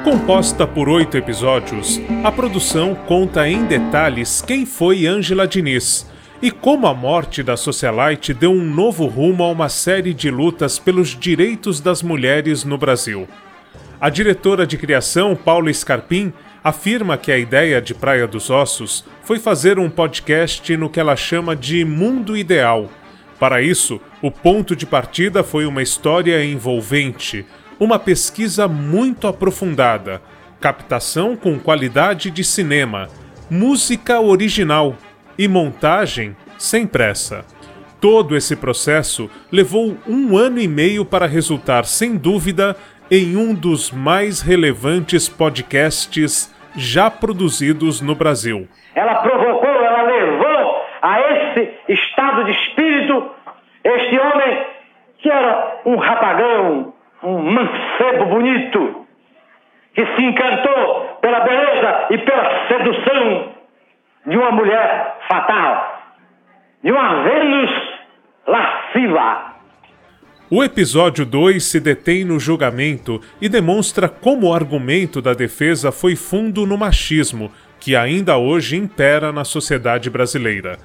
[0.04, 6.06] Composta por oito episódios, a produção conta em detalhes quem foi Angela Diniz
[6.40, 10.78] e como a morte da socialite deu um novo rumo a uma série de lutas
[10.78, 13.28] pelos direitos das mulheres no Brasil.
[14.00, 19.38] A diretora de criação, Paula Scarpim, afirma que a ideia de Praia dos Ossos foi
[19.38, 22.88] fazer um podcast no que ela chama de mundo ideal.
[23.40, 27.46] Para isso, o ponto de partida foi uma história envolvente,
[27.78, 30.20] uma pesquisa muito aprofundada,
[30.60, 33.08] captação com qualidade de cinema,
[33.48, 34.94] música original
[35.38, 37.42] e montagem sem pressa.
[37.98, 42.76] Todo esse processo levou um ano e meio para resultar, sem dúvida,
[43.10, 48.68] em um dos mais relevantes podcasts já produzidos no Brasil.
[48.94, 49.69] Ela provocou,
[51.02, 53.30] a esse estado de espírito
[53.84, 54.66] este homem
[55.18, 59.06] que era um rapagão, um mancebo bonito,
[59.94, 63.54] que se encantou pela beleza e pela sedução
[64.26, 66.02] de uma mulher fatal,
[66.82, 67.70] de uma Vênus
[68.46, 69.50] lasciva.
[70.50, 76.16] O episódio 2 se detém no julgamento e demonstra como o argumento da defesa foi
[76.16, 80.78] fundo no machismo, que ainda hoje impera na sociedade brasileira.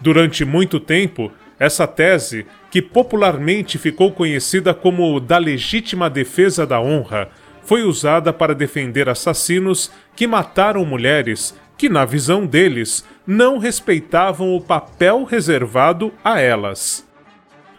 [0.00, 7.30] Durante muito tempo, essa tese, que popularmente ficou conhecida como da legítima defesa da honra,
[7.62, 14.60] foi usada para defender assassinos que mataram mulheres que, na visão deles, não respeitavam o
[14.60, 17.06] papel reservado a elas.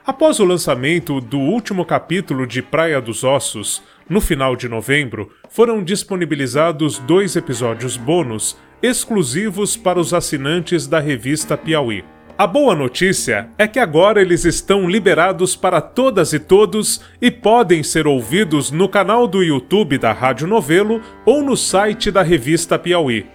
[0.05, 5.81] Após o lançamento do último capítulo de Praia dos Ossos, no final de novembro, foram
[5.81, 12.03] disponibilizados dois episódios bônus exclusivos para os assinantes da revista Piauí.
[12.37, 17.81] A boa notícia é que agora eles estão liberados para todas e todos e podem
[17.81, 23.25] ser ouvidos no canal do YouTube da Rádio Novelo ou no site da revista Piauí.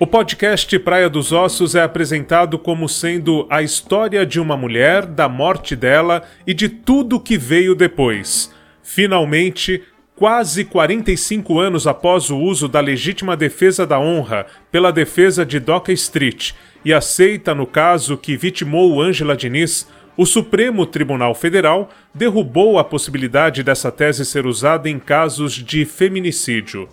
[0.00, 5.28] O podcast Praia dos Ossos é apresentado como sendo a história de uma mulher, da
[5.28, 8.52] morte dela e de tudo que veio depois.
[8.82, 9.82] Finalmente,
[10.16, 15.92] quase 45 anos após o uso da legítima defesa da honra pela defesa de Doca
[15.92, 16.52] Street
[16.84, 23.62] e aceita no caso que vitimou Ângela Diniz, o Supremo Tribunal Federal derrubou a possibilidade
[23.62, 26.88] dessa tese ser usada em casos de feminicídio.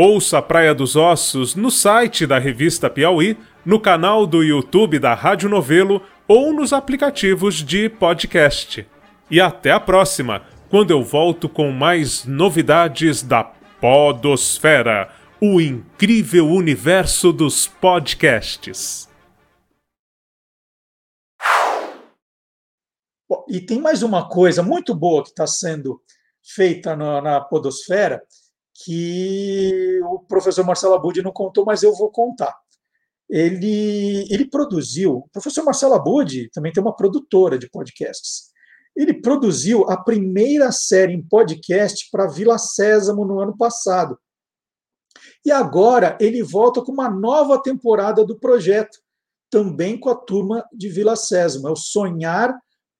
[0.00, 5.12] Ouça a Praia dos Ossos no site da revista Piauí, no canal do YouTube da
[5.12, 8.88] Rádio Novelo ou nos aplicativos de podcast.
[9.28, 17.32] E até a próxima, quando eu volto com mais novidades da Podosfera, o incrível universo
[17.32, 19.08] dos podcasts.
[23.48, 26.00] E tem mais uma coisa muito boa que está sendo
[26.40, 28.22] feita na, na Podosfera
[28.84, 32.54] que o professor Marcelo Abud não contou, mas eu vou contar.
[33.28, 38.48] Ele, ele produziu, o professor Marcelo Abud também tem uma produtora de podcasts.
[38.96, 44.18] Ele produziu a primeira série em podcast para Vila Sésamo no ano passado.
[45.44, 48.98] E agora ele volta com uma nova temporada do projeto,
[49.50, 51.68] também com a turma de Vila Sésamo.
[51.68, 52.56] É o Sonhar,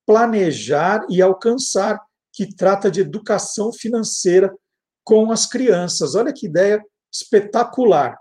[0.06, 2.00] Planejar e Alcançar,
[2.32, 4.54] que trata de educação financeira
[5.08, 6.14] com as crianças.
[6.14, 8.18] Olha que ideia espetacular.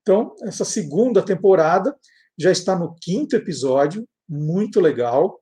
[0.00, 1.94] Então, essa segunda temporada
[2.38, 5.38] já está no quinto episódio, muito legal.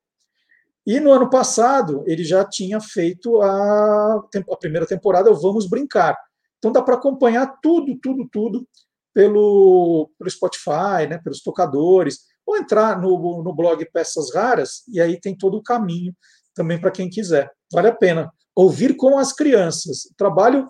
[0.85, 4.15] E no ano passado, ele já tinha feito a,
[4.51, 6.19] a primeira temporada, Vamos Brincar.
[6.59, 8.69] Então dá para acompanhar tudo, tudo, tudo
[9.15, 15.20] pelo, pelo Spotify, né, pelos tocadores, ou entrar no, no blog Peças Raras, e aí
[15.20, 16.12] tem todo o caminho
[16.57, 17.49] também para quem quiser.
[17.73, 20.12] Vale a pena ouvir com as crianças.
[20.16, 20.69] Trabalho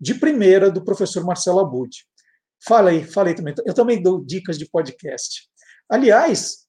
[0.00, 1.90] de primeira do professor Marcelo Abud.
[2.66, 3.54] Falei, falei também.
[3.66, 5.48] Eu também dou dicas de podcast.
[5.90, 6.66] Aliás,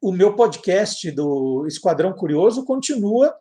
[0.00, 3.34] o meu podcast do Esquadrão Curioso continua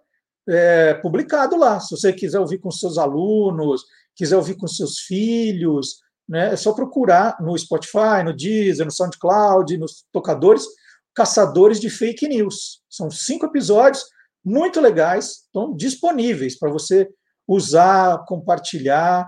[0.47, 1.79] é, publicado lá.
[1.79, 3.83] Se você quiser ouvir com seus alunos,
[4.15, 5.97] quiser ouvir com seus filhos,
[6.27, 10.65] né, é só procurar no Spotify, no Deezer, no SoundCloud, nos tocadores,
[11.13, 12.81] Caçadores de Fake News.
[12.89, 14.03] São cinco episódios
[14.43, 17.09] muito legais, estão disponíveis para você
[17.55, 19.27] usar, compartilhar.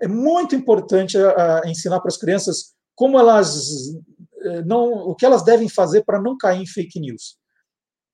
[0.00, 3.66] É muito importante a, a ensinar para as crianças como elas
[4.42, 7.36] eh, não, o que elas devem fazer para não cair em fake news.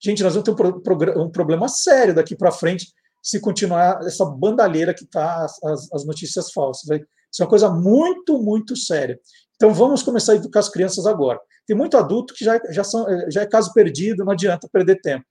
[0.03, 2.87] Gente, nós vamos ter um, pro, um problema sério daqui para frente
[3.23, 6.85] se continuar essa bandalheira que está as, as, notícias falsas.
[6.85, 9.19] Isso é uma coisa muito, muito séria.
[9.57, 11.41] Então vamos começar a educar as crianças agora.
[11.67, 15.25] Tem muito adulto que já, já, são, já é caso perdido, não adianta perder tempo.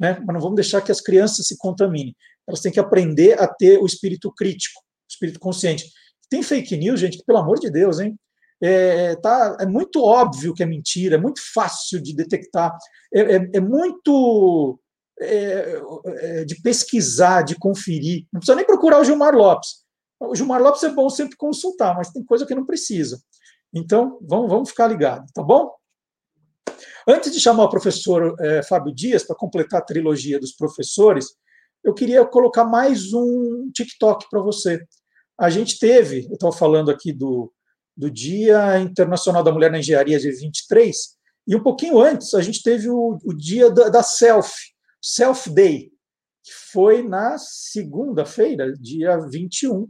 [0.00, 0.18] Né?
[0.26, 2.16] Mas não vamos deixar que as crianças se contaminem.
[2.48, 5.84] Elas têm que aprender a ter o espírito crítico, o espírito consciente.
[6.30, 8.18] Tem fake news, gente, que, pelo amor de Deus, hein?
[8.62, 12.76] É, tá, é muito óbvio que é mentira, é muito fácil de detectar,
[13.12, 14.78] é, é, é muito
[15.20, 18.26] é, é, de pesquisar, de conferir.
[18.32, 19.84] Não precisa nem procurar o Gilmar Lopes.
[20.18, 23.20] O Gilmar Lopes é bom sempre consultar, mas tem coisa que não precisa.
[23.72, 25.70] Então, vamos, vamos ficar ligados, tá bom?
[27.06, 31.34] Antes de chamar o professor é, Fábio Dias para completar a trilogia dos professores,
[31.82, 34.84] eu queria colocar mais um TikTok para você.
[35.38, 37.52] A gente teve, eu estava falando aqui do,
[37.96, 40.96] do Dia Internacional da Mulher na Engenharia de 23,
[41.46, 44.52] e um pouquinho antes a gente teve o, o dia da, da Self,
[45.00, 45.90] Self Day,
[46.42, 49.88] que foi na segunda-feira, dia 21,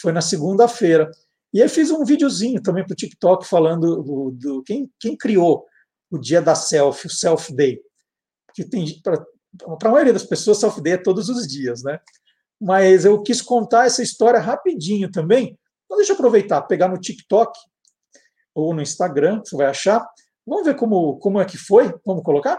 [0.00, 1.10] foi na segunda-feira.
[1.52, 5.64] E aí fiz um videozinho também para o TikTok falando do, do, quem, quem criou
[6.10, 7.80] o dia da selfie, o Self Day.
[8.54, 11.98] Que tem para a maioria das pessoas, Self Day é todos os dias, né?
[12.60, 15.58] Mas eu quis contar essa história rapidinho também.
[15.84, 17.58] Então deixa eu aproveitar, pegar no TikTok
[18.54, 20.06] ou no Instagram, você vai achar.
[20.46, 21.94] Vamos ver como, como é que foi?
[22.04, 22.58] Vamos colocar?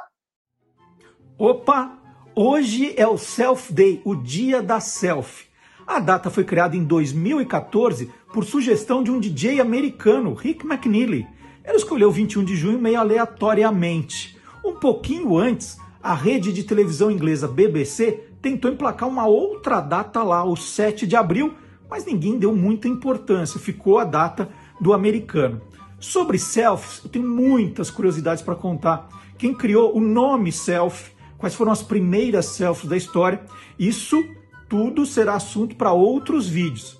[1.37, 1.97] Opa!
[2.35, 5.49] Hoje é o Self Day, o dia da selfie.
[5.85, 11.27] A data foi criada em 2014 por sugestão de um DJ americano, Rick McNeely.
[11.63, 14.37] Ele escolheu 21 de junho meio aleatoriamente.
[14.63, 20.43] Um pouquinho antes, a rede de televisão inglesa BBC tentou emplacar uma outra data lá,
[20.43, 21.53] o 7 de abril,
[21.89, 24.49] mas ninguém deu muita importância, ficou a data
[24.79, 25.61] do americano.
[25.99, 29.09] Sobre selfies, eu tenho muitas curiosidades para contar.
[29.37, 33.41] Quem criou o nome selfie, quais foram as primeiras selfies da história,
[33.77, 34.23] isso
[34.69, 36.98] tudo será assunto para outros vídeos.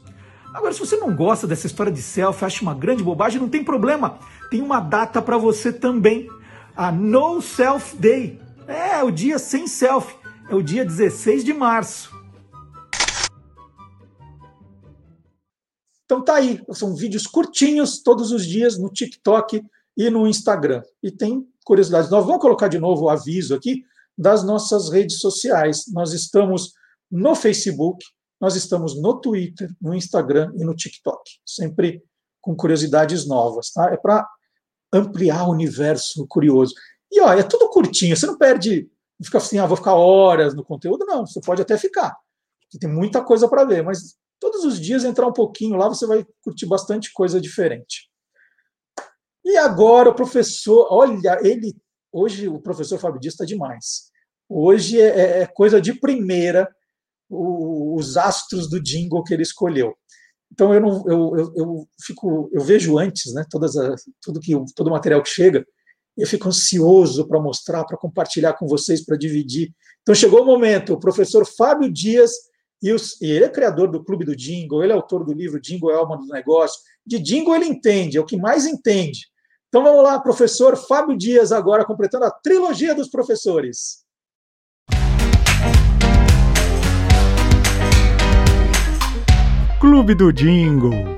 [0.53, 3.63] Agora, se você não gosta dessa história de selfie, acha uma grande bobagem, não tem
[3.63, 4.17] problema.
[4.49, 6.27] Tem uma data para você também.
[6.75, 8.39] A No Self Day.
[8.67, 10.17] É, o dia sem selfie.
[10.49, 12.17] É o dia 16 de março.
[16.05, 19.61] Então tá aí, são vídeos curtinhos todos os dias no TikTok
[19.95, 20.81] e no Instagram.
[21.03, 22.09] E tem curiosidades.
[22.09, 23.83] Nós vamos colocar de novo o aviso aqui
[24.17, 25.83] das nossas redes sociais.
[25.93, 26.73] Nós estamos
[27.11, 28.03] no Facebook,
[28.39, 32.03] nós estamos no Twitter, no Instagram e no TikTok, sempre
[32.41, 33.91] com curiosidades novas, tá?
[33.91, 34.27] É para
[34.93, 36.73] ampliar o universo curioso.
[37.11, 38.89] E ó, é tudo curtinho, você não perde,
[39.23, 42.15] fica assim, ah, vou ficar horas no conteúdo, não, você pode até ficar,
[42.79, 46.25] tem muita coisa para ver, mas todos os dias entrar um pouquinho lá, você vai
[46.43, 48.09] curtir bastante coisa diferente.
[49.43, 51.75] E agora o professor, olha, ele
[52.11, 54.09] hoje o professor Fábio Dias está demais.
[54.47, 56.69] Hoje é, é, é coisa de primeira
[57.29, 59.95] o, os astros do jingle que ele escolheu.
[60.51, 64.53] Então eu não, eu, eu, eu fico, eu vejo antes, né, todas a, tudo que
[64.75, 65.65] todo o material que chega,
[66.17, 69.71] eu fico ansioso para mostrar, para compartilhar com vocês, para dividir.
[70.01, 72.31] Então chegou o momento, o professor Fábio Dias
[72.81, 75.61] e, os, e ele é criador do Clube do Jingle, ele é autor do livro
[75.61, 76.79] Jingle é alma do negócio.
[77.05, 79.27] De Jingle ele entende, é o que mais entende.
[79.67, 84.03] Então vamos lá, professor Fábio Dias agora completando a trilogia dos professores.
[89.99, 91.17] Clube do Jingle.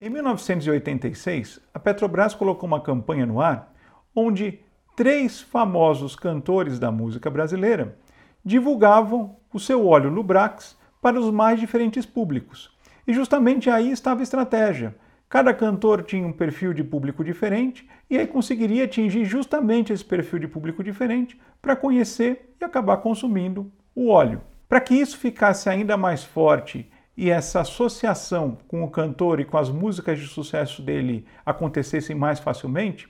[0.00, 3.70] Em 1986, a Petrobras colocou uma campanha no ar
[4.16, 4.58] onde
[4.96, 7.98] três famosos cantores da música brasileira
[8.42, 12.74] divulgavam o seu óleo Lubrax para os mais diferentes públicos.
[13.06, 14.96] E justamente aí estava a estratégia.
[15.28, 20.38] Cada cantor tinha um perfil de público diferente e aí conseguiria atingir justamente esse perfil
[20.38, 24.40] de público diferente para conhecer e acabar consumindo o óleo.
[24.68, 29.56] Para que isso ficasse ainda mais forte e essa associação com o cantor e com
[29.56, 33.08] as músicas de sucesso dele acontecessem mais facilmente,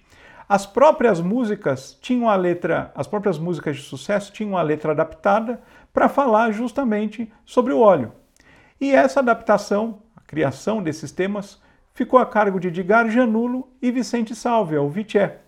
[0.49, 5.61] as próprias músicas tinham a letra, as próprias músicas de sucesso tinham a letra adaptada
[5.93, 8.13] para falar justamente sobre o óleo.
[8.81, 11.61] E essa adaptação, a criação desses temas,
[11.93, 15.39] ficou a cargo de Edgar Janulo e Vicente Salvia, o Viché,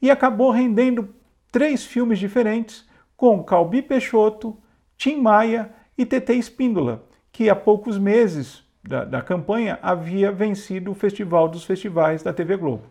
[0.00, 1.14] e acabou rendendo
[1.52, 4.56] três filmes diferentes com Calbi Peixoto,
[4.98, 10.94] Tim Maia e TT Espíndola, que há poucos meses da, da campanha havia vencido o
[10.94, 12.82] Festival dos Festivais da TV Globo.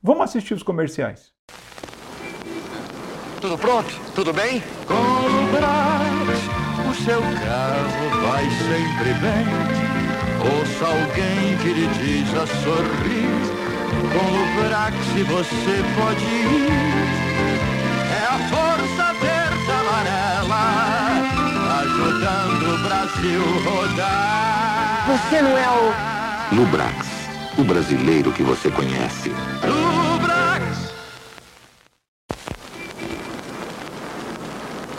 [0.00, 1.32] Vamos assistir os comerciais.
[3.40, 3.90] Tudo pronto?
[4.14, 4.62] Tudo bem?
[4.86, 6.38] Com o Brás,
[6.88, 9.98] o seu carro vai sempre bem.
[10.40, 13.58] Ouça alguém que lhe diz a sorrir.
[14.12, 16.87] Com o Brax você pode ir.
[23.18, 25.04] Brasil rodar.
[25.08, 26.54] Você não é o...
[26.54, 27.06] Lubrax
[27.58, 29.32] o brasileiro que você conhece.
[29.64, 30.62] Lubrax!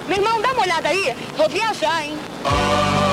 [0.06, 1.16] Meu irmão, dá uma olhada aí.
[1.38, 2.18] Vou viajar, hein?
[2.44, 3.09] Ah,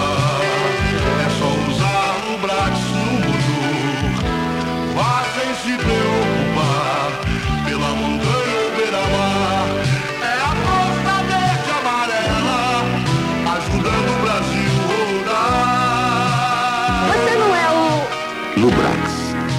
[18.67, 18.99] Lubrax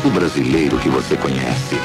[0.03, 1.79] o brasileiro que você conhece.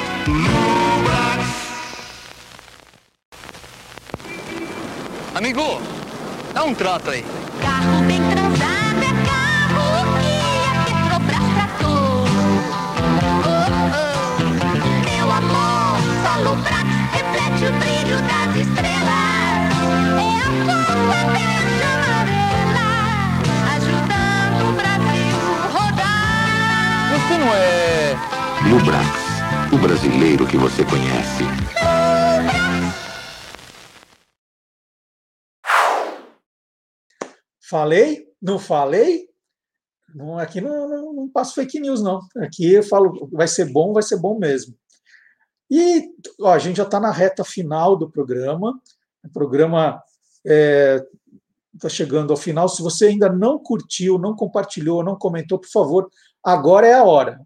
[5.33, 5.81] Amigo,
[6.53, 7.25] dá um trato aí.
[7.61, 10.35] Carro bem transado é carro que
[10.67, 12.27] a Petrobras tratou.
[13.47, 14.43] Oh, oh.
[15.09, 18.92] Meu amor, só Lubrax reflete o brilho das estrelas.
[27.43, 28.15] Não é...
[28.71, 31.43] Lubrax, o brasileiro que você conhece.
[37.69, 38.29] Falei?
[38.41, 39.29] Não falei?
[40.15, 42.21] Não, aqui não, não, não passo fake news, não.
[42.37, 44.77] Aqui eu falo, vai ser bom, vai ser bom mesmo.
[45.71, 46.11] E
[46.41, 48.81] ó, a gente já está na reta final do programa.
[49.25, 50.01] O programa
[50.45, 51.07] está é,
[51.81, 52.69] tá chegando ao final.
[52.69, 56.11] Se você ainda não curtiu, não compartilhou, não comentou, por favor,
[56.45, 57.41] agora é a hora.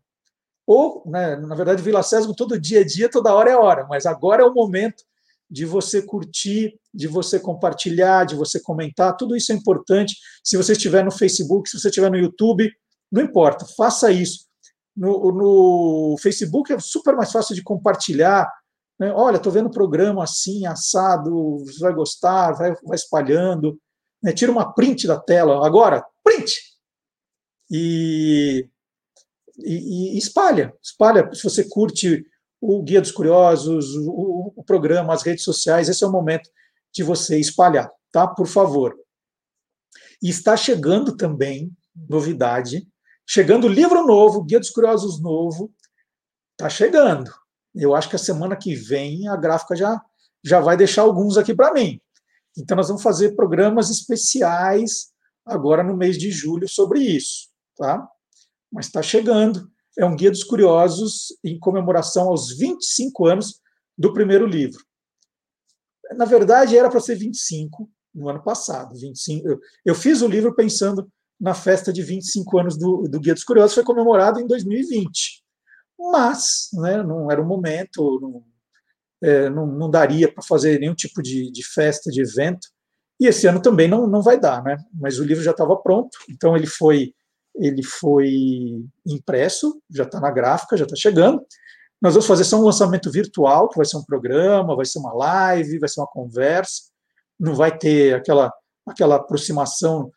[0.67, 4.05] Ou, né, na verdade, Vila Sésamo todo dia é dia, toda hora é hora, mas
[4.05, 5.05] agora é o momento
[5.49, 10.17] de você curtir, de você compartilhar, de você comentar, tudo isso é importante.
[10.43, 12.69] Se você estiver no Facebook, se você estiver no YouTube,
[13.11, 14.47] não importa, faça isso.
[14.97, 18.51] No, no Facebook é super mais fácil de compartilhar.
[18.99, 19.13] Né?
[19.13, 23.79] Olha, estou vendo o programa assim, assado, você vai gostar, vai, vai espalhando.
[24.21, 24.33] Né?
[24.33, 25.65] Tira uma print da tela.
[25.65, 26.61] Agora, print!
[27.71, 28.69] E
[29.59, 31.29] e, e, espalha, espalha.
[31.35, 32.25] Se você curte
[32.61, 36.51] o Guia dos Curiosos, o, o, programa, as redes sociais, esse é o momento
[36.93, 38.27] de você espalhar, tá?
[38.27, 38.97] Por favor.
[40.23, 41.71] E está chegando também
[42.09, 42.89] novidade,
[43.27, 45.73] chegando livro novo, Guia dos Curiosos novo,
[46.53, 47.31] está chegando.
[47.75, 50.03] Eu acho que a semana que vem a gráfica já
[50.47, 52.01] já vai deixar alguns aqui para mim.
[52.57, 55.09] Então nós vamos fazer programas especiais
[55.45, 58.09] agora no mês de julho sobre isso, tá?
[58.77, 59.71] Mas está chegando.
[59.99, 63.59] É um guia dos curiosos em comemoração aos 25 anos
[63.97, 64.85] do primeiro livro.
[66.15, 68.95] Na verdade, era para ser 25 no ano passado.
[68.95, 73.45] 25, eu, fiz o livro pensando na festa de 25 anos do, do Guia dos
[73.45, 75.43] Curiosos, foi comemorado em 2020.
[75.99, 78.45] Mas né, não era o momento, não,
[79.23, 82.69] é, não, não daria para fazer nenhum tipo de, de, festa, de evento.
[83.19, 84.77] E esse ano também não, não vai dar, né?
[84.93, 87.15] Mas o livro já estava pronto, então ele foi
[87.59, 91.45] ele foi impresso, já está na gráfica, já está chegando.
[92.01, 95.15] Nós vamos fazer só um lançamento virtual, que vai ser um programa, vai ser uma
[95.15, 96.83] live, vai ser uma conversa,
[97.39, 98.53] não vai ter aquela,
[98.87, 100.11] aquela aproximação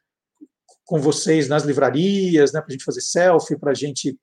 [0.86, 4.18] com vocês nas livrarias, né, para a gente fazer selfie, para a gente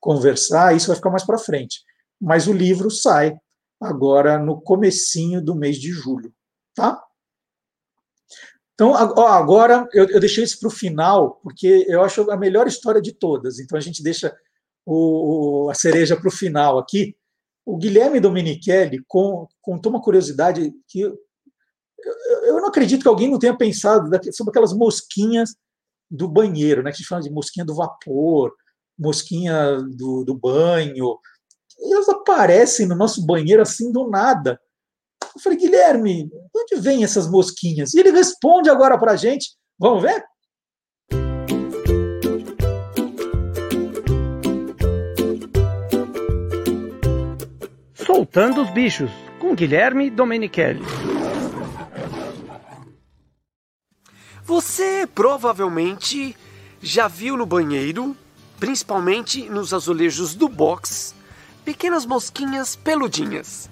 [0.00, 1.80] conversar, isso vai ficar mais para frente.
[2.20, 3.36] Mas o livro sai
[3.80, 6.32] agora no comecinho do mês de julho,
[6.74, 7.02] tá?
[8.74, 13.00] Então, agora eu, eu deixei isso para o final, porque eu acho a melhor história
[13.00, 13.60] de todas.
[13.60, 14.34] Então, a gente deixa
[14.84, 17.16] o, a cereja para o final aqui.
[17.64, 21.16] O Guilherme Domenichelli contou uma curiosidade que eu,
[22.44, 25.54] eu, não acredito que alguém não tenha pensado sobre aquelas mosquinhas
[26.10, 26.90] do banheiro, né?
[26.90, 28.52] Que a gente chama de mosquinha do vapor,
[28.98, 31.18] mosquinha do, do banho.
[31.78, 34.60] E elas aparecem no nosso banheiro assim do nada.
[35.34, 37.94] Eu falei, Guilherme, de onde vêm essas mosquinhas?
[37.94, 39.56] E ele responde agora para a gente.
[39.78, 40.22] Vamos ver?
[47.94, 49.10] Soltando os Bichos,
[49.40, 50.82] com Guilherme Domenichelli.
[54.44, 56.36] Você provavelmente
[56.82, 58.14] já viu no banheiro,
[58.60, 61.14] principalmente nos azulejos do box,
[61.64, 63.71] pequenas mosquinhas peludinhas.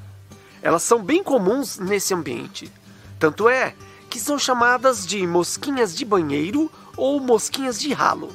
[0.62, 2.70] Elas são bem comuns nesse ambiente.
[3.18, 3.74] Tanto é
[4.08, 8.34] que são chamadas de mosquinhas de banheiro ou mosquinhas de ralo.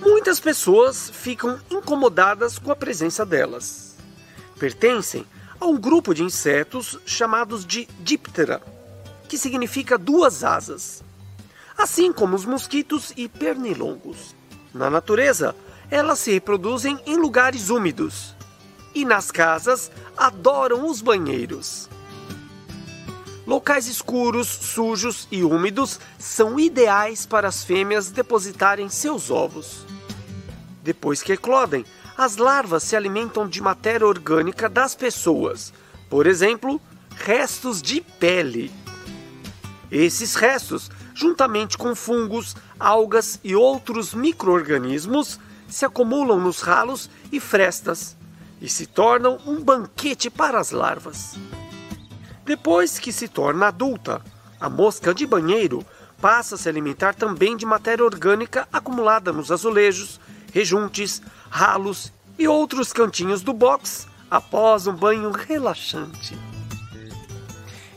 [0.00, 3.94] Muitas pessoas ficam incomodadas com a presença delas
[4.64, 5.26] pertencem
[5.60, 8.62] a um grupo de insetos chamados de díptera,
[9.28, 11.02] que significa duas asas,
[11.76, 14.34] assim como os mosquitos e pernilongos.
[14.72, 15.54] Na natureza,
[15.90, 18.33] elas se reproduzem em lugares úmidos
[18.94, 21.88] e nas casas adoram os banheiros.
[23.46, 29.84] Locais escuros, sujos e úmidos são ideais para as fêmeas depositarem seus ovos.
[30.82, 31.84] Depois que eclodem,
[32.16, 35.74] as larvas se alimentam de matéria orgânica das pessoas,
[36.08, 36.80] por exemplo,
[37.16, 38.72] restos de pele.
[39.90, 45.38] Esses restos, juntamente com fungos, algas e outros microorganismos,
[45.68, 48.16] se acumulam nos ralos e frestas
[48.60, 51.36] e se tornam um banquete para as larvas.
[52.44, 54.22] Depois que se torna adulta,
[54.60, 55.84] a mosca de banheiro
[56.20, 60.20] passa a se alimentar também de matéria orgânica acumulada nos azulejos,
[60.52, 61.20] rejuntes,
[61.50, 66.38] ralos e outros cantinhos do box após um banho relaxante.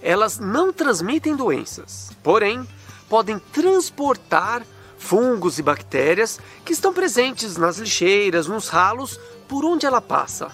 [0.01, 2.67] Elas não transmitem doenças, porém,
[3.09, 4.63] podem transportar
[4.97, 10.52] fungos e bactérias que estão presentes nas lixeiras, nos ralos, por onde ela passa.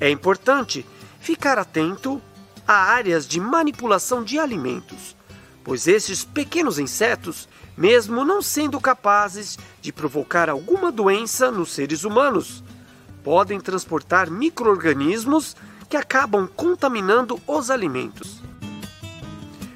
[0.00, 0.84] É importante
[1.20, 2.20] ficar atento
[2.66, 5.16] a áreas de manipulação de alimentos,
[5.64, 12.64] pois esses pequenos insetos mesmo não sendo capazes de provocar alguma doença nos seres humanos.
[13.22, 15.54] Podem transportar microorganismos
[15.88, 18.40] que acabam contaminando os alimentos.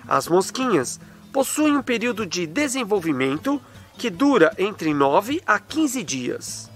[0.09, 0.99] As mosquinhas
[1.33, 3.61] possuem um período de desenvolvimento
[3.99, 6.70] que dura entre 9 a 15 dias.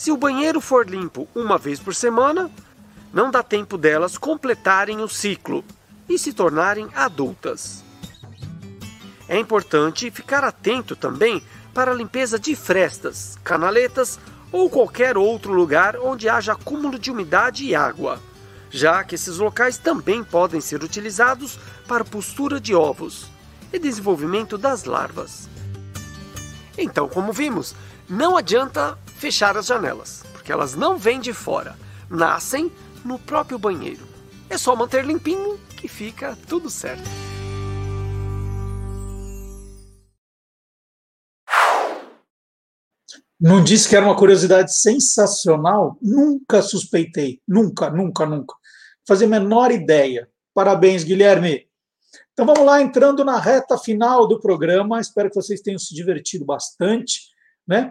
[0.00, 2.50] Se o banheiro for limpo uma vez por semana,
[3.12, 5.62] não dá tempo delas completarem o ciclo
[6.08, 7.84] e se tornarem adultas.
[9.28, 11.44] É importante ficar atento também
[11.74, 14.18] para a limpeza de frestas, canaletas
[14.50, 18.18] ou qualquer outro lugar onde haja acúmulo de umidade e água,
[18.70, 23.26] já que esses locais também podem ser utilizados para postura de ovos
[23.70, 25.46] e desenvolvimento das larvas.
[26.78, 27.74] Então, como vimos,
[28.08, 31.76] não adianta fechar as janelas, porque elas não vêm de fora,
[32.08, 32.72] nascem
[33.04, 34.08] no próprio banheiro.
[34.48, 37.08] É só manter limpinho que fica tudo certo.
[43.40, 45.96] não disse que era uma curiosidade sensacional?
[46.02, 47.40] Nunca suspeitei.
[47.48, 48.54] Nunca, nunca, nunca.
[49.08, 50.28] Fazia a menor ideia.
[50.52, 51.66] Parabéns, Guilherme.
[52.34, 55.00] Então vamos lá, entrando na reta final do programa.
[55.00, 57.30] Espero que vocês tenham se divertido bastante.
[57.66, 57.90] Né?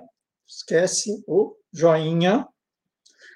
[0.49, 2.47] Esquece o joinha.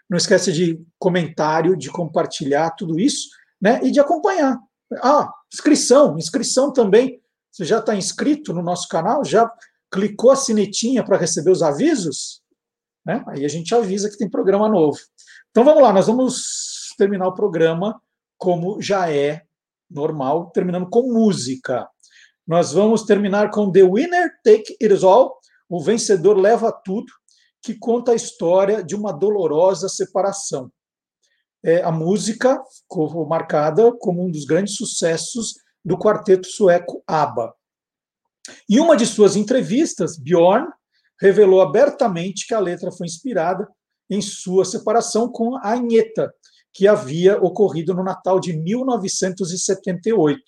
[0.09, 3.29] Não esquece de comentário, de compartilhar tudo isso,
[3.61, 3.79] né?
[3.83, 4.59] E de acompanhar.
[5.01, 7.21] Ah, inscrição, inscrição também.
[7.51, 9.23] Você já está inscrito no nosso canal?
[9.23, 9.51] Já
[9.91, 12.41] clicou a sinetinha para receber os avisos,
[13.05, 13.23] né?
[13.27, 14.97] aí a gente avisa que tem programa novo.
[15.51, 18.01] Então vamos lá, nós vamos terminar o programa
[18.39, 19.43] como já é
[19.89, 21.87] normal, terminando com música.
[22.45, 27.11] Nós vamos terminar com The Winner Take It All, o vencedor leva tudo,
[27.61, 30.71] que conta a história de uma dolorosa separação.
[31.63, 37.53] É, a música ficou marcada como um dos grandes sucessos do quarteto sueco ABBA.
[38.69, 40.67] Em uma de suas entrevistas, Bjorn
[41.21, 43.67] revelou abertamente que a letra foi inspirada
[44.09, 46.33] em sua separação com a Agneta,
[46.73, 50.41] que havia ocorrido no Natal de 1978.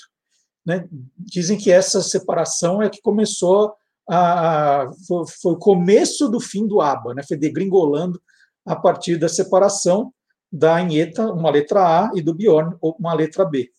[0.66, 0.86] Né?
[1.18, 3.74] Dizem que essa separação é que começou
[4.10, 7.24] a, foi, foi, o começo do fim do ABBA, né?
[7.28, 8.22] foi degringolando
[8.66, 10.14] a partir da separação
[10.52, 13.70] da Agneta, uma letra A, e do Bjorn, uma letra B.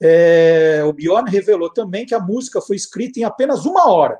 [0.00, 4.18] É, o Bjorn revelou também que a música foi escrita em apenas uma hora,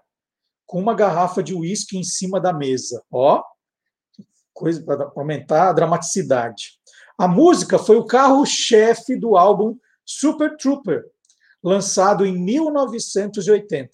[0.67, 3.03] com uma garrafa de uísque em cima da mesa.
[3.11, 3.43] Ó,
[4.53, 6.79] coisa para aumentar a dramaticidade.
[7.17, 11.05] A música foi o carro-chefe do álbum Super Trooper,
[11.63, 13.91] lançado em 1980.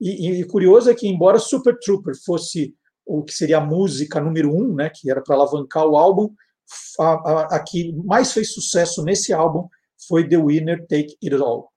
[0.00, 2.74] E, e, curioso é que, embora Super Trooper fosse
[3.04, 6.32] o que seria a música número um, né, que era para alavancar o álbum,
[6.98, 9.68] a, a, a, que mais fez sucesso nesse álbum
[10.08, 11.70] foi The Winner Take It All.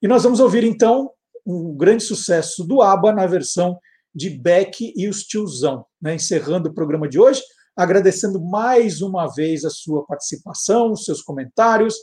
[0.00, 1.10] E nós vamos ouvir então
[1.44, 3.78] o grande sucesso do ABBA na versão
[4.14, 7.42] de Beck e os Tiozão, né, encerrando o programa de hoje,
[7.76, 11.94] agradecendo mais uma vez a sua participação, os seus comentários,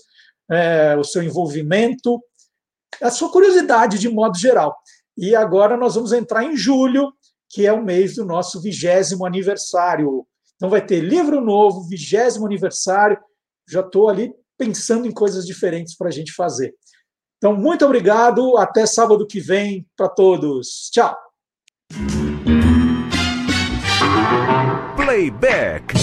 [0.51, 2.21] é, o seu envolvimento,
[3.01, 4.77] a sua curiosidade de modo geral.
[5.17, 7.13] E agora nós vamos entrar em julho,
[7.49, 10.25] que é o mês do nosso vigésimo aniversário.
[10.55, 13.17] Então vai ter livro novo, vigésimo aniversário.
[13.69, 16.73] Já estou ali pensando em coisas diferentes para a gente fazer.
[17.37, 18.57] Então, muito obrigado.
[18.57, 20.89] Até sábado que vem para todos.
[20.93, 21.13] Tchau.
[24.95, 26.02] Playback.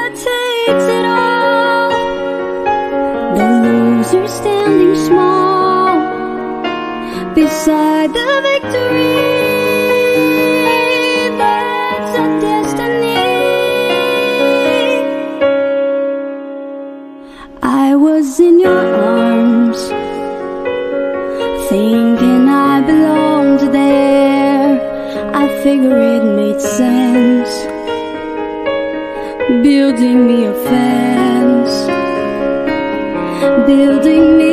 [7.61, 9.17] beside the victory.
[11.41, 13.15] That's a destiny.
[17.61, 19.79] I was in your arms,
[21.69, 24.71] thinking I belonged there.
[25.35, 27.53] I figure it made sense.
[29.67, 31.75] Building me a fence,
[33.67, 34.50] building me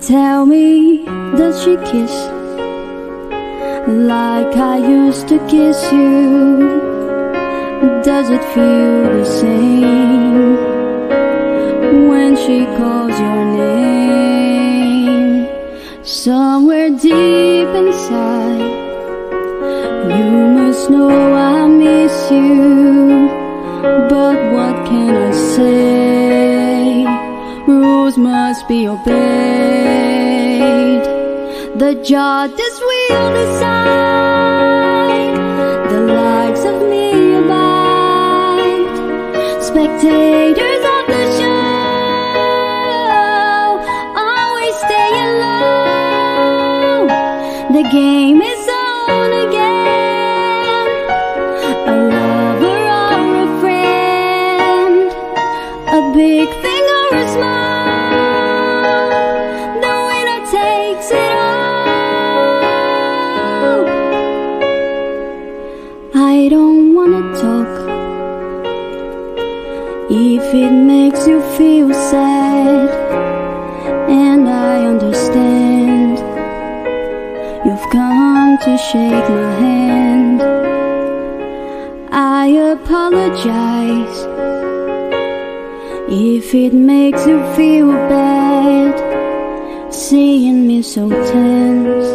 [0.00, 1.04] tell me,
[1.36, 2.12] does she kiss
[3.86, 6.80] like I used to kiss you?
[8.02, 10.56] Does it feel the same
[12.08, 15.46] when she calls your name?
[16.02, 18.70] Somewhere deep inside,
[20.16, 23.28] you must know I miss you.
[24.08, 27.06] But what can I say?
[27.66, 29.49] Rules must be obeyed.
[31.80, 33.70] The judges will decide.
[35.88, 38.84] The likes of me abide.
[39.62, 41.80] Spectators of the show
[44.14, 47.08] always stay alone.
[47.72, 48.59] The game is
[78.92, 80.42] shake my hand.
[82.10, 84.18] I apologize
[86.08, 88.94] if it makes you feel bad
[89.94, 92.08] seeing me so tense.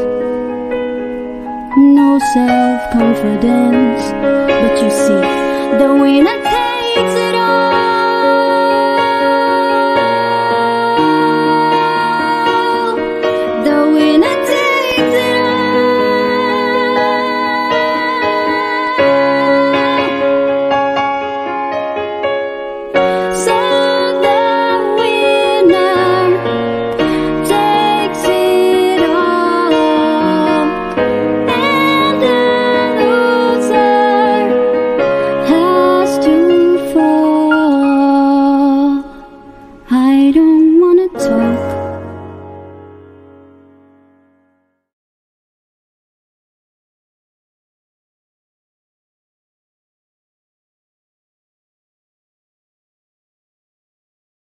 [1.78, 4.04] No self confidence.
[4.60, 5.24] But you see,
[5.80, 6.45] the winner takes